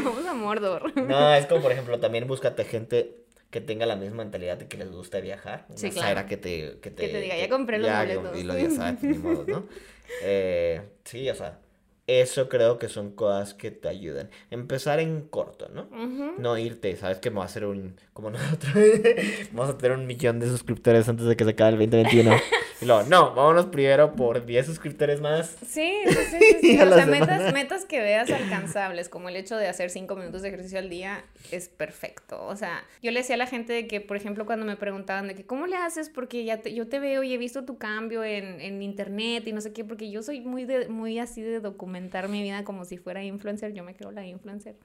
vamos 0.04 0.26
a 0.26 0.34
Mordor. 0.34 0.96
No, 1.08 1.34
es 1.36 1.46
como, 1.46 1.62
por 1.62 1.72
ejemplo, 1.72 2.00
también 2.00 2.26
búscate 2.28 2.64
gente 2.66 3.16
que 3.50 3.62
tenga 3.62 3.86
la 3.86 3.96
misma 3.96 4.18
mentalidad 4.18 4.58
de 4.58 4.68
que 4.68 4.78
les 4.78 4.92
gusta 4.92 5.20
viajar. 5.20 5.66
Una 5.70 5.78
Sí, 5.78 5.90
claro. 5.92 6.28
Que 6.28 6.38
te, 6.38 6.78
que 6.82 6.92
te... 6.92 7.08
te 7.08 7.22
diga, 7.22 7.38
"Ya 7.38 7.50
compré 7.50 7.80
los 7.80 7.88
ya, 7.88 8.02
boletos". 8.02 8.38
Y 8.38 8.44
lo 8.44 8.56
digas, 8.56 8.78
"Ah, 8.80 8.96
pues, 9.00 9.12
ni 9.12 9.18
modo, 9.18 9.46
¿no? 9.48 9.66
Eh, 10.24 10.82
sí, 11.04 11.30
o 11.30 11.36
sea, 11.36 11.60
eso 12.08 12.50
creo 12.50 12.80
que 12.80 12.90
son 12.90 13.12
cosas 13.12 13.54
que 13.54 13.70
te 13.70 13.88
ayudan. 13.88 14.32
Empezar 14.50 15.00
en 15.00 15.22
corto, 15.22 15.70
¿no? 15.70 15.84
Ujú. 15.84 16.34
No 16.40 16.58
irte, 16.58 16.96
sabes 16.98 17.20
que 17.20 17.30
me 17.30 17.38
va 17.38 17.44
a 17.44 17.46
hacer 17.46 17.66
un, 17.66 17.96
como 18.14 18.32
nosotros, 18.32 18.74
vamos 19.52 19.76
a 19.76 19.78
tener 19.78 19.96
un 19.96 20.08
millón 20.08 20.40
de 20.40 20.48
suscriptores 20.48 21.08
antes 21.08 21.28
de 21.28 21.38
que 21.38 21.44
se 21.44 21.52
acabe 21.52 21.72
el 21.72 21.78
2021. 21.90 22.32
Y 22.82 22.86
luego, 22.86 23.04
no, 23.04 23.34
vámonos 23.36 23.66
primero 23.66 24.14
por 24.14 24.46
10 24.46 24.66
suscriptores 24.66 25.20
más. 25.20 25.58
Sí, 25.70 25.92
sí, 26.08 26.14
sí, 26.16 26.38
sí, 26.40 26.58
sí. 26.62 26.82
O 26.82 26.94
sea, 26.94 27.06
metas, 27.06 27.54
metas 27.54 27.86
que 27.86 28.00
veas 28.00 28.30
alcanzables, 28.32 29.10
como 29.10 29.30
el 29.30 29.36
hecho 29.36 29.58
de 29.58 29.68
hacer 29.68 29.90
cinco 29.90 30.16
minutos 30.16 30.42
de 30.42 30.48
ejercicio 30.50 30.80
al 30.80 30.90
día, 30.90 31.24
es 31.52 31.68
perfecto. 31.70 32.44
O 32.46 32.56
sea, 32.56 32.84
yo 33.04 33.12
le 33.12 33.20
decía 33.20 33.36
a 33.36 33.38
la 33.38 33.48
gente 33.48 33.74
de 33.74 33.88
que, 33.88 34.00
por 34.02 34.16
ejemplo, 34.18 34.46
cuando 34.46 34.66
me 34.66 34.76
preguntaban 34.78 35.28
de 35.28 35.36
que, 35.36 35.46
¿cómo 35.46 35.68
le 35.68 35.76
haces? 35.76 36.10
Porque 36.10 36.44
ya 36.46 36.58
te- 36.62 36.74
yo 36.74 36.88
te 36.88 37.00
veo 37.00 37.22
y 37.24 37.34
he 37.34 37.38
visto 37.38 37.66
tu 37.66 37.78
cambio 37.78 38.24
en, 38.24 38.60
en 38.62 38.82
internet 38.82 39.46
y 39.48 39.52
no 39.54 39.62
sé 39.62 39.74
qué, 39.74 39.84
porque 39.84 40.10
yo 40.10 40.24
soy 40.24 40.42
muy, 40.42 40.66
de, 40.66 40.88
muy 40.88 41.20
así 41.20 41.42
de 41.42 41.60
documentar 41.60 42.30
mi 42.30 42.42
vida 42.42 42.64
como 42.64 42.86
si 42.86 42.98
fuera 42.98 43.24
influencer, 43.24 43.74
yo 43.74 43.84
me 43.84 43.94
creo 43.96 44.12
la 44.12 44.26
influencer 44.26 44.76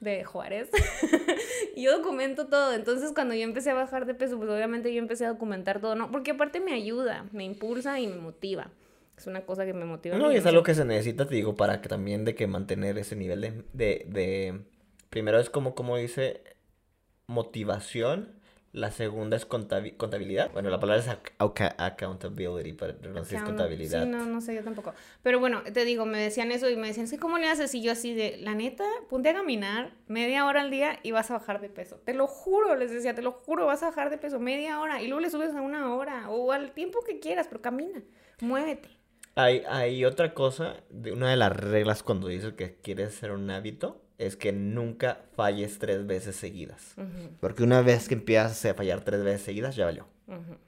de 0.00 0.24
Juárez. 0.24 0.68
yo 1.76 1.96
documento 1.98 2.46
todo. 2.46 2.74
Entonces, 2.74 3.12
cuando 3.14 3.34
yo 3.34 3.42
empecé 3.42 3.70
a 3.70 3.74
bajar 3.74 4.06
de 4.06 4.14
peso, 4.14 4.36
pues 4.38 4.50
obviamente 4.50 4.92
yo 4.92 4.98
empecé 4.98 5.24
a 5.26 5.28
documentar 5.30 5.80
todo, 5.80 5.94
¿no? 5.94 6.10
Porque 6.10 6.32
aparte 6.32 6.60
me 6.60 6.72
ayuda, 6.74 7.26
me 7.32 7.44
impulsa 7.44 8.00
y 8.00 8.06
me 8.06 8.16
motiva. 8.16 8.70
Es 9.16 9.26
una 9.26 9.42
cosa 9.42 9.64
que 9.66 9.74
me 9.74 9.84
motiva. 9.84 10.16
No, 10.16 10.32
y 10.32 10.36
es 10.36 10.46
algo 10.46 10.62
que 10.62 10.74
se 10.74 10.84
necesita, 10.84 11.26
te 11.26 11.34
digo, 11.34 11.54
para 11.54 11.80
que 11.80 11.88
también 11.88 12.24
de 12.24 12.34
que 12.34 12.46
mantener 12.46 12.98
ese 12.98 13.14
nivel 13.14 13.40
de, 13.42 13.64
de, 13.72 14.06
de- 14.08 14.60
primero 15.10 15.38
es 15.38 15.50
como, 15.50 15.74
como 15.74 15.96
dice, 15.96 16.42
motivación, 17.26 18.40
la 18.72 18.90
segunda 18.90 19.36
es 19.36 19.46
contabi- 19.46 19.96
contabilidad, 19.98 20.50
bueno, 20.52 20.70
la 20.70 20.80
palabra 20.80 21.02
es 21.02 21.08
accountability, 21.76 22.72
pero 22.72 22.94
no 23.10 23.22
sé 23.22 23.30
si 23.30 23.34
es 23.36 23.42
Account- 23.42 23.46
contabilidad. 23.58 24.04
Sí, 24.04 24.08
no, 24.08 24.24
no 24.26 24.40
sé, 24.40 24.54
yo 24.54 24.64
tampoco. 24.64 24.94
Pero 25.22 25.40
bueno, 25.40 25.62
te 25.62 25.84
digo, 25.84 26.06
me 26.06 26.18
decían 26.18 26.50
eso 26.52 26.70
y 26.70 26.76
me 26.76 26.86
decían, 26.88 27.06
sí, 27.06 27.18
¿cómo 27.18 27.36
le 27.38 27.48
haces? 27.48 27.74
Y 27.74 27.82
yo 27.82 27.92
así 27.92 28.14
de, 28.14 28.38
la 28.38 28.54
neta, 28.54 28.84
ponte 29.10 29.28
a 29.28 29.34
caminar 29.34 29.92
media 30.08 30.46
hora 30.46 30.62
al 30.62 30.70
día 30.70 30.98
y 31.02 31.10
vas 31.10 31.30
a 31.30 31.34
bajar 31.34 31.60
de 31.60 31.68
peso. 31.68 31.96
Te 32.04 32.14
lo 32.14 32.26
juro, 32.26 32.74
les 32.76 32.90
decía, 32.90 33.14
te 33.14 33.22
lo 33.22 33.32
juro, 33.32 33.66
vas 33.66 33.82
a 33.82 33.86
bajar 33.86 34.08
de 34.08 34.16
peso 34.18 34.40
media 34.40 34.80
hora 34.80 35.02
y 35.02 35.06
luego 35.06 35.20
le 35.20 35.30
subes 35.30 35.54
a 35.54 35.60
una 35.60 35.94
hora 35.94 36.30
o 36.30 36.52
al 36.52 36.72
tiempo 36.72 37.00
que 37.06 37.20
quieras, 37.20 37.48
pero 37.48 37.60
camina, 37.60 38.02
muévete. 38.40 38.88
Hay, 39.34 39.62
hay 39.68 40.04
otra 40.04 40.34
cosa, 40.34 40.76
de 40.90 41.12
una 41.12 41.30
de 41.30 41.36
las 41.36 41.56
reglas 41.56 42.02
cuando 42.02 42.28
dices 42.28 42.52
que 42.52 42.74
quieres 42.82 43.14
ser 43.14 43.32
un 43.32 43.50
hábito, 43.50 44.01
es 44.26 44.36
que 44.36 44.52
nunca 44.52 45.20
falles 45.36 45.78
tres 45.78 46.06
veces 46.06 46.36
seguidas. 46.36 46.94
Ujú, 46.96 47.30
Porque 47.40 47.62
una 47.62 47.82
vez 47.82 48.08
que 48.08 48.14
empiezas 48.14 48.64
a 48.66 48.74
fallar 48.74 49.00
tres 49.02 49.22
veces 49.22 49.42
seguidas, 49.42 49.76
ya 49.76 49.84
valió. 49.84 50.06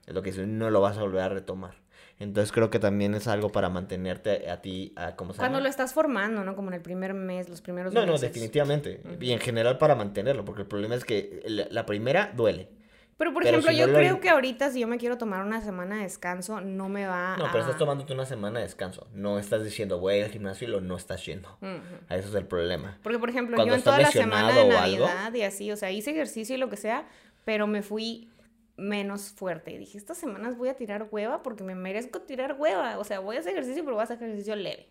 Es 0.07 0.13
lo 0.13 0.23
que 0.23 0.31
dice, 0.31 0.47
no 0.47 0.69
lo 0.71 0.81
vas 0.81 0.99
a 0.99 1.01
volver 1.03 1.23
a 1.23 1.29
retomar. 1.31 1.75
Entonces 2.19 2.53
creo 2.53 2.71
que 2.71 2.79
también 2.79 3.15
es 3.15 3.27
algo 3.27 3.51
para 3.51 3.69
mantenerte 3.71 4.49
a 4.51 4.61
ti, 4.61 4.93
a, 4.97 5.17
¿cómo 5.17 5.33
se 5.33 5.39
Cuando 5.39 5.57
llama? 5.59 5.65
lo 5.65 5.69
estás 5.71 5.93
formando, 5.95 6.45
¿no? 6.45 6.55
Como 6.55 6.69
en 6.69 6.75
el 6.75 6.81
primer 6.83 7.13
mes, 7.15 7.49
los 7.49 7.61
primeros 7.61 7.93
No, 7.95 8.01
no, 8.07 8.13
meses. 8.13 8.21
definitivamente. 8.33 9.01
Y 9.21 9.33
en 9.33 9.41
general 9.41 9.79
para 9.79 9.95
mantenerlo, 9.95 10.45
porque 10.45 10.63
el 10.63 10.69
problema 10.69 10.95
es 10.95 11.05
que 11.05 11.43
la, 11.47 11.67
la 11.71 11.87
primera 11.87 12.33
duele. 12.37 12.69
Pero, 13.17 13.33
por 13.33 13.43
Pero 13.45 13.59
ejemplo, 13.59 13.71
si 13.71 13.79
yo 13.79 13.87
no 13.87 13.93
lo- 13.93 13.99
creo 13.99 14.21
que 14.21 14.29
ahorita 14.29 14.71
si 14.71 14.81
yo 14.81 14.89
me 14.89 14.99
quiero 14.99 15.19
tomar 15.19 15.45
una 15.45 15.61
semana 15.61 15.97
de 15.97 16.03
descanso, 16.03 16.61
no 16.61 16.89
me 16.89 17.07
va 17.07 17.37
No, 17.39 17.47
a... 17.47 17.53
pero 17.53 17.63
estás 17.63 17.79
tomándote 17.79 18.13
una 18.13 18.27
semana 18.27 18.59
de 18.59 18.65
descanso. 18.67 19.07
No 19.15 19.39
estás 19.39 19.63
diciendo 19.63 19.99
voy 20.01 20.21
al 20.21 20.31
gimnasio 20.31 20.67
y 20.67 20.71
lo 20.71 20.81
no 20.81 20.97
estás 20.97 21.25
yendo. 21.25 21.49
Ujú. 21.61 21.71
A 22.09 22.17
Eso 22.17 22.29
es 22.29 22.35
el 22.35 22.47
problema. 22.47 22.99
Porque, 23.03 23.19
por 23.21 23.31
ejemplo, 23.31 23.57
Cuando 23.57 23.73
yo 23.75 23.79
en 23.79 23.85
toda 23.85 24.01
la 24.01 24.11
semana 24.11 24.53
de 24.53 24.61
o 24.63 24.79
algo. 24.79 25.07
Navidad 25.07 25.33
y 25.35 25.43
así, 25.43 25.71
o 25.71 25.77
sea, 25.77 25.91
hice 25.93 26.11
ejercicio 26.11 26.57
y 26.57 26.59
lo 26.59 26.69
que 26.69 26.77
sea, 26.77 27.07
pero 27.45 27.67
me 27.69 27.83
fui 27.83 28.31
menos 28.77 29.31
fuerte. 29.31 29.71
Y 29.71 29.79
dije, 29.79 29.97
estas 29.97 30.19
semanas 30.19 30.57
voy 30.57 30.69
a 30.69 30.75
tirar 30.75 31.07
hueva 31.11 31.43
porque 31.45 31.63
me 31.63 31.77
merezco 31.77 32.21
tirar 32.23 32.57
hueva. 32.59 32.99
O 32.99 33.05
sea, 33.05 33.21
voy 33.21 33.37
a 33.37 33.41
hacer 33.41 33.53
ejercicio, 33.53 33.85
pero 33.85 33.95
voy 33.95 34.01
a 34.01 34.05
hacer 34.05 34.17
ejercicio 34.21 34.57
leve. 34.57 34.89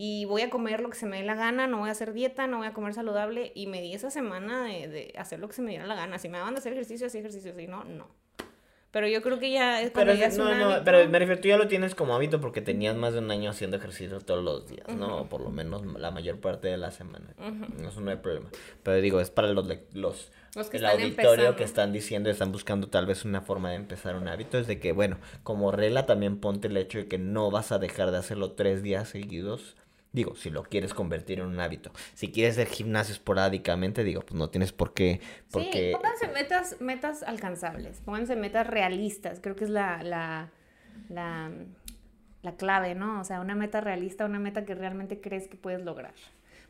Y 0.00 0.26
voy 0.26 0.42
a 0.42 0.48
comer 0.50 0.80
lo 0.80 0.90
que 0.90 0.96
se 0.96 1.06
me 1.06 1.16
dé 1.18 1.24
la 1.24 1.34
gana, 1.34 1.66
no 1.66 1.78
voy 1.78 1.88
a 1.88 1.92
hacer 1.92 2.12
dieta, 2.12 2.46
no 2.46 2.58
voy 2.58 2.68
a 2.68 2.72
comer 2.72 2.94
saludable. 2.94 3.50
Y 3.56 3.66
me 3.66 3.82
di 3.82 3.94
esa 3.94 4.10
semana 4.12 4.62
de, 4.64 4.86
de 4.86 5.12
hacer 5.18 5.40
lo 5.40 5.48
que 5.48 5.54
se 5.54 5.62
me 5.62 5.70
diera 5.72 5.86
la 5.86 5.96
gana. 5.96 6.20
Si 6.20 6.28
me 6.28 6.38
daban 6.38 6.54
de 6.54 6.60
hacer 6.60 6.72
ejercicio, 6.72 7.08
hacía 7.08 7.18
ejercicio. 7.18 7.52
Si 7.56 7.66
no, 7.66 7.82
no. 7.82 8.06
Pero 8.92 9.06
yo 9.08 9.20
creo 9.22 9.38
que 9.40 9.50
ya 9.50 9.82
es 9.82 9.90
Pero, 9.90 10.14
ya 10.14 10.26
es- 10.28 10.38
no, 10.38 10.48
un 10.50 10.58
no, 10.58 10.64
hábito. 10.66 10.84
pero 10.84 11.06
me 11.10 11.18
refiero, 11.18 11.40
tú 11.42 11.48
ya 11.48 11.56
lo 11.58 11.66
tienes 11.68 11.94
como 11.96 12.14
hábito 12.14 12.40
porque 12.40 12.62
tenías 12.62 12.96
más 12.96 13.12
de 13.12 13.18
un 13.18 13.30
año 13.32 13.50
haciendo 13.50 13.76
ejercicio 13.76 14.18
todos 14.20 14.42
los 14.42 14.66
días, 14.68 14.86
¿no? 14.96 15.18
O 15.22 15.28
por 15.28 15.40
lo 15.42 15.50
menos 15.50 15.84
la 15.84 16.10
mayor 16.12 16.38
parte 16.40 16.68
de 16.68 16.78
la 16.78 16.90
semana. 16.92 17.26
Eso 17.86 18.00
no 18.00 18.10
hay 18.12 18.16
problema. 18.16 18.48
Pero 18.84 18.96
digo, 19.02 19.20
es 19.20 19.30
para 19.30 19.48
los, 19.48 19.66
los, 19.92 20.30
Los 20.54 20.70
que 20.70 20.78
el 20.78 20.84
están 20.84 21.00
auditorio 21.02 21.30
empezando. 21.32 21.56
que 21.56 21.64
están 21.64 21.92
diciendo, 21.92 22.30
están 22.30 22.50
buscando 22.52 22.86
tal 22.88 23.04
vez 23.04 23.24
una 23.26 23.42
forma 23.42 23.70
de 23.70 23.76
empezar 23.76 24.14
un 24.16 24.26
hábito. 24.28 24.58
Es 24.58 24.66
de 24.68 24.78
que, 24.80 24.92
bueno, 24.92 25.18
como 25.42 25.70
regla 25.70 26.06
también 26.06 26.38
ponte 26.40 26.68
el 26.68 26.76
hecho 26.78 26.98
de 26.98 27.08
que 27.08 27.18
no 27.18 27.50
vas 27.50 27.72
a 27.72 27.78
dejar 27.80 28.10
de 28.12 28.16
hacerlo 28.18 28.52
tres 28.52 28.82
días 28.82 29.08
seguidos 29.10 29.76
Digo, 30.12 30.34
si 30.36 30.50
lo 30.50 30.62
quieres 30.62 30.94
convertir 30.94 31.40
en 31.40 31.46
un 31.46 31.60
hábito. 31.60 31.92
Si 32.14 32.32
quieres 32.32 32.54
hacer 32.54 32.68
gimnasio 32.68 33.12
esporádicamente, 33.12 34.04
digo, 34.04 34.22
pues 34.22 34.34
no 34.34 34.48
tienes 34.48 34.72
por 34.72 34.94
qué. 34.94 35.20
Porque... 35.50 35.90
Sí, 35.90 35.92
pónganse 35.92 36.28
metas, 36.28 36.80
metas 36.80 37.22
alcanzables, 37.22 38.00
pónganse 38.00 38.34
metas 38.34 38.66
realistas, 38.66 39.40
creo 39.40 39.54
que 39.54 39.64
es 39.64 39.70
la, 39.70 40.02
la, 40.02 40.50
la, 41.08 41.50
la 42.42 42.56
clave, 42.56 42.94
¿no? 42.94 43.20
O 43.20 43.24
sea, 43.24 43.40
una 43.40 43.54
meta 43.54 43.80
realista, 43.80 44.24
una 44.24 44.38
meta 44.38 44.64
que 44.64 44.74
realmente 44.74 45.20
crees 45.20 45.46
que 45.46 45.56
puedes 45.56 45.82
lograr. 45.82 46.14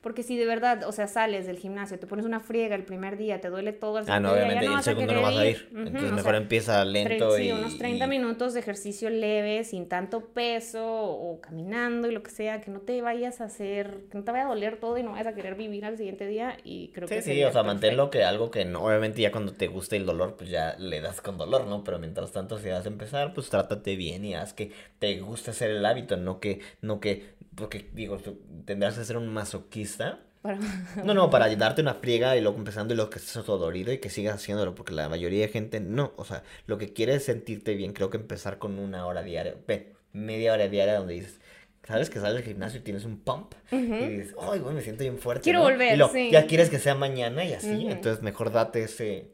Porque 0.00 0.22
si 0.22 0.36
de 0.36 0.46
verdad, 0.46 0.84
o 0.84 0.92
sea, 0.92 1.08
sales 1.08 1.46
del 1.46 1.58
gimnasio, 1.58 1.98
te 1.98 2.06
pones 2.06 2.24
una 2.24 2.38
friega 2.40 2.76
el 2.76 2.84
primer 2.84 3.16
día, 3.16 3.40
te 3.40 3.48
duele 3.48 3.72
todo 3.72 3.98
el 3.98 4.04
Ah, 4.08 4.20
no, 4.20 4.28
día, 4.32 4.44
obviamente, 4.44 4.64
ya 4.64 4.70
y 4.70 4.74
el 4.74 4.82
segundo 4.82 5.12
no 5.12 5.22
vas 5.22 5.36
a 5.36 5.46
ir. 5.46 5.68
Entonces 5.74 6.12
mejor 6.12 6.22
sea, 6.32 6.36
empieza 6.36 6.84
lento 6.84 7.36
y. 7.38 7.42
Sí, 7.44 7.52
unos 7.52 7.78
30 7.78 8.04
y- 8.06 8.08
minutos 8.08 8.54
de 8.54 8.60
ejercicio 8.60 9.10
leve, 9.10 9.64
sin 9.64 9.88
tanto 9.88 10.20
peso, 10.28 10.84
o 10.86 11.40
caminando 11.40 12.08
y 12.08 12.12
lo 12.12 12.22
que 12.22 12.30
sea, 12.30 12.60
que 12.60 12.70
no 12.70 12.80
te 12.80 13.02
vayas 13.02 13.40
a 13.40 13.44
hacer, 13.44 14.04
que 14.10 14.18
no 14.18 14.24
te 14.24 14.30
vaya 14.32 14.44
a 14.44 14.48
doler 14.48 14.78
todo 14.78 14.98
y 14.98 15.02
no 15.02 15.12
vayas 15.12 15.26
a 15.26 15.34
querer 15.34 15.56
vivir 15.56 15.84
al 15.84 15.96
siguiente 15.96 16.26
día. 16.26 16.56
Y 16.64 16.88
creo 16.94 17.08
Sí, 17.08 17.14
que 17.16 17.22
sí, 17.22 17.26
sería 17.30 17.48
o 17.48 17.52
sea, 17.52 17.62
manténlo 17.64 18.10
que 18.10 18.22
algo 18.24 18.50
que 18.50 18.64
no, 18.64 18.84
obviamente 18.84 19.20
ya 19.22 19.32
cuando 19.32 19.52
te 19.52 19.66
guste 19.66 19.96
el 19.96 20.06
dolor, 20.06 20.36
pues 20.36 20.48
ya 20.50 20.76
le 20.78 21.00
das 21.00 21.20
con 21.20 21.38
dolor, 21.38 21.66
¿no? 21.66 21.82
Pero 21.84 21.98
mientras 21.98 22.32
tanto, 22.32 22.58
si 22.58 22.68
vas 22.68 22.84
a 22.84 22.88
empezar, 22.88 23.34
pues 23.34 23.48
trátate 23.50 23.96
bien 23.96 24.24
y 24.24 24.34
haz 24.34 24.52
que 24.52 24.70
te 24.98 25.18
guste 25.20 25.50
hacer 25.50 25.70
el 25.70 25.84
hábito, 25.84 26.16
no 26.16 26.38
que, 26.40 26.60
no 26.82 27.00
que, 27.00 27.24
porque 27.58 27.88
digo, 27.92 28.16
tendrás 28.64 28.96
que 28.98 29.04
ser 29.04 29.16
un 29.16 29.28
masoquista. 29.28 30.20
Para- 30.42 30.58
No, 31.04 31.14
no, 31.14 31.30
para 31.30 31.54
darte 31.56 31.82
una 31.82 31.94
friega 31.94 32.36
y 32.36 32.40
luego 32.40 32.56
empezando 32.58 32.94
y 32.94 32.96
luego 32.96 33.10
que 33.10 33.18
estés 33.18 33.44
todo 33.44 33.58
dolido 33.58 33.92
y 33.92 33.98
que 33.98 34.08
sigas 34.08 34.36
haciéndolo, 34.36 34.74
porque 34.74 34.92
la 34.92 35.08
mayoría 35.08 35.42
de 35.42 35.48
gente 35.48 35.80
no, 35.80 36.12
o 36.16 36.24
sea, 36.24 36.42
lo 36.66 36.78
que 36.78 36.92
quiere 36.92 37.14
es 37.14 37.24
sentirte 37.24 37.74
bien, 37.74 37.92
creo 37.92 38.08
que 38.10 38.16
empezar 38.18 38.58
con 38.58 38.78
una 38.78 39.04
hora 39.06 39.22
diaria, 39.22 39.56
ve, 39.66 39.92
media 40.12 40.52
hora 40.52 40.68
diaria 40.68 40.94
donde 40.96 41.14
dices, 41.14 41.40
sabes 41.86 42.08
que 42.10 42.20
sales 42.20 42.36
del 42.36 42.44
gimnasio 42.44 42.80
y 42.80 42.82
tienes 42.82 43.04
un 43.04 43.18
pump 43.18 43.52
y 43.72 43.76
dices, 43.76 44.34
ay, 44.40 44.60
güey, 44.60 44.74
me 44.74 44.82
siento 44.82 45.02
bien 45.02 45.18
fuerte. 45.18 45.42
Quiero 45.44 45.58
¿no?". 45.60 45.64
volver, 45.66 45.94
Y 45.94 45.96
luego, 45.96 46.12
sí. 46.12 46.30
ya 46.30 46.46
quieres 46.46 46.70
que 46.70 46.78
sea 46.78 46.94
mañana 46.94 47.44
y 47.44 47.52
así, 47.54 47.86
entonces 47.88 48.22
mejor 48.22 48.52
date 48.52 48.82
ese, 48.84 49.30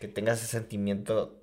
que 0.00 0.08
tengas 0.08 0.38
ese 0.38 0.48
sentimiento 0.48 1.38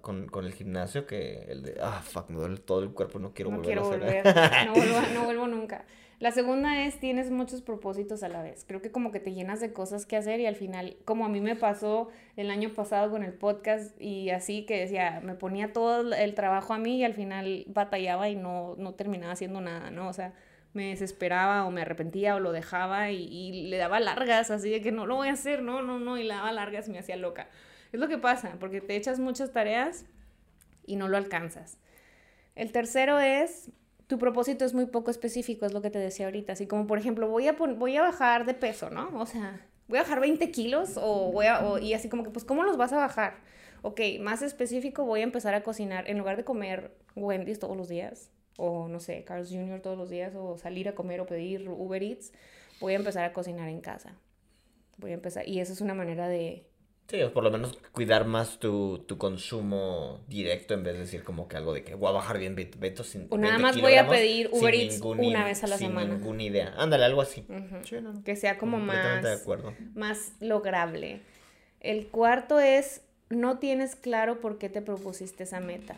con, 0.00 0.26
con 0.28 0.44
el 0.44 0.52
gimnasio 0.52 1.06
que 1.06 1.46
el 1.48 1.62
de, 1.62 1.78
ah, 1.82 2.02
fuck, 2.02 2.28
me 2.30 2.38
duele 2.38 2.58
todo 2.58 2.82
el 2.82 2.90
cuerpo, 2.90 3.18
no 3.18 3.32
quiero 3.32 3.50
no 3.50 3.58
volver 3.58 3.72
quiero 3.72 3.86
a 3.86 3.96
volver, 3.96 4.28
hacer. 4.28 4.66
no 4.66 4.74
vuelvo, 4.74 5.00
no 5.14 5.24
vuelvo 5.24 5.46
nunca. 5.46 5.84
La 6.20 6.30
segunda 6.30 6.84
es 6.84 7.00
tienes 7.00 7.30
muchos 7.30 7.60
propósitos 7.60 8.22
a 8.22 8.28
la 8.28 8.40
vez. 8.40 8.64
Creo 8.66 8.80
que 8.80 8.90
como 8.90 9.10
que 9.10 9.20
te 9.20 9.34
llenas 9.34 9.60
de 9.60 9.72
cosas 9.72 10.06
que 10.06 10.16
hacer 10.16 10.40
y 10.40 10.46
al 10.46 10.56
final, 10.56 10.96
como 11.04 11.26
a 11.26 11.28
mí 11.28 11.40
me 11.40 11.56
pasó 11.56 12.08
el 12.36 12.50
año 12.50 12.70
pasado 12.72 13.10
con 13.10 13.24
el 13.24 13.32
podcast 13.32 14.00
y 14.00 14.30
así 14.30 14.64
que 14.64 14.78
decía, 14.78 15.20
me 15.24 15.34
ponía 15.34 15.72
todo 15.72 16.14
el 16.14 16.34
trabajo 16.34 16.72
a 16.72 16.78
mí 16.78 16.98
y 16.98 17.04
al 17.04 17.14
final 17.14 17.64
batallaba 17.66 18.28
y 18.28 18.36
no, 18.36 18.74
no 18.78 18.94
terminaba 18.94 19.32
haciendo 19.32 19.60
nada, 19.60 19.90
¿no? 19.90 20.08
O 20.08 20.12
sea, 20.12 20.32
me 20.72 20.88
desesperaba 20.90 21.66
o 21.66 21.70
me 21.70 21.82
arrepentía 21.82 22.36
o 22.36 22.40
lo 22.40 22.52
dejaba 22.52 23.10
y, 23.10 23.24
y 23.24 23.68
le 23.68 23.76
daba 23.76 24.00
largas 24.00 24.50
así 24.50 24.70
de 24.70 24.80
que 24.80 24.92
no 24.92 25.06
lo 25.06 25.16
voy 25.16 25.28
a 25.28 25.32
hacer, 25.32 25.62
no, 25.62 25.82
no, 25.82 25.98
no, 25.98 26.16
y 26.16 26.22
le 26.22 26.34
daba 26.34 26.52
largas 26.52 26.88
y 26.88 26.92
me 26.92 27.00
hacía 27.00 27.16
loca. 27.16 27.48
Es 27.94 28.00
lo 28.00 28.08
que 28.08 28.18
pasa, 28.18 28.56
porque 28.58 28.80
te 28.80 28.96
echas 28.96 29.20
muchas 29.20 29.52
tareas 29.52 30.04
y 30.84 30.96
no 30.96 31.06
lo 31.06 31.16
alcanzas. 31.16 31.78
El 32.56 32.72
tercero 32.72 33.20
es, 33.20 33.70
tu 34.08 34.18
propósito 34.18 34.64
es 34.64 34.74
muy 34.74 34.86
poco 34.86 35.12
específico, 35.12 35.64
es 35.64 35.72
lo 35.72 35.80
que 35.80 35.90
te 35.90 36.00
decía 36.00 36.26
ahorita. 36.26 36.54
Así 36.54 36.66
como, 36.66 36.88
por 36.88 36.98
ejemplo, 36.98 37.28
voy 37.28 37.46
a, 37.46 37.52
voy 37.52 37.96
a 37.96 38.02
bajar 38.02 38.46
de 38.46 38.54
peso, 38.54 38.90
¿no? 38.90 39.10
O 39.16 39.26
sea, 39.26 39.64
voy 39.86 40.00
a 40.00 40.02
bajar 40.02 40.18
20 40.18 40.50
kilos 40.50 40.98
o 41.00 41.30
voy 41.30 41.46
a, 41.46 41.62
y 41.80 41.94
así 41.94 42.08
como 42.08 42.24
que, 42.24 42.30
pues, 42.30 42.44
¿cómo 42.44 42.64
los 42.64 42.76
vas 42.76 42.92
a 42.92 42.96
bajar? 42.96 43.36
Ok, 43.82 44.00
más 44.18 44.42
específico, 44.42 45.04
voy 45.04 45.20
a 45.20 45.22
empezar 45.22 45.54
a 45.54 45.62
cocinar. 45.62 46.10
En 46.10 46.18
lugar 46.18 46.36
de 46.36 46.42
comer 46.42 46.96
Wendy's 47.14 47.60
todos 47.60 47.76
los 47.76 47.88
días, 47.88 48.28
o 48.56 48.88
no 48.88 48.98
sé, 48.98 49.22
Carl's 49.22 49.50
Jr. 49.50 49.80
todos 49.80 49.96
los 49.96 50.10
días, 50.10 50.34
o 50.34 50.58
salir 50.58 50.88
a 50.88 50.96
comer 50.96 51.20
o 51.20 51.26
pedir 51.26 51.68
Uber 51.68 52.02
Eats, 52.02 52.32
voy 52.80 52.94
a 52.94 52.96
empezar 52.96 53.22
a 53.22 53.32
cocinar 53.32 53.68
en 53.68 53.80
casa. 53.80 54.18
Voy 54.96 55.12
a 55.12 55.14
empezar, 55.14 55.48
y 55.48 55.60
esa 55.60 55.72
es 55.72 55.80
una 55.80 55.94
manera 55.94 56.26
de, 56.26 56.66
Sí, 57.06 57.20
o 57.22 57.32
por 57.34 57.44
lo 57.44 57.50
menos 57.50 57.78
cuidar 57.92 58.24
más 58.26 58.58
tu, 58.58 59.04
tu 59.06 59.18
consumo 59.18 60.20
directo 60.26 60.72
en 60.72 60.82
vez 60.82 60.94
de 60.94 61.00
decir 61.00 61.22
como 61.22 61.48
que 61.48 61.56
algo 61.58 61.74
de 61.74 61.84
que 61.84 61.94
voy 61.94 62.08
a 62.08 62.12
bajar 62.12 62.38
bien 62.38 62.54
ve- 62.54 62.70
veto 62.78 63.04
sin 63.04 63.26
O 63.30 63.36
nada 63.36 63.58
20 63.58 63.62
más 63.62 63.80
voy 63.80 63.94
a 63.96 64.08
pedir 64.08 64.48
Uber 64.50 64.74
Eats 64.74 65.00
una 65.02 65.44
vez 65.44 65.62
a 65.64 65.66
la 65.66 65.76
sin 65.76 65.88
semana. 65.88 66.14
ninguna 66.14 66.42
idea. 66.42 66.74
Ándale, 66.78 67.04
algo 67.04 67.20
así. 67.20 67.46
Sí, 67.84 67.96
no, 68.00 68.24
que 68.24 68.36
sea 68.36 68.56
como 68.56 68.78
Completamente 68.78 69.28
de 69.28 69.34
más... 69.34 69.42
acuerdo. 69.42 69.74
más 69.94 70.32
lograble. 70.40 71.20
El 71.80 72.06
cuarto 72.06 72.58
es, 72.58 73.02
no 73.28 73.58
tienes 73.58 73.96
claro 73.96 74.40
por 74.40 74.56
qué 74.56 74.70
te 74.70 74.80
propusiste 74.80 75.42
esa 75.42 75.60
meta. 75.60 75.96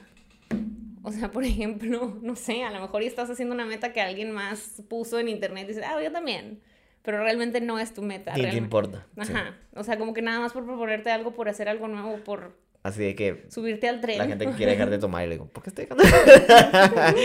O 1.05 1.13
sea, 1.13 1.31
por 1.31 1.45
ejemplo, 1.45 2.19
no 2.23 2.35
sé, 2.35 2.65
a 2.65 2.71
lo 2.73 2.81
mejor 2.81 3.03
ya 3.03 3.09
estás 3.09 3.31
haciendo 3.31 3.55
una 3.55 3.65
meta 3.65 3.93
que 3.93 4.01
alguien 4.01 4.33
más 4.33 4.83
puso 4.89 5.21
en 5.21 5.29
internet 5.29 5.67
y 5.67 5.69
dices, 5.69 5.85
ah, 5.87 6.03
yo 6.03 6.11
también. 6.11 6.61
Pero 7.07 7.23
realmente 7.23 7.63
no 7.63 7.79
es 7.79 7.95
tu 7.95 8.03
meta. 8.03 8.35
Ni 8.35 8.43
te 8.43 8.57
importa. 8.57 9.07
sí. 9.23 9.33
Ajá. 9.33 9.57
O 9.75 9.85
sea, 9.85 9.97
como 9.97 10.13
que 10.13 10.21
nada 10.21 10.41
más 10.41 10.53
por 10.53 10.67
proponerte 10.67 11.11
algo, 11.11 11.33
por 11.33 11.49
hacer 11.49 11.69
algo 11.69 11.89
nuevo, 11.89 12.19
por 12.25 12.67
Así 12.83 13.03
de 13.03 13.15
que 13.17 13.47
subirte 13.49 13.89
al 13.89 14.01
tren. 14.01 14.19
la 14.19 14.27
gente 14.27 14.47
quiere 14.57 14.73
dejar 14.73 14.91
de 14.91 14.99
tomar 14.99 15.25
y 15.25 15.29
le 15.29 15.35
digo, 15.35 15.49
¿por 15.49 15.63
qué 15.65 15.71
estoy 15.71 15.87
dejando? 15.87 16.05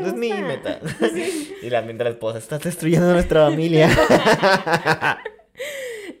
No, 0.00 0.06
es 0.08 0.14
mi 0.14 0.32
meta. 0.32 0.80
Y 1.62 1.70
la 1.70 1.82
mientras 1.82 2.06
la 2.06 2.14
esposa, 2.14 2.38
estás 2.38 2.62
destruyendo 2.62 3.12
nuestra 3.12 3.44
familia. 3.48 3.88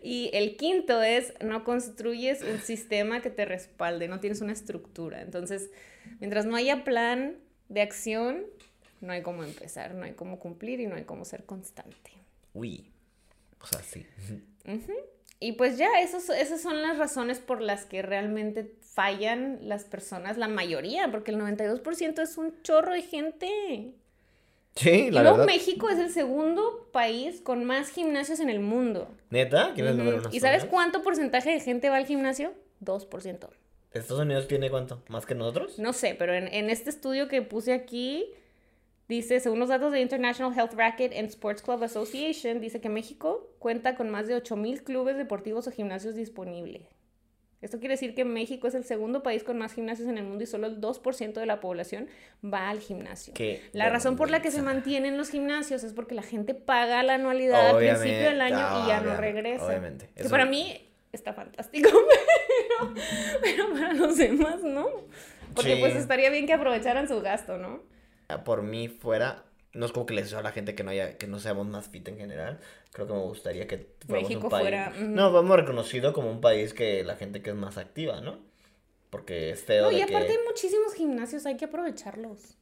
Y 0.02 0.30
el 0.32 0.56
quinto 0.56 1.02
es, 1.02 1.34
no 1.44 1.64
construyes 1.64 2.42
un 2.42 2.60
sistema 2.60 3.20
que 3.20 3.30
te 3.30 3.44
respalde, 3.44 4.08
no 4.08 4.20
tienes 4.20 4.40
una 4.40 4.52
estructura. 4.52 5.22
Entonces, 5.22 5.70
mientras 6.18 6.46
no 6.46 6.56
haya 6.56 6.82
plan 6.82 7.36
de 7.68 7.82
acción, 7.82 8.46
no 9.00 9.12
hay 9.12 9.22
cómo 9.22 9.44
empezar, 9.44 9.94
no 9.94 10.04
hay 10.04 10.12
cómo 10.12 10.38
cumplir 10.38 10.80
y 10.80 10.86
no 10.86 10.96
hay 10.96 11.04
cómo 11.04 11.24
ser 11.24 11.44
constante. 11.44 12.17
Uy. 12.58 12.90
O 13.60 13.66
sea, 13.66 13.80
sí. 13.82 14.06
Ujú. 14.66 14.92
Y 15.40 15.52
pues 15.52 15.78
ya, 15.78 16.00
esos, 16.00 16.28
esas 16.30 16.60
son 16.60 16.82
las 16.82 16.98
razones 16.98 17.38
por 17.38 17.60
las 17.60 17.84
que 17.84 18.02
realmente 18.02 18.72
fallan 18.80 19.60
las 19.68 19.84
personas, 19.84 20.36
la 20.36 20.48
mayoría, 20.48 21.10
porque 21.10 21.30
el 21.30 21.38
92% 21.38 22.20
es 22.22 22.36
un 22.38 22.60
chorro 22.62 22.92
de 22.92 23.02
gente. 23.02 23.92
Sí, 24.74 24.90
Y 24.90 25.10
la 25.10 25.22
luego 25.22 25.38
verdad. 25.38 25.52
México 25.52 25.88
es 25.88 25.98
el 25.98 26.10
segundo 26.10 26.88
país 26.92 27.40
con 27.40 27.64
más 27.64 27.90
gimnasios 27.90 28.40
en 28.40 28.48
el 28.50 28.60
mundo. 28.60 29.08
¿Neta? 29.30 29.72
¿Quieres 29.74 29.94
Ujú. 29.94 30.04
ver 30.04 30.14
unos 30.14 30.34
¿Y 30.34 30.40
sabes 30.40 30.64
cuánto 30.64 31.02
porcentaje 31.02 31.50
de 31.50 31.60
gente 31.60 31.88
va 31.90 31.96
al 31.96 32.06
gimnasio? 32.06 32.52
2%. 32.80 33.48
¿Estados 33.92 34.22
Unidos 34.22 34.46
tiene 34.48 34.70
cuánto? 34.70 35.02
¿Más 35.08 35.24
que 35.26 35.34
nosotros? 35.34 35.78
No 35.78 35.92
sé, 35.92 36.14
pero 36.18 36.34
en, 36.34 36.46
en 36.48 36.68
este 36.70 36.90
estudio 36.90 37.26
que 37.28 37.42
puse 37.42 37.72
aquí, 37.72 38.26
dice, 39.08 39.40
según 39.40 39.58
los 39.58 39.68
datos 39.68 39.92
de 39.92 40.00
International 40.00 40.56
Health 40.56 40.74
Racket 40.74 41.12
and 41.16 41.28
Sports 41.28 41.62
Club 41.62 41.82
Association, 41.82 42.60
dice 42.60 42.80
que 42.80 42.88
México 42.88 43.50
cuenta 43.58 43.94
con 43.94 44.10
más 44.10 44.26
de 44.26 44.36
8.000 44.36 44.82
clubes 44.82 45.16
deportivos 45.16 45.66
o 45.66 45.70
gimnasios 45.70 46.14
disponibles. 46.14 46.82
Esto 47.60 47.80
quiere 47.80 47.94
decir 47.94 48.14
que 48.14 48.24
México 48.24 48.68
es 48.68 48.74
el 48.76 48.84
segundo 48.84 49.24
país 49.24 49.42
con 49.42 49.58
más 49.58 49.72
gimnasios 49.74 50.08
en 50.08 50.16
el 50.16 50.22
mundo 50.24 50.44
y 50.44 50.46
solo 50.46 50.68
el 50.68 50.80
2% 50.80 51.32
de 51.32 51.46
la 51.46 51.58
población 51.58 52.06
va 52.44 52.68
al 52.70 52.78
gimnasio. 52.78 53.34
Qué 53.34 53.60
La 53.72 53.88
razón 53.88 54.14
por 54.14 54.30
la 54.30 54.40
que 54.40 54.52
se 54.52 54.62
mantienen 54.62 55.16
los 55.16 55.30
gimnasios 55.30 55.82
es 55.82 55.92
porque 55.92 56.14
la 56.14 56.22
gente 56.22 56.54
paga 56.54 57.02
la 57.02 57.14
anualidad 57.14 57.70
al 57.70 57.78
principio 57.78 58.28
del 58.28 58.40
año 58.40 58.84
y 58.84 58.86
ya 58.86 59.00
no 59.00 59.16
regresa. 59.16 59.66
Obviamente. 59.66 60.08
Que 60.14 60.28
para 60.28 60.44
mí 60.44 60.88
está 61.10 61.32
fantástico, 61.32 61.90
pero, 62.78 62.94
pero 63.40 63.72
para 63.72 63.92
los 63.92 64.16
demás 64.16 64.62
no. 64.62 64.86
Porque 65.54 65.74
Sí. 65.74 65.80
pues 65.80 65.96
estaría 65.96 66.30
bien 66.30 66.46
que 66.46 66.52
aprovecharan 66.52 67.08
su 67.08 67.20
gasto, 67.22 67.58
¿no? 67.58 67.80
Por 68.44 68.62
mí 68.62 68.88
fuera, 68.88 69.44
no 69.72 69.86
es 69.86 69.92
como 69.92 70.06
que 70.06 70.14
les 70.14 70.24
deseo 70.26 70.38
a 70.40 70.42
la 70.42 70.52
gente 70.52 70.74
que 70.74 70.84
no 70.84 70.90
haya, 70.90 71.16
que 71.18 71.26
no 71.26 71.38
seamos 71.40 71.66
más 71.66 71.88
fit 71.88 72.06
en 72.08 72.18
general. 72.18 72.60
Creo 72.92 73.06
que 73.06 73.12
me 73.14 73.20
gustaría 73.20 73.66
que 73.66 73.94
fuéramos 74.06 74.30
México 74.30 74.46
un 74.46 74.48
país. 74.48 74.62
fuera. 74.62 74.90
No, 74.98 75.32
vamos 75.32 75.56
reconocido 75.56 76.12
como 76.12 76.30
un 76.30 76.40
país 76.40 76.74
que 76.74 77.04
la 77.04 77.16
gente 77.16 77.42
que 77.42 77.50
es 77.50 77.56
más 77.56 77.76
activa, 77.78 78.20
¿no? 78.20 78.38
Porque 79.10 79.50
es 79.52 79.62
feo 79.64 79.86
No, 79.86 79.92
de 79.92 79.98
y 79.98 80.02
aparte 80.02 80.28
que... 80.28 80.38
hay 80.38 80.44
muchísimos 80.46 80.94
gimnasios, 80.94 81.46
hay 81.46 81.56
que 81.56 81.64
aprovecharlos. 81.66 82.56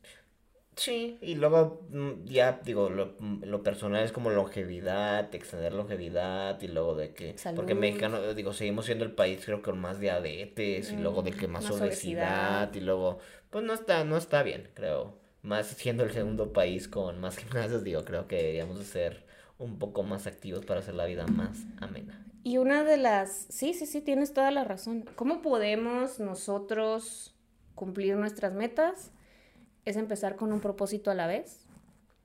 Sí, 0.77 1.17
y 1.23 1.37
luego 1.37 1.87
mm, 1.91 2.25
ya 2.27 2.61
digo, 2.63 2.91
lo, 2.91 3.17
mm, 3.19 3.45
lo 3.45 3.63
personal 3.63 4.05
es 4.05 4.13
como 4.13 4.29
longevidad, 4.31 5.35
extender 5.35 5.73
longevidad 5.73 6.61
y 6.61 6.69
luego 6.69 6.95
de 6.95 7.15
que, 7.15 7.41
porque 7.55 7.75
Salud. 7.75 7.81
mexicano, 7.81 8.35
digo, 8.35 8.53
seguimos 8.53 8.85
siendo 8.85 9.05
el 9.05 9.13
país 9.13 9.43
creo 9.45 9.59
que 9.63 9.71
con 9.71 9.79
más 9.81 10.01
diabetes 10.01 10.93
y 10.93 10.99
luego 10.99 11.23
de 11.23 11.33
que 11.33 11.49
Mm, 11.49 11.53
más, 11.53 11.71
más 11.71 11.81
obesidad, 11.81 11.81
obesidad. 11.81 12.75
y 12.75 12.81
luego, 12.81 13.19
pues 13.51 13.65
no 13.65 13.73
está, 13.73 14.05
no 14.05 14.19
está 14.19 14.43
bien, 14.43 14.69
creo. 14.75 15.19
Más 15.47 15.69
siendo 15.69 16.03
el 16.03 16.11
segundo 16.11 16.53
país 16.53 16.89
con 16.89 17.21
más 17.21 17.37
gimnasios, 17.37 17.85
digo, 17.85 18.05
creo 18.05 18.27
que 18.27 18.35
deberíamos 18.35 18.81
de 18.81 18.85
ser 18.85 19.25
un 19.59 19.79
poco 19.79 20.03
más 20.03 20.27
activos 20.27 20.67
para 20.67 20.81
hacer 20.81 20.95
la 20.95 21.07
vida 21.07 21.25
más 21.29 21.65
amena. 21.81 22.27
Y 22.43 22.59
una 22.59 22.83
de 22.83 22.97
las... 22.97 23.47
Sí, 23.49 23.73
sí, 23.73 23.87
sí, 23.87 24.01
tienes 24.01 24.33
toda 24.33 24.51
la 24.51 24.65
razón. 24.65 25.05
¿Cómo 25.15 25.43
podemos 25.43 26.19
nosotros 26.19 27.33
cumplir 27.77 28.17
nuestras 28.17 28.55
metas? 28.55 29.13
Es 29.85 29.97
empezar 29.97 30.35
con 30.35 30.53
un 30.53 30.61
propósito 30.61 31.13
a 31.13 31.15
la 31.15 31.29
vez. 31.29 31.65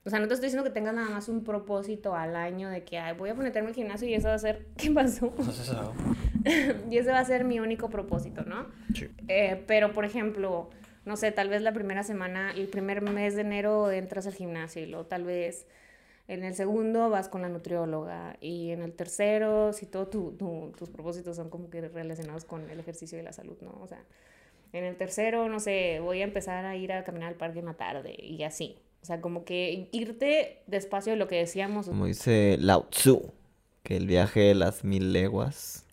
O 0.04 0.10
sea, 0.10 0.18
no 0.18 0.26
te 0.26 0.34
estoy 0.34 0.48
diciendo 0.48 0.64
que 0.64 0.74
tengas 0.74 0.94
nada 0.94 1.08
más 1.08 1.28
un 1.28 1.44
propósito 1.44 2.16
al 2.16 2.34
año 2.34 2.68
de 2.70 2.82
que, 2.82 2.98
ay, 2.98 3.16
voy 3.16 3.30
a 3.30 3.36
ponerme 3.36 3.68
al 3.68 3.74
gimnasio 3.74 4.08
y 4.08 4.14
eso 4.14 4.26
va 4.28 4.34
a 4.34 4.38
ser... 4.38 4.66
¿Qué 4.76 4.90
pasó? 4.90 5.32
y 6.90 6.98
ese 6.98 7.12
va 7.12 7.20
a 7.20 7.24
ser 7.24 7.44
mi 7.44 7.60
único 7.60 7.88
propósito, 7.88 8.44
¿no? 8.44 8.66
Sí. 8.94 9.08
Eh, 9.28 9.62
pero, 9.68 9.92
por 9.92 10.04
ejemplo, 10.04 10.70
no 11.04 11.16
sé, 11.16 11.32
tal 11.32 11.48
vez 11.48 11.62
la 11.62 11.72
primera 11.72 12.02
semana, 12.02 12.52
el 12.52 12.68
primer 12.68 13.02
mes 13.02 13.34
de 13.34 13.42
enero 13.42 13.90
entras 13.90 14.26
al 14.26 14.34
gimnasio 14.34 14.82
y 14.82 14.86
luego 14.86 15.06
tal 15.06 15.24
vez 15.24 15.66
En 16.28 16.44
el 16.44 16.54
segundo 16.54 17.10
vas 17.10 17.28
con 17.28 17.42
la 17.42 17.48
nutrióloga. 17.48 18.36
Y 18.40 18.70
en 18.70 18.82
el 18.82 18.92
tercero, 18.92 19.72
si 19.72 19.86
todos 19.86 20.10
tus 20.10 20.88
propósitos 20.90 21.36
son 21.36 21.50
como 21.50 21.68
que 21.68 21.80
relacionados 21.88 22.44
con 22.44 22.70
el 22.70 22.80
ejercicio 22.80 23.18
y 23.18 23.22
la 23.22 23.32
salud, 23.32 23.56
¿no? 23.60 23.78
O 23.82 23.86
sea, 23.86 24.02
en 24.72 24.84
el 24.84 24.96
tercero, 24.96 25.48
no 25.48 25.60
sé, 25.60 26.00
voy 26.00 26.20
a 26.20 26.24
empezar 26.24 26.64
a 26.64 26.76
ir 26.76 26.92
a 26.92 27.04
caminar 27.04 27.28
al 27.28 27.34
parque 27.34 27.58
una 27.58 27.74
tarde 27.74 28.14
y 28.18 28.42
así. 28.44 28.78
O 29.02 29.04
sea, 29.04 29.20
como 29.20 29.44
que 29.44 29.88
irte 29.90 30.62
despacio 30.66 31.12
de 31.12 31.18
lo 31.18 31.26
que 31.26 31.36
decíamos. 31.36 31.88
Como 31.88 32.06
dice 32.06 32.56
Lao 32.60 32.86
Tzu, 32.88 33.32
que 33.82 33.96
el 33.96 34.06
viaje 34.06 34.40
de 34.40 34.54
las 34.54 34.84
mil 34.84 35.12
leguas 35.12 35.86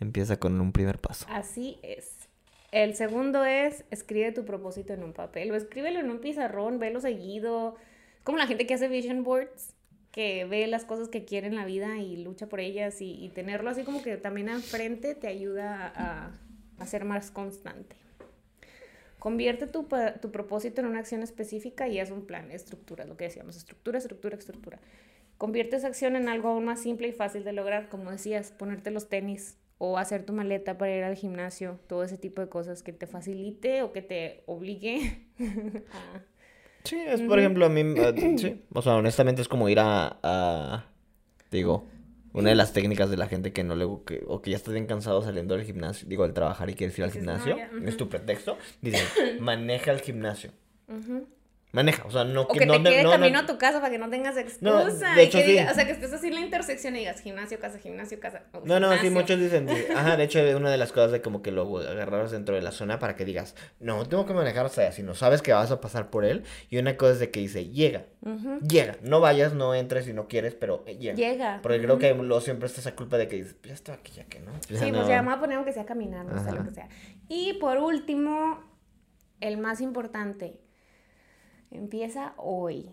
empieza 0.00 0.38
con 0.38 0.60
un 0.60 0.72
primer 0.72 0.98
paso. 0.98 1.26
Así 1.30 1.78
es. 1.82 2.25
El 2.72 2.94
segundo 2.94 3.44
es 3.44 3.84
escribe 3.90 4.32
tu 4.32 4.44
propósito 4.44 4.92
en 4.92 5.02
un 5.02 5.12
papel 5.12 5.50
o 5.50 5.54
escríbelo 5.54 6.00
en 6.00 6.10
un 6.10 6.18
pizarrón, 6.18 6.78
velo 6.78 7.00
seguido. 7.00 7.76
Como 8.24 8.38
la 8.38 8.46
gente 8.46 8.66
que 8.66 8.74
hace 8.74 8.88
vision 8.88 9.22
boards, 9.22 9.74
que 10.10 10.44
ve 10.46 10.66
las 10.66 10.84
cosas 10.84 11.08
que 11.08 11.24
quiere 11.24 11.46
en 11.46 11.54
la 11.54 11.64
vida 11.64 11.98
y 11.98 12.16
lucha 12.16 12.48
por 12.48 12.60
ellas 12.60 13.00
y, 13.00 13.30
tenerlo 13.34 13.70
así 13.70 13.82
como 13.82 14.02
que 14.02 14.16
también 14.16 14.48
enfrente 14.48 15.14
te 15.14 15.28
ayuda 15.28 15.92
a, 15.94 16.38
a 16.78 16.86
ser 16.86 17.04
más 17.04 17.30
constante. 17.30 17.96
Convierte 19.18 19.66
tu, 19.66 19.88
tu, 20.20 20.30
propósito 20.30 20.80
en 20.80 20.86
una 20.86 21.00
acción 21.00 21.22
específica 21.22 21.88
y 21.88 21.98
es 21.98 22.10
un 22.10 22.26
plan, 22.26 22.50
estructura, 22.50 23.04
lo 23.04 23.16
que 23.16 23.24
decíamos, 23.24 23.56
estructura, 23.56 23.98
estructura, 23.98 24.36
estructura. 24.36 24.78
Convierte 25.36 25.76
esa 25.76 25.88
acción 25.88 26.16
en 26.16 26.28
algo 26.28 26.48
aún 26.48 26.64
más 26.64 26.80
simple 26.80 27.08
y 27.08 27.12
fácil 27.12 27.44
de 27.44 27.52
lograr, 27.52 27.88
como 27.88 28.10
decías, 28.10 28.52
ponerte 28.52 28.90
los 28.90 29.08
tenis 29.08 29.56
o 29.78 29.98
hacer 29.98 30.24
tu 30.24 30.32
maleta 30.32 30.78
para 30.78 30.96
ir 30.96 31.04
al 31.04 31.16
gimnasio, 31.16 31.78
todo 31.86 32.02
ese 32.04 32.18
tipo 32.18 32.40
de 32.40 32.48
cosas 32.48 32.82
que 32.82 32.92
te 32.92 33.06
facilite 33.06 33.82
o 33.82 33.92
que 33.92 34.02
te 34.02 34.42
obligue. 34.46 35.26
A... 35.92 36.20
Sí, 36.84 36.96
es 37.04 37.20
por 37.22 37.40
ejemplo 37.40 37.66
a 37.66 37.68
mí, 37.68 37.80
eh, 37.80 38.36
sí, 38.38 38.62
o 38.72 38.80
sea, 38.80 38.94
honestamente 38.94 39.42
es 39.42 39.48
como 39.48 39.68
ir 39.68 39.80
a, 39.80 40.20
a 40.22 40.86
digo, 41.50 41.88
una 42.32 42.50
de 42.50 42.54
las 42.54 42.72
técnicas 42.72 43.10
de 43.10 43.16
la 43.16 43.26
gente 43.26 43.52
que 43.52 43.64
no 43.64 43.74
le 43.74 43.86
que, 44.06 44.22
o 44.28 44.40
que 44.40 44.50
ya 44.50 44.56
está 44.56 44.70
bien 44.70 44.86
cansado 44.86 45.20
saliendo 45.22 45.56
del 45.56 45.64
gimnasio, 45.64 46.06
digo, 46.08 46.22
al 46.22 46.32
trabajar 46.32 46.70
y 46.70 46.74
quieres 46.74 46.96
ir 46.98 47.04
al 47.04 47.10
gimnasio, 47.10 47.56
es 47.84 47.96
tu 47.96 48.08
pretexto, 48.08 48.56
dice, 48.82 49.02
maneja 49.40 49.90
el 49.90 50.00
gimnasio. 50.00 50.52
Maneja, 51.76 52.04
o 52.06 52.10
sea, 52.10 52.24
no 52.24 52.40
o 52.40 52.48
que, 52.48 52.64
no, 52.64 52.82
te 52.82 52.88
quede 52.88 53.02
camino 53.02 53.40
a 53.40 53.44
tu 53.44 53.58
casa 53.58 53.80
para 53.80 53.90
que 53.90 53.98
no 53.98 54.08
tengas 54.08 54.34
excusa. 54.38 55.14
de 55.14 55.22
hecho, 55.22 55.38
sí. 55.40 55.58
o 55.58 55.74
sea, 55.74 55.84
que 55.84 55.92
estés 55.92 56.10
así 56.10 56.28
en 56.28 56.34
la 56.36 56.40
intersección 56.40 56.96
y 56.96 57.00
digas 57.00 57.20
gimnasio, 57.20 57.60
casa, 57.60 57.78
gimnasio, 57.78 58.18
casa. 58.18 58.44
no, 58.64 58.80
no, 58.80 58.96
sí, 58.96 59.10
muchos 59.10 59.38
dicen, 59.38 59.68
ajá, 59.94 60.16
de 60.16 60.24
hecho, 60.24 60.40
una 60.56 60.70
de 60.70 60.78
las 60.78 60.90
cosas 60.90 61.12
de 61.12 61.20
como 61.20 61.42
que 61.42 61.50
lo 61.50 61.80
agarraros 61.80 62.30
dentro 62.30 62.54
de 62.54 62.62
la 62.62 62.72
zona 62.72 62.98
para 62.98 63.14
que 63.14 63.26
digas, 63.26 63.54
no, 63.78 64.06
tengo 64.06 64.24
que 64.24 64.32
manejar 64.32 64.64
hasta 64.64 64.80
allá, 64.80 64.92
si 64.92 65.02
no 65.02 65.14
sabes 65.14 65.42
que 65.42 65.52
vas 65.52 65.70
a 65.70 65.82
pasar 65.82 66.08
por 66.08 66.24
él. 66.24 66.44
Y 66.70 66.78
una 66.78 66.96
cosa 66.96 67.12
es 67.12 67.18
de 67.18 67.30
que 67.30 67.40
dice, 67.40 67.68
llega, 67.68 68.06
llega, 68.66 68.96
no 69.02 69.20
vayas, 69.20 69.52
no 69.52 69.74
entres 69.74 70.06
si 70.06 70.14
no 70.14 70.28
quieres, 70.28 70.54
pero 70.54 70.82
eh, 70.86 70.96
llega. 70.96 71.14
Llega. 71.14 71.60
Porque 71.62 71.82
creo 71.82 71.98
que 71.98 72.14
luego 72.14 72.40
siempre 72.40 72.68
está 72.68 72.80
esa 72.80 72.96
culpa 72.96 73.18
de 73.18 73.28
que 73.28 73.36
dices, 73.36 73.56
ya 73.62 73.74
estoy 73.74 73.96
aquí, 73.96 74.12
ya 74.12 74.24
que 74.24 74.40
no. 74.40 74.52
sí, 74.66 74.92
pues 74.92 75.08
ya 75.08 75.16
vamos 75.16 75.34
a 75.34 75.40
poner 75.40 75.62
que 75.62 75.74
sea 75.74 75.84
caminar, 75.84 76.24
no 76.24 76.42
sé 76.42 76.52
lo 76.52 76.64
que 76.64 76.70
sea. 76.70 76.88
Y 77.28 77.52
por 77.60 77.76
último, 77.76 78.64
el 79.40 79.58
más 79.58 79.82
importante, 79.82 80.58
Empieza 81.76 82.34
hoy. 82.36 82.90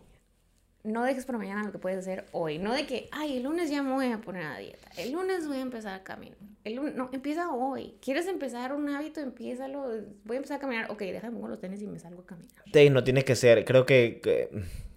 No 0.83 1.03
dejes 1.03 1.25
por 1.25 1.37
mañana 1.37 1.63
lo 1.63 1.71
que 1.71 1.79
puedes 1.79 1.99
hacer 1.99 2.25
hoy. 2.33 2.59
No 2.59 2.73
de 2.73 2.85
que, 2.85 3.07
ay, 3.11 3.37
el 3.37 3.43
lunes 3.43 3.69
ya 3.69 3.81
me 3.81 3.93
voy 3.93 4.11
a 4.11 4.19
poner 4.19 4.43
a 4.43 4.57
dieta. 4.57 4.89
El 4.97 5.13
lunes 5.13 5.47
voy 5.47 5.57
a 5.57 5.61
empezar 5.61 5.93
a 5.93 6.03
caminar. 6.03 6.37
El 6.65 6.75
lunes, 6.75 6.95
no, 6.95 7.09
empieza 7.13 7.51
hoy. 7.51 7.95
¿Quieres 8.01 8.27
empezar 8.27 8.73
un 8.73 8.89
hábito? 8.89 9.21
Empiézalo. 9.21 9.87
Voy 10.25 10.35
a 10.35 10.37
empezar 10.37 10.57
a 10.57 10.59
caminar. 10.59 10.91
Ok, 10.91 10.99
déjame 10.99 11.33
pongo 11.35 11.47
los 11.47 11.59
tenis 11.59 11.81
y 11.81 11.87
me 11.87 11.99
salgo 11.99 12.23
a 12.23 12.25
caminar. 12.25 12.51
Sí, 12.73 12.89
no 12.89 13.03
tiene 13.03 13.23
que 13.23 13.35
ser. 13.35 13.63
Creo 13.63 13.85
que, 13.85 14.19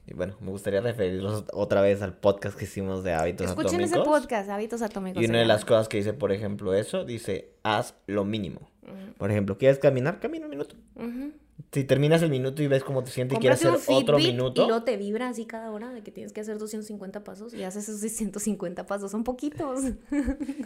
y 0.07 0.15
bueno, 0.15 0.37
me 0.41 0.51
gustaría 0.51 0.81
referirlos 0.81 1.45
otra 1.53 1.83
vez 1.83 2.03
al 2.03 2.17
podcast 2.17 2.59
que 2.59 2.65
hicimos 2.65 3.05
de 3.05 3.13
hábitos 3.13 3.51
atómicos. 3.51 3.73
Escuchen 3.73 3.85
ese 3.85 4.01
podcast, 4.05 4.51
hábitos 4.51 4.83
atómicos. 4.83 5.23
Y 5.23 5.27
una 5.27 5.39
de 5.39 5.47
las 5.47 5.65
cosas 5.65 5.89
que 5.89 5.99
dice, 5.99 6.13
por 6.13 6.33
ejemplo, 6.33 6.75
eso, 6.75 7.05
dice, 7.05 7.53
haz 7.63 7.95
lo 8.07 8.25
mínimo. 8.25 8.71
Por 9.19 9.31
ejemplo, 9.31 9.57
¿quieres 9.57 9.79
caminar? 9.79 10.19
Camina 10.21 10.47
un 10.47 10.51
minuto. 10.51 10.75
Si 11.73 11.85
terminas 11.85 12.23
el 12.23 12.31
minuto 12.31 12.63
y 12.63 12.69
ves 12.69 12.85
cómo 12.85 13.05
te 13.05 13.11
sientes 13.11 13.37
y 13.37 13.41
quieres 13.41 13.65
hacer 13.65 13.95
otro 13.95 14.19
minuto. 14.19 14.65
Y 14.65 14.67
luego 14.67 14.85
te 14.85 14.97
vibra 14.97 15.29
así 15.29 15.45
cada 15.45 15.71
hora 15.71 15.93
de 15.93 16.03
que 16.03 16.11
tienes 16.11 16.33
que 16.33 16.41
hacer 16.41 16.59
250 16.59 17.23
pasos 17.25 17.53
y 17.53 17.65
haces 17.65 17.89
esos 17.89 18.01
150 18.11 18.87
pasos. 18.87 19.11
Son 19.11 19.25
poquitos. 19.25 19.81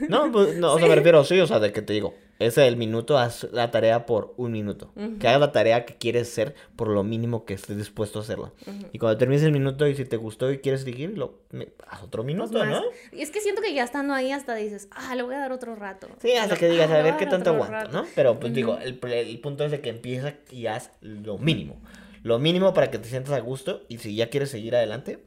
No, 0.09 0.31
pues, 0.31 0.57
no, 0.57 0.75
o 0.75 0.79
sea, 0.79 0.89
me 0.89 0.95
refiero, 0.95 1.25
sí, 1.25 1.39
o 1.41 1.47
sea, 1.47 1.59
de 1.59 1.73
que 1.73 1.83
te 1.83 1.93
digo, 1.93 2.15
ese 2.41 2.67
el 2.67 2.77
minuto, 2.77 3.19
haz 3.19 3.47
la 3.53 3.71
tarea 3.71 4.07
por 4.07 4.35
un 4.37 4.53
minuto. 4.53 4.93
Que 5.21 5.29
hagas 5.29 5.41
la 5.41 5.53
tarea 5.53 5.85
que 5.85 5.95
quieres 5.97 6.29
hacer 6.29 6.55
por 6.75 6.89
lo 6.89 7.05
mínimo 7.05 7.45
que 7.45 7.55
estés 7.55 7.77
dispuesto 7.77 8.19
a 8.19 8.23
hacerla. 8.23 8.53
Y 8.93 8.99
cuando 8.99 9.19
termines 9.19 9.45
el 9.45 9.53
minuto 9.53 9.87
y 9.87 9.95
si 9.95 10.05
te 10.07 10.17
gustó 10.17 10.51
y 10.51 10.59
quieres 10.59 10.83
seguir, 10.83 11.17
lo, 11.17 11.39
haz 11.87 12.03
otro 12.03 12.25
minuto, 12.25 12.65
¿no? 12.65 12.83
Y 13.13 13.21
es 13.21 13.31
que 13.31 13.41
siento 13.41 13.61
que 13.61 13.75
ya 13.75 13.85
estando 13.85 14.15
ahí 14.15 14.33
hasta 14.33 14.55
dices, 14.55 14.89
ah, 14.91 15.15
le 15.15 15.23
voy 15.23 15.35
a 15.35 15.39
dar 15.39 15.53
otro 15.53 15.77
rato. 15.77 16.09
Sí, 16.21 16.33
hasta 16.33 16.57
que 16.57 16.69
digas, 16.69 16.91
a 16.91 17.03
ver 17.03 17.17
qué 17.19 17.27
tanto 17.27 17.51
aguanta, 17.51 17.85
¿no? 17.85 18.07
Pero 18.15 18.41
pues 18.41 18.55
digo, 18.55 18.79
el, 18.79 18.99
el 19.05 19.41
punto 19.41 19.65
es 19.65 19.71
de 19.71 19.81
que 19.81 19.91
empieza 19.91 20.35
y 20.51 20.67
haz 20.67 20.91
lo 21.03 21.39
mínimo. 21.39 21.81
Lo 22.23 22.39
mínimo 22.39 22.75
para 22.75 22.91
que 22.91 22.99
te 22.99 23.09
sientas 23.09 23.33
a 23.35 23.41
gusto 23.41 23.83
y 23.89 23.99
si 23.99 24.15
ya 24.15 24.31
quieres 24.31 24.51
seguir 24.51 24.75
adelante, 24.75 25.19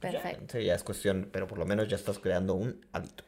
pues 0.00 0.14
Perfecto. 0.14 0.58
Ya, 0.58 0.74
es 0.74 0.82
cuestión, 0.82 1.28
pero 1.30 1.46
por 1.46 1.58
lo 1.58 1.66
menos 1.66 1.88
ya 1.88 1.96
estás 1.96 2.18
creando 2.18 2.54
un 2.54 2.84
hábito. 2.92 3.24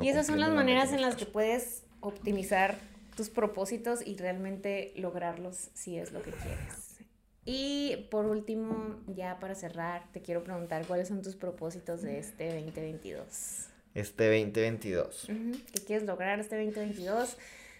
Y 0.00 0.08
esas 0.08 0.26
son 0.26 0.40
las 0.40 0.50
maneras 0.50 0.92
en 0.92 1.00
las 1.00 1.14
que 1.16 1.26
puedes 1.26 1.84
optimizar 2.04 2.78
tus 3.16 3.30
propósitos 3.30 4.06
y 4.06 4.16
realmente 4.16 4.92
lograrlos 4.96 5.70
si 5.74 5.98
es 5.98 6.12
lo 6.12 6.22
que 6.22 6.32
quieres. 6.32 6.98
Y 7.46 8.08
por 8.10 8.26
último, 8.26 9.02
ya 9.06 9.38
para 9.38 9.54
cerrar, 9.54 10.10
te 10.12 10.22
quiero 10.22 10.44
preguntar 10.44 10.86
cuáles 10.86 11.08
son 11.08 11.22
tus 11.22 11.36
propósitos 11.36 12.02
de 12.02 12.18
este 12.18 12.46
2022. 12.54 13.68
Este 13.94 14.24
2022. 14.24 15.26
¿Qué 15.72 15.80
quieres 15.86 16.06
lograr 16.06 16.40
este 16.40 16.56
2022? 16.56 17.36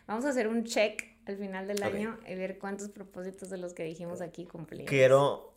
Vamos 0.06 0.24
a 0.24 0.30
hacer 0.30 0.48
un 0.48 0.64
check 0.64 1.02
al 1.26 1.36
final 1.36 1.66
del 1.66 1.82
año 1.82 2.18
y 2.28 2.34
ver 2.34 2.58
cuántos 2.58 2.88
propósitos 2.90 3.50
de 3.50 3.58
los 3.58 3.72
que 3.72 3.84
dijimos 3.84 4.20
aquí 4.20 4.44
cumplimos. 4.44 4.88
Quiero, 4.88 5.54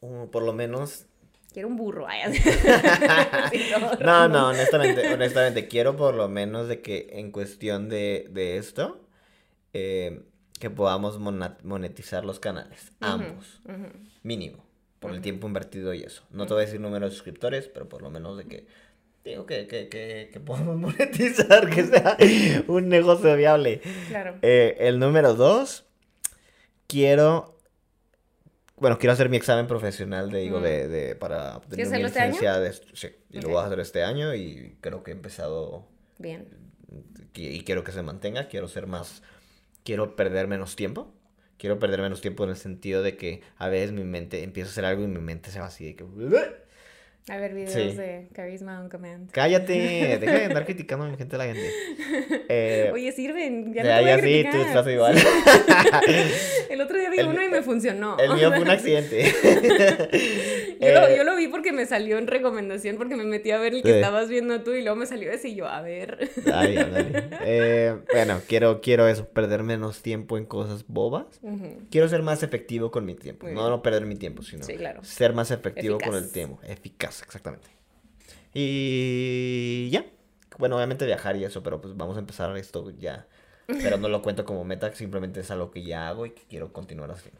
por 0.00 0.42
lo 0.42 0.52
menos... 0.52 1.06
Quiero 1.52 1.68
un 1.68 1.76
burro. 1.76 2.06
no, 4.00 4.28
no, 4.28 4.48
honestamente, 4.48 5.12
honestamente, 5.12 5.66
quiero 5.66 5.96
por 5.96 6.14
lo 6.14 6.28
menos 6.28 6.68
de 6.68 6.80
que 6.80 7.08
en 7.12 7.32
cuestión 7.32 7.88
de, 7.88 8.28
de 8.30 8.56
esto, 8.56 9.00
eh, 9.72 10.22
que 10.58 10.70
podamos 10.70 11.18
monetizar 11.18 12.24
los 12.24 12.38
canales, 12.38 12.92
ambos, 13.00 13.60
mínimo, 14.22 14.64
por 15.00 15.12
el 15.12 15.20
tiempo 15.20 15.48
invertido 15.48 15.92
y 15.94 16.02
eso. 16.02 16.22
No 16.30 16.46
te 16.46 16.54
voy 16.54 16.62
a 16.62 16.66
decir 16.66 16.80
número 16.80 17.06
de 17.06 17.12
suscriptores, 17.12 17.68
pero 17.68 17.88
por 17.88 18.02
lo 18.02 18.10
menos 18.10 18.36
de 18.36 18.44
que 18.44 18.66
digo 19.24 19.46
que, 19.46 19.66
que, 19.66 19.88
que, 19.88 20.30
que 20.32 20.40
podamos 20.40 20.76
monetizar, 20.78 21.68
que 21.68 21.84
sea 21.84 22.16
un 22.68 22.88
negocio 22.88 23.34
viable. 23.36 23.80
Claro. 24.08 24.36
Eh, 24.42 24.76
el 24.80 24.98
número 24.98 25.34
dos, 25.34 25.84
quiero 26.86 27.59
bueno, 28.80 28.98
quiero 28.98 29.12
hacer 29.12 29.28
mi 29.28 29.36
examen 29.36 29.66
profesional 29.66 30.30
de, 30.30 30.40
digo, 30.40 30.60
de, 30.60 30.86
mm. 30.86 30.90
de, 30.90 31.14
para 31.14 31.56
obtener 31.58 31.86
mi 31.86 32.02
este 32.02 32.02
licencia 32.02 32.58
de 32.58 32.72
sí, 32.72 33.08
y 33.30 33.40
lo 33.40 33.50
voy 33.50 33.58
a 33.58 33.66
hacer 33.66 33.80
este 33.80 34.02
año 34.02 34.34
y 34.34 34.76
creo 34.80 35.02
que 35.02 35.10
he 35.10 35.14
empezado 35.14 35.86
bien. 36.18 36.48
Y, 37.34 37.62
quiero 37.62 37.84
que 37.84 37.92
se 37.92 38.02
mantenga, 38.02 38.48
quiero 38.48 38.66
ser 38.66 38.86
más 38.86 39.22
quiero 39.84 40.16
perder 40.16 40.46
menos 40.48 40.76
tiempo. 40.76 41.12
Quiero 41.56 41.78
perder 41.78 42.00
menos 42.00 42.22
tiempo 42.22 42.44
en 42.44 42.50
el 42.50 42.56
sentido 42.56 43.02
de 43.02 43.16
que 43.16 43.42
a 43.58 43.68
veces 43.68 43.92
mi 43.92 44.04
mente 44.04 44.42
empieza 44.42 44.70
a 44.70 44.72
hacer 44.72 44.84
algo 44.86 45.04
y 45.04 45.08
mi 45.08 45.20
mente 45.20 45.50
se 45.50 45.60
va 45.60 45.66
así 45.66 45.84
de 45.84 45.94
que 45.94 46.04
a 47.28 47.36
ver 47.36 47.54
videos 47.54 47.96
de 47.96 48.28
Charisma 48.34 48.80
on 48.80 48.88
Command. 48.88 49.30
Cállate, 49.30 50.18
deja 50.18 50.32
de 50.32 50.44
andar 50.46 50.64
criticando 50.66 51.04
a 51.04 51.08
mi 51.08 51.16
gente 51.16 51.36
la 51.36 51.44
gente. 51.44 51.70
Eh, 52.48 52.90
Oye, 52.92 53.12
sirven, 53.12 53.72
ya 53.72 53.84
no 53.84 53.88
te 53.88 54.20
voy 54.20 54.42
sí, 54.42 54.48
tú 54.50 54.58
estás 54.58 54.86
igual. 54.88 55.16
el 56.70 56.80
otro 56.80 56.98
día 56.98 57.10
vi 57.10 57.20
uno 57.20 57.42
y 57.42 57.48
me 57.48 57.62
funcionó. 57.62 58.18
El 58.18 58.34
mío 58.34 58.50
fue 58.50 58.62
un 58.62 58.70
accidente. 58.70 59.32
yo, 60.80 60.92
lo, 60.92 61.06
eh, 61.06 61.16
yo, 61.16 61.24
lo, 61.24 61.36
vi 61.36 61.46
porque 61.48 61.72
me 61.72 61.86
salió 61.86 62.18
en 62.18 62.26
recomendación, 62.26 62.96
porque 62.96 63.14
me 63.14 63.24
metí 63.24 63.50
a 63.50 63.58
ver 63.58 63.74
el 63.74 63.82
que 63.82 63.96
estabas 63.96 64.28
viendo 64.28 64.62
tú 64.62 64.72
y 64.72 64.82
luego 64.82 64.96
me 64.96 65.06
salió 65.06 65.30
ese 65.30 65.50
y 65.50 65.54
yo, 65.54 65.68
a 65.68 65.82
ver. 65.82 66.30
Ay, 66.52 66.76
eh, 67.42 67.96
bueno, 68.12 68.40
quiero, 68.48 68.80
quiero 68.80 69.06
eso, 69.06 69.28
perder 69.28 69.62
menos 69.62 70.02
tiempo 70.02 70.38
en 70.38 70.46
cosas 70.46 70.84
bobas. 70.88 71.26
Quiero 71.90 72.08
ser 72.08 72.22
más 72.22 72.42
efectivo 72.42 72.90
con 72.90 73.04
mi 73.04 73.14
tiempo. 73.14 73.48
no, 73.48 73.68
no 73.68 73.82
perder 73.82 74.06
mi 74.06 74.16
tiempo, 74.16 74.42
sino 74.42 74.64
ser 75.02 75.34
más 75.34 75.50
efectivo 75.50 75.98
con 75.98 76.14
el 76.16 76.32
tiempo. 76.32 76.58
Eficaz 76.66 77.19
exactamente. 77.22 77.68
Y 78.54 79.88
ya. 79.90 80.04
Bueno, 80.58 80.76
obviamente 80.76 81.06
viajar 81.06 81.36
y 81.36 81.44
eso, 81.44 81.62
pero 81.62 81.80
pues 81.80 81.96
vamos 81.96 82.16
a 82.16 82.20
empezar 82.20 82.54
esto 82.56 82.90
ya. 82.90 83.26
Pero 83.66 83.98
no 83.98 84.08
lo 84.08 84.20
cuento 84.20 84.44
como 84.44 84.64
meta, 84.64 84.92
simplemente 84.92 85.40
es 85.40 85.50
algo 85.50 85.70
que 85.70 85.84
ya 85.84 86.08
hago 86.08 86.26
y 86.26 86.30
que 86.30 86.42
quiero 86.42 86.72
continuar 86.72 87.10
así. 87.12 87.30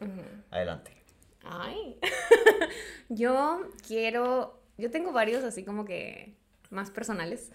Adelante. 0.49 0.91
Ay. 1.43 1.99
yo 3.09 3.67
quiero. 3.85 4.59
Yo 4.77 4.89
tengo 4.89 5.11
varios 5.11 5.43
así 5.43 5.63
como 5.63 5.85
que 5.85 6.33
más 6.69 6.89
personales. 6.89 7.51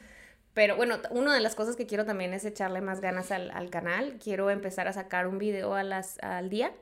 Pero 0.52 0.76
bueno, 0.76 0.98
una 1.10 1.34
de 1.34 1.40
las 1.40 1.54
cosas 1.54 1.76
que 1.76 1.86
quiero 1.86 2.04
también 2.04 2.32
es 2.32 2.44
echarle 2.44 2.80
más 2.80 3.00
ganas 3.00 3.30
al, 3.30 3.70
canal. 3.70 4.18
Quiero 4.22 4.50
empezar 4.50 4.88
a 4.88 4.92
sacar 4.92 5.26
un 5.26 5.38
video 5.38 5.74
a 5.74 5.82
las, 5.82 6.18
al 6.20 6.48
día 6.48 6.72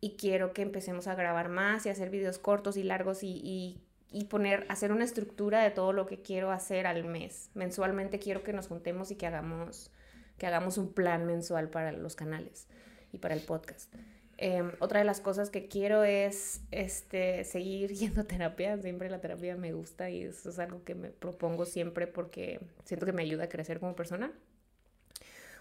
y 0.00 0.16
quiero 0.16 0.52
que 0.52 0.62
empecemos 0.62 1.06
a 1.06 1.14
grabar 1.14 1.48
más 1.48 1.86
y 1.86 1.90
hacer 1.90 2.10
videos 2.10 2.38
cortos 2.38 2.76
y 2.76 2.82
largos 2.82 3.22
y 3.22 3.40
y 3.44 3.80
poner, 4.22 4.64
hacer 4.68 4.92
una 4.92 5.04
estructura 5.04 5.60
de 5.64 5.72
todo 5.72 5.92
lo 5.92 6.06
que 6.06 6.22
quiero 6.22 6.52
hacer 6.52 6.86
al 6.86 7.02
mes. 7.04 7.50
Mensualmente 7.54 8.20
quiero 8.20 8.44
que 8.44 8.52
nos 8.52 8.68
juntemos 8.68 9.10
y 9.10 9.16
que 9.16 9.26
hagamos, 9.26 9.90
que 10.38 10.46
hagamos 10.46 10.78
un 10.78 10.92
plan 10.92 11.26
mensual 11.26 11.68
para 11.68 11.90
los 11.90 12.14
canales 12.14 12.68
y 13.12 13.18
para 13.18 13.34
el 13.34 13.40
podcast. 13.40 13.92
Em, 14.36 14.72
otra 14.80 14.98
de 14.98 15.04
las 15.04 15.20
cosas 15.20 15.50
que 15.50 15.68
quiero 15.68 16.02
es 16.02 16.60
este, 16.70 17.44
seguir 17.44 17.92
yendo 17.94 18.20
a 18.20 18.24
terapia. 18.24 18.76
Siempre 18.78 19.10
la 19.10 19.20
terapia 19.20 19.56
me 19.56 19.72
gusta 19.72 20.10
y 20.10 20.22
eso 20.22 20.50
es 20.50 20.58
algo 20.58 20.84
que 20.84 20.94
me 20.94 21.10
propongo 21.10 21.64
siempre 21.64 22.06
porque 22.06 22.60
siento 22.84 23.06
que 23.06 23.12
me 23.12 23.22
ayuda 23.22 23.44
a 23.44 23.48
crecer 23.48 23.80
como 23.80 23.94
persona. 23.96 24.32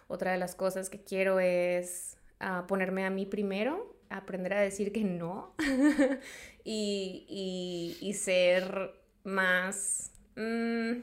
Otra 0.08 0.32
de 0.32 0.38
las 0.38 0.56
cosas 0.56 0.90
que 0.90 1.04
quiero 1.04 1.40
es 1.40 2.18
ah, 2.40 2.66
ponerme 2.68 3.06
a 3.06 3.10
mí 3.10 3.26
primero, 3.26 3.93
aprender 4.18 4.54
a 4.54 4.62
decir 4.62 4.92
que 4.92 5.04
no 5.04 5.54
y, 6.64 7.98
y, 8.00 8.14
ser 8.14 8.94
más... 9.24 10.12
Mm, 10.36 11.02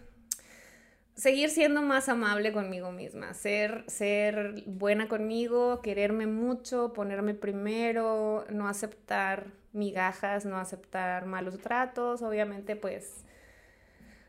seguir 1.14 1.50
siendo 1.50 1.82
más 1.82 2.08
amable 2.08 2.50
conmigo 2.50 2.92
misma, 2.92 3.34
ser, 3.34 3.84
ser 3.88 4.62
buena 4.64 5.06
conmigo, 5.06 5.82
quererme 5.82 6.26
mucho, 6.26 6.94
ponerme 6.94 7.34
primero, 7.34 8.46
no 8.48 8.68
aceptar 8.68 9.48
migajas, 9.74 10.46
no 10.46 10.56
aceptar 10.56 11.26
malos 11.26 11.58
tratos, 11.58 12.22
obviamente 12.22 12.74
pues 12.74 13.24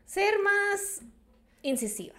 ser 0.04 0.34
más 0.42 1.00
incisiva. 1.62 2.14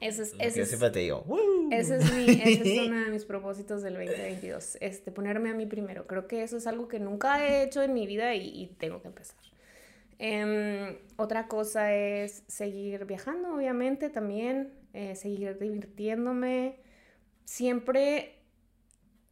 Eso 0.00 0.22
es, 0.22 0.34
ese 0.38 0.64
siempre 0.64 0.90
te 0.90 1.00
digo. 1.00 1.24
Ese 1.70 1.96
es, 1.96 2.12
mi, 2.12 2.24
ese 2.30 2.80
es 2.80 2.88
uno 2.88 3.04
de 3.04 3.10
mis 3.10 3.24
propósitos 3.26 3.82
del 3.82 3.94
2022, 3.94 4.78
este, 4.80 5.12
ponerme 5.12 5.50
a 5.50 5.54
mí 5.54 5.66
primero. 5.66 6.06
Creo 6.06 6.26
que 6.26 6.42
eso 6.42 6.56
es 6.56 6.66
algo 6.66 6.88
que 6.88 6.98
nunca 6.98 7.46
he 7.46 7.62
hecho 7.62 7.82
en 7.82 7.92
mi 7.92 8.06
vida 8.06 8.34
y, 8.34 8.62
y 8.62 8.66
tengo 8.78 9.02
que 9.02 9.08
empezar. 9.08 9.36
Em, 10.22 10.98
otra 11.16 11.48
cosa 11.48 11.94
es 11.94 12.44
seguir 12.46 13.06
viajando, 13.06 13.54
obviamente, 13.54 14.10
también, 14.10 14.74
eh, 14.92 15.16
seguir 15.16 15.58
divirtiéndome, 15.58 16.76
siempre, 17.46 18.42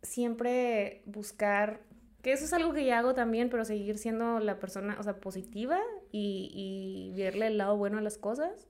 siempre 0.03 1.03
buscar, 1.05 1.81
que 2.23 2.33
eso 2.33 2.47
es 2.47 2.55
algo 2.55 2.73
que 2.73 2.87
ya 2.87 3.01
hago 3.01 3.13
también, 3.13 3.51
pero 3.51 3.67
seguir 3.67 3.99
siendo 3.99 4.41
la 4.41 4.59
persona, 4.59 4.97
o 4.99 5.03
sea, 5.03 5.21
positiva 5.21 5.79
y, 6.11 6.51
y 6.55 7.21
verle 7.21 7.49
el 7.49 7.59
lado 7.59 7.77
bueno 7.77 7.99
a 7.99 8.01
las 8.01 8.17
cosas. 8.17 8.67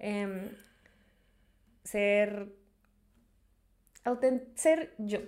Em, 0.00 0.50
ser, 1.84 2.52
ser 4.54 4.94
yo, 4.98 5.20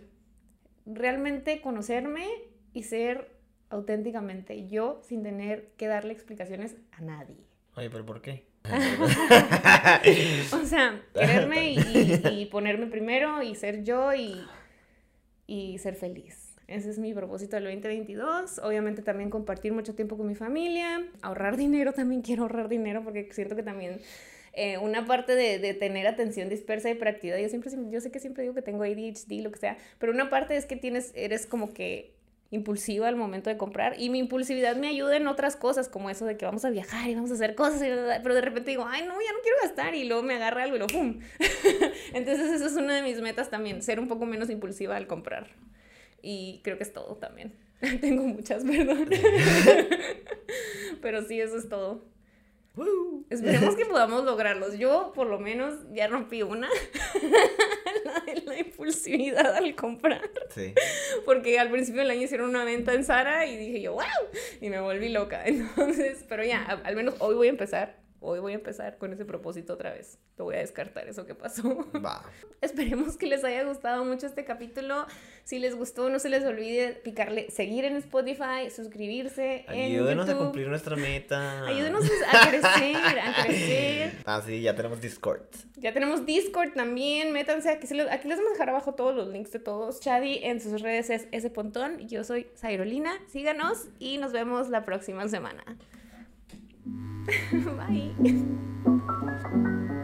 realmente 0.87 1.61
conocerme 1.61 2.27
y 2.73 2.83
ser 2.85 3.37
auténticamente 3.69 4.67
yo 4.69 5.01
sin 5.05 5.23
tener 5.23 5.73
que 5.77 5.87
darle 5.87 6.13
explicaciones 6.13 6.77
a 6.93 7.03
nadie. 7.03 7.37
Oye, 7.77 7.91
pero 7.91 8.07
¿por 8.07 8.23
qué? 8.23 8.47
o 10.53 10.65
sea, 10.65 11.01
quererme 11.15 11.75
y, 11.75 12.47
ponerme 12.47 12.87
primero 12.87 13.43
y 13.43 13.55
ser 13.55 13.85
yo 13.85 14.13
y, 14.13 14.45
y 15.47 15.79
ser 15.79 15.95
feliz. 15.95 16.55
Ese 16.67 16.91
es 16.91 16.99
mi 16.99 17.15
propósito 17.15 17.55
del 17.57 17.67
2022. 17.67 18.59
Obviamente 18.59 19.03
también 19.03 19.31
compartir 19.31 19.73
mucho 19.73 19.95
tiempo 19.95 20.17
con 20.17 20.27
mi 20.27 20.35
familia, 20.35 21.07
ahorrar 21.23 21.57
dinero, 21.57 21.93
también 21.93 22.23
quiero 22.23 22.43
ahorrar 22.43 22.69
dinero 22.69 23.05
porque 23.05 23.29
siento 23.33 23.55
que 23.55 23.63
también 23.63 24.01
eh, 24.57 24.79
una 24.79 25.07
parte 25.07 25.35
de, 25.35 25.59
de, 25.59 25.75
tener 25.75 26.07
atención 26.07 26.49
dispersa 26.49 26.89
y 26.89 26.93
hiperactividad, 26.93 27.39
yo 27.39 27.49
siempre, 27.49 27.71
yo 27.91 28.01
sé 28.01 28.11
que 28.11 28.19
siempre 28.19 28.43
digo 28.43 28.55
que 28.55 28.63
tengo 28.63 28.83
ADHD, 28.83 29.43
lo 29.43 29.53
que 29.53 29.59
sea, 29.59 29.77
pero 29.99 30.13
una 30.13 30.31
parte 30.31 30.57
es 30.57 30.67
que 30.67 30.77
tienes, 30.77 31.13
eres 31.15 31.47
como 31.47 31.75
que 31.75 32.17
impulsiva 32.51 33.09
al 33.09 33.17
momento 33.17 33.51
de 33.51 33.57
comprar 33.57 34.01
y 34.01 34.09
mi 34.09 34.19
impulsividad 34.19 34.77
me 34.77 34.87
ayuda 34.87 35.17
en 35.17 35.27
otras 35.27 35.57
cosas 35.57 35.89
como 35.89 36.11
eso 36.11 36.25
de 36.25 36.37
que 36.37 36.45
vamos 36.45 36.65
a 36.65 36.71
viajar 36.71 37.11
y 37.11 37.15
vamos 37.15 37.33
a 37.33 37.35
hacer 37.35 37.57
cosas 37.57 37.83
pero 38.23 38.37
de 38.37 38.41
repente 38.41 38.71
digo 38.71 38.87
ay 38.87 39.03
no 39.03 39.15
ya 39.15 39.33
no 39.33 39.41
quiero 39.43 39.57
gastar 39.63 39.97
y 39.97 40.05
luego 40.05 40.23
me 40.23 40.37
agarra 40.37 40.63
algo 40.63 40.77
y 40.77 40.79
lo 40.79 40.87
pum 40.87 41.19
entonces 42.15 42.53
eso 42.53 42.67
es 42.67 42.75
una 42.75 42.95
de 42.95 43.03
mis 43.03 43.21
metas 43.21 43.51
también 43.51 43.83
ser 43.83 43.99
un 43.99 44.07
poco 44.07 44.27
menos 44.27 44.49
impulsiva 44.49 44.97
al 44.97 45.07
comprar. 45.07 45.49
Y 46.23 46.61
creo 46.65 46.77
que 46.77 46.83
es 46.83 46.93
todo 46.93 47.17
también. 47.17 47.55
Tengo 48.01 48.23
muchas 48.25 48.65
perdón. 48.65 49.09
Pero 51.03 51.23
sí 51.23 51.41
eso 51.41 51.57
es 51.59 51.69
todo 51.69 52.16
Esperemos 53.31 53.75
que 53.77 53.85
podamos 53.87 54.25
lograrlos. 54.25 54.79
Yo, 54.79 55.13
por 55.15 55.27
lo 55.27 55.39
menos, 55.39 55.75
ya 55.93 56.09
rompí 56.09 56.43
una. 56.43 56.69
la 58.05 58.21
de 58.21 58.43
la 58.43 58.59
impulsividad 58.59 59.55
al 59.57 59.75
comprar. 59.75 60.31
Sí. 60.55 60.75
Porque 61.25 61.59
al 61.59 61.71
principio 61.71 62.03
del 62.03 62.11
año 62.11 62.23
hicieron 62.23 62.51
una 62.51 62.65
venta 62.65 62.95
en 62.95 63.05
Sara 63.05 63.47
y 63.47 63.57
dije 63.57 63.81
yo, 63.81 63.93
¡wow! 63.93 64.03
Y 64.61 64.71
me 64.71 64.81
volví 64.81 65.09
loca. 65.09 65.43
Entonces, 65.47 66.25
pero 66.29 66.45
ya, 66.45 66.63
al 66.85 66.97
menos 66.97 67.15
hoy 67.19 67.35
voy 67.35 67.49
a 67.49 67.51
empezar 67.51 68.06
hoy 68.27 68.41
voy 68.41 68.53
a 68.53 68.57
empezar 68.57 68.99
con 68.99 69.13
ese 69.13 69.25
propósito 69.25 69.75
otra 69.75 69.93
vez. 69.93 70.19
Lo 70.37 70.45
voy 70.45 70.57
a 70.57 70.59
descartar 70.59 71.09
eso 71.09 71.25
que 71.27 71.35
pasó. 71.35 71.87
Va. 72.05 72.23
Esperemos 72.61 73.17
que 73.17 73.27
les 73.27 73.45
haya 73.45 73.63
gustado 73.65 74.05
mucho 74.05 74.27
este 74.27 74.45
capítulo. 74.45 75.07
Si 75.45 75.61
les 75.61 75.77
gustó, 75.77 76.11
no 76.11 76.19
se 76.19 76.29
les 76.29 76.45
olvide 76.45 76.93
picarle 76.93 77.51
seguir 77.51 77.85
en 77.85 77.97
Spotify, 77.97 78.69
suscribirse. 78.75 79.65
Ayúdenos 79.69 80.29
a 80.29 80.37
cumplir 80.37 80.69
nuestra 80.69 80.97
meta. 80.97 81.67
Ayúdenos 81.67 82.05
a 82.05 82.49
crecer, 82.49 83.19
a 83.21 83.45
crecer. 83.45 84.13
Ah, 84.27 84.43
sí, 84.45 84.61
ya 84.61 84.75
tenemos 84.75 85.01
Discord. 85.01 85.43
Ya 85.77 85.93
tenemos 85.93 86.27
Discord 86.27 86.73
también. 86.75 87.33
Métanse. 87.33 87.71
Aquí, 87.71 87.87
aquí 87.87 88.29
les 88.29 88.39
vamos 88.39 88.51
a 88.51 88.53
dejar 88.55 88.71
abajo 88.71 88.95
todos 88.95 89.15
los 89.15 89.29
links 89.29 89.53
de 89.53 89.61
todos. 89.61 90.01
Chadi 90.01 90.41
en 90.43 90.61
sus 90.61 90.83
redes 90.83 91.11
es 91.11 91.29
ese 91.31 91.49
pontón. 91.49 92.09
Yo 92.09 92.25
soy 92.25 92.49
Zairolina. 92.57 93.13
Síganos 93.29 93.87
y 94.01 94.19
nos 94.19 94.33
vemos 94.33 94.69
la 94.69 94.85
próxima 94.85 95.29
semana. 95.29 95.65
Bye. 97.53 98.13